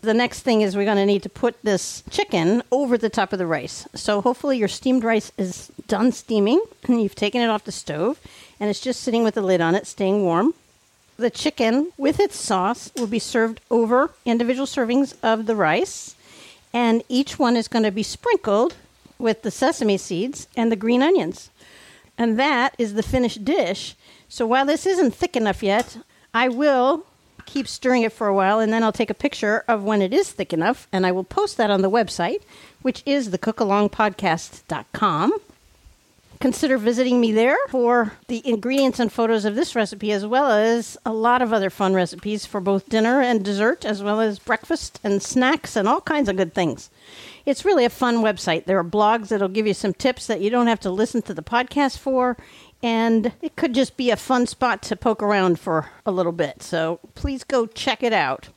The 0.00 0.14
next 0.14 0.42
thing 0.42 0.60
is 0.60 0.76
we're 0.76 0.84
going 0.84 0.98
to 0.98 1.06
need 1.06 1.24
to 1.24 1.28
put 1.28 1.60
this 1.64 2.04
chicken 2.10 2.62
over 2.70 2.96
the 2.96 3.10
top 3.10 3.32
of 3.32 3.40
the 3.40 3.46
rice. 3.46 3.88
So 3.94 4.20
hopefully 4.20 4.56
your 4.56 4.68
steamed 4.68 5.02
rice 5.02 5.32
is 5.36 5.72
done 5.88 6.12
steaming 6.12 6.62
and 6.84 7.02
you've 7.02 7.16
taken 7.16 7.40
it 7.40 7.50
off 7.50 7.64
the 7.64 7.72
stove 7.72 8.20
and 8.60 8.70
it's 8.70 8.80
just 8.80 9.02
sitting 9.02 9.24
with 9.24 9.34
the 9.34 9.42
lid 9.42 9.60
on 9.60 9.74
it, 9.74 9.86
staying 9.86 10.22
warm. 10.22 10.54
The 11.16 11.30
chicken 11.30 11.92
with 11.96 12.20
its 12.20 12.36
sauce 12.36 12.92
will 12.96 13.06
be 13.06 13.18
served 13.18 13.60
over 13.70 14.10
individual 14.24 14.66
servings 14.66 15.14
of 15.22 15.46
the 15.46 15.56
rice, 15.56 16.14
and 16.72 17.02
each 17.08 17.38
one 17.38 17.56
is 17.56 17.68
going 17.68 17.84
to 17.84 17.90
be 17.90 18.02
sprinkled 18.02 18.74
with 19.18 19.42
the 19.42 19.50
sesame 19.50 19.96
seeds 19.96 20.46
and 20.56 20.70
the 20.70 20.76
green 20.76 21.02
onions. 21.02 21.50
And 22.16 22.38
that 22.38 22.74
is 22.78 22.94
the 22.94 23.02
finished 23.02 23.44
dish. 23.44 23.96
So 24.28 24.46
while 24.46 24.66
this 24.66 24.86
isn't 24.86 25.14
thick 25.14 25.34
enough 25.36 25.62
yet, 25.62 25.98
I 26.34 26.48
will 26.48 27.04
keep 27.46 27.66
stirring 27.66 28.02
it 28.02 28.12
for 28.12 28.28
a 28.28 28.34
while, 28.34 28.60
and 28.60 28.72
then 28.72 28.84
I'll 28.84 28.92
take 28.92 29.10
a 29.10 29.14
picture 29.14 29.64
of 29.66 29.82
when 29.82 30.02
it 30.02 30.12
is 30.12 30.30
thick 30.30 30.52
enough, 30.52 30.86
and 30.92 31.06
I 31.06 31.12
will 31.12 31.24
post 31.24 31.56
that 31.56 31.70
on 31.70 31.82
the 31.82 31.90
website, 31.90 32.42
which 32.82 33.02
is 33.06 33.30
thecookalongpodcast.com. 33.30 35.32
Consider 36.40 36.78
visiting 36.78 37.20
me 37.20 37.32
there 37.32 37.56
for 37.68 38.12
the 38.28 38.46
ingredients 38.48 39.00
and 39.00 39.12
photos 39.12 39.44
of 39.44 39.56
this 39.56 39.74
recipe, 39.74 40.12
as 40.12 40.24
well 40.24 40.50
as 40.52 40.96
a 41.04 41.12
lot 41.12 41.42
of 41.42 41.52
other 41.52 41.68
fun 41.68 41.94
recipes 41.94 42.46
for 42.46 42.60
both 42.60 42.88
dinner 42.88 43.20
and 43.20 43.44
dessert, 43.44 43.84
as 43.84 44.04
well 44.04 44.20
as 44.20 44.38
breakfast 44.38 45.00
and 45.02 45.20
snacks 45.20 45.74
and 45.74 45.88
all 45.88 46.00
kinds 46.00 46.28
of 46.28 46.36
good 46.36 46.54
things. 46.54 46.90
It's 47.44 47.64
really 47.64 47.84
a 47.84 47.90
fun 47.90 48.18
website. 48.18 48.66
There 48.66 48.78
are 48.78 48.84
blogs 48.84 49.28
that'll 49.28 49.48
give 49.48 49.66
you 49.66 49.74
some 49.74 49.94
tips 49.94 50.28
that 50.28 50.40
you 50.40 50.48
don't 50.48 50.68
have 50.68 50.80
to 50.80 50.90
listen 50.90 51.22
to 51.22 51.34
the 51.34 51.42
podcast 51.42 51.98
for, 51.98 52.36
and 52.84 53.32
it 53.42 53.56
could 53.56 53.74
just 53.74 53.96
be 53.96 54.10
a 54.10 54.16
fun 54.16 54.46
spot 54.46 54.80
to 54.82 54.94
poke 54.96 55.22
around 55.22 55.58
for 55.58 55.90
a 56.06 56.12
little 56.12 56.30
bit. 56.30 56.62
So 56.62 57.00
please 57.16 57.42
go 57.42 57.66
check 57.66 58.04
it 58.04 58.12
out. 58.12 58.50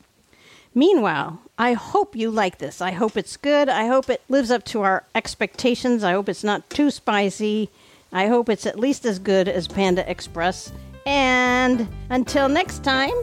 Meanwhile, 0.74 1.42
I 1.58 1.74
hope 1.74 2.16
you 2.16 2.32
like 2.32 2.60
this. 2.60 2.82
I 2.82 2.92
hope 2.92 3.18
it's 3.18 3.36
good. 3.36 3.68
I 3.68 3.88
hope 3.88 4.10
it 4.10 4.22
lives 4.30 4.52
up 4.52 4.64
to 4.66 4.82
our 4.82 5.04
expectations. 5.14 6.04
I 6.04 6.14
hope 6.14 6.30
it's 6.30 6.44
not 6.44 6.70
too 6.70 6.90
spicy. 6.90 7.70
I 8.14 8.28
hope 8.28 8.50
it's 8.50 8.66
at 8.66 8.80
least 8.80 9.06
as 9.06 9.20
good 9.20 9.48
as 9.48 9.68
Panda 9.68 10.10
Express. 10.10 10.72
And 11.06 11.88
until 12.10 12.48
next 12.48 12.84
time, 12.84 13.14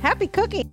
happy 0.00 0.26
cooking! 0.26 0.72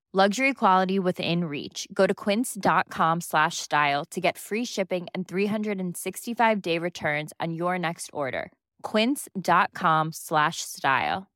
Luxury 0.13 0.53
quality 0.53 0.99
within 0.99 1.45
reach. 1.45 1.87
Go 1.93 2.05
to 2.05 2.13
quince.com 2.13 3.21
slash 3.21 3.55
style 3.59 4.03
to 4.05 4.19
get 4.19 4.37
free 4.37 4.65
shipping 4.65 5.07
and 5.15 5.25
365 5.25 6.61
day 6.61 6.77
returns 6.77 7.31
on 7.39 7.53
your 7.53 7.79
next 7.79 8.09
order. 8.11 8.51
Quince.com 8.83 10.11
slash 10.11 10.57
style. 10.59 11.27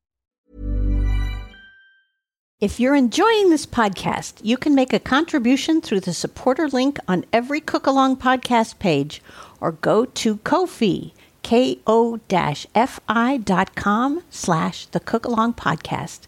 If 2.60 2.78
you're 2.78 2.94
enjoying 2.94 3.48
this 3.48 3.64
podcast, 3.64 4.44
you 4.44 4.58
can 4.58 4.74
make 4.74 4.92
a 4.92 4.98
contribution 4.98 5.80
through 5.80 6.00
the 6.00 6.12
supporter 6.12 6.68
link 6.68 6.98
on 7.08 7.24
every 7.32 7.62
Cookalong 7.62 8.18
podcast 8.18 8.78
page 8.78 9.22
or 9.58 9.72
go 9.72 10.04
to 10.04 10.36
Ko-fi, 10.38 11.14
K-O-F-I 11.42 13.36
dot 13.38 13.74
com 13.74 14.22
slash 14.28 14.84
the 14.86 15.00
Cookalong 15.00 15.56
podcast. 15.56 16.26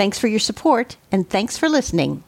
Thanks 0.00 0.18
for 0.18 0.28
your 0.28 0.40
support 0.40 0.96
and 1.12 1.28
thanks 1.28 1.58
for 1.58 1.68
listening. 1.68 2.24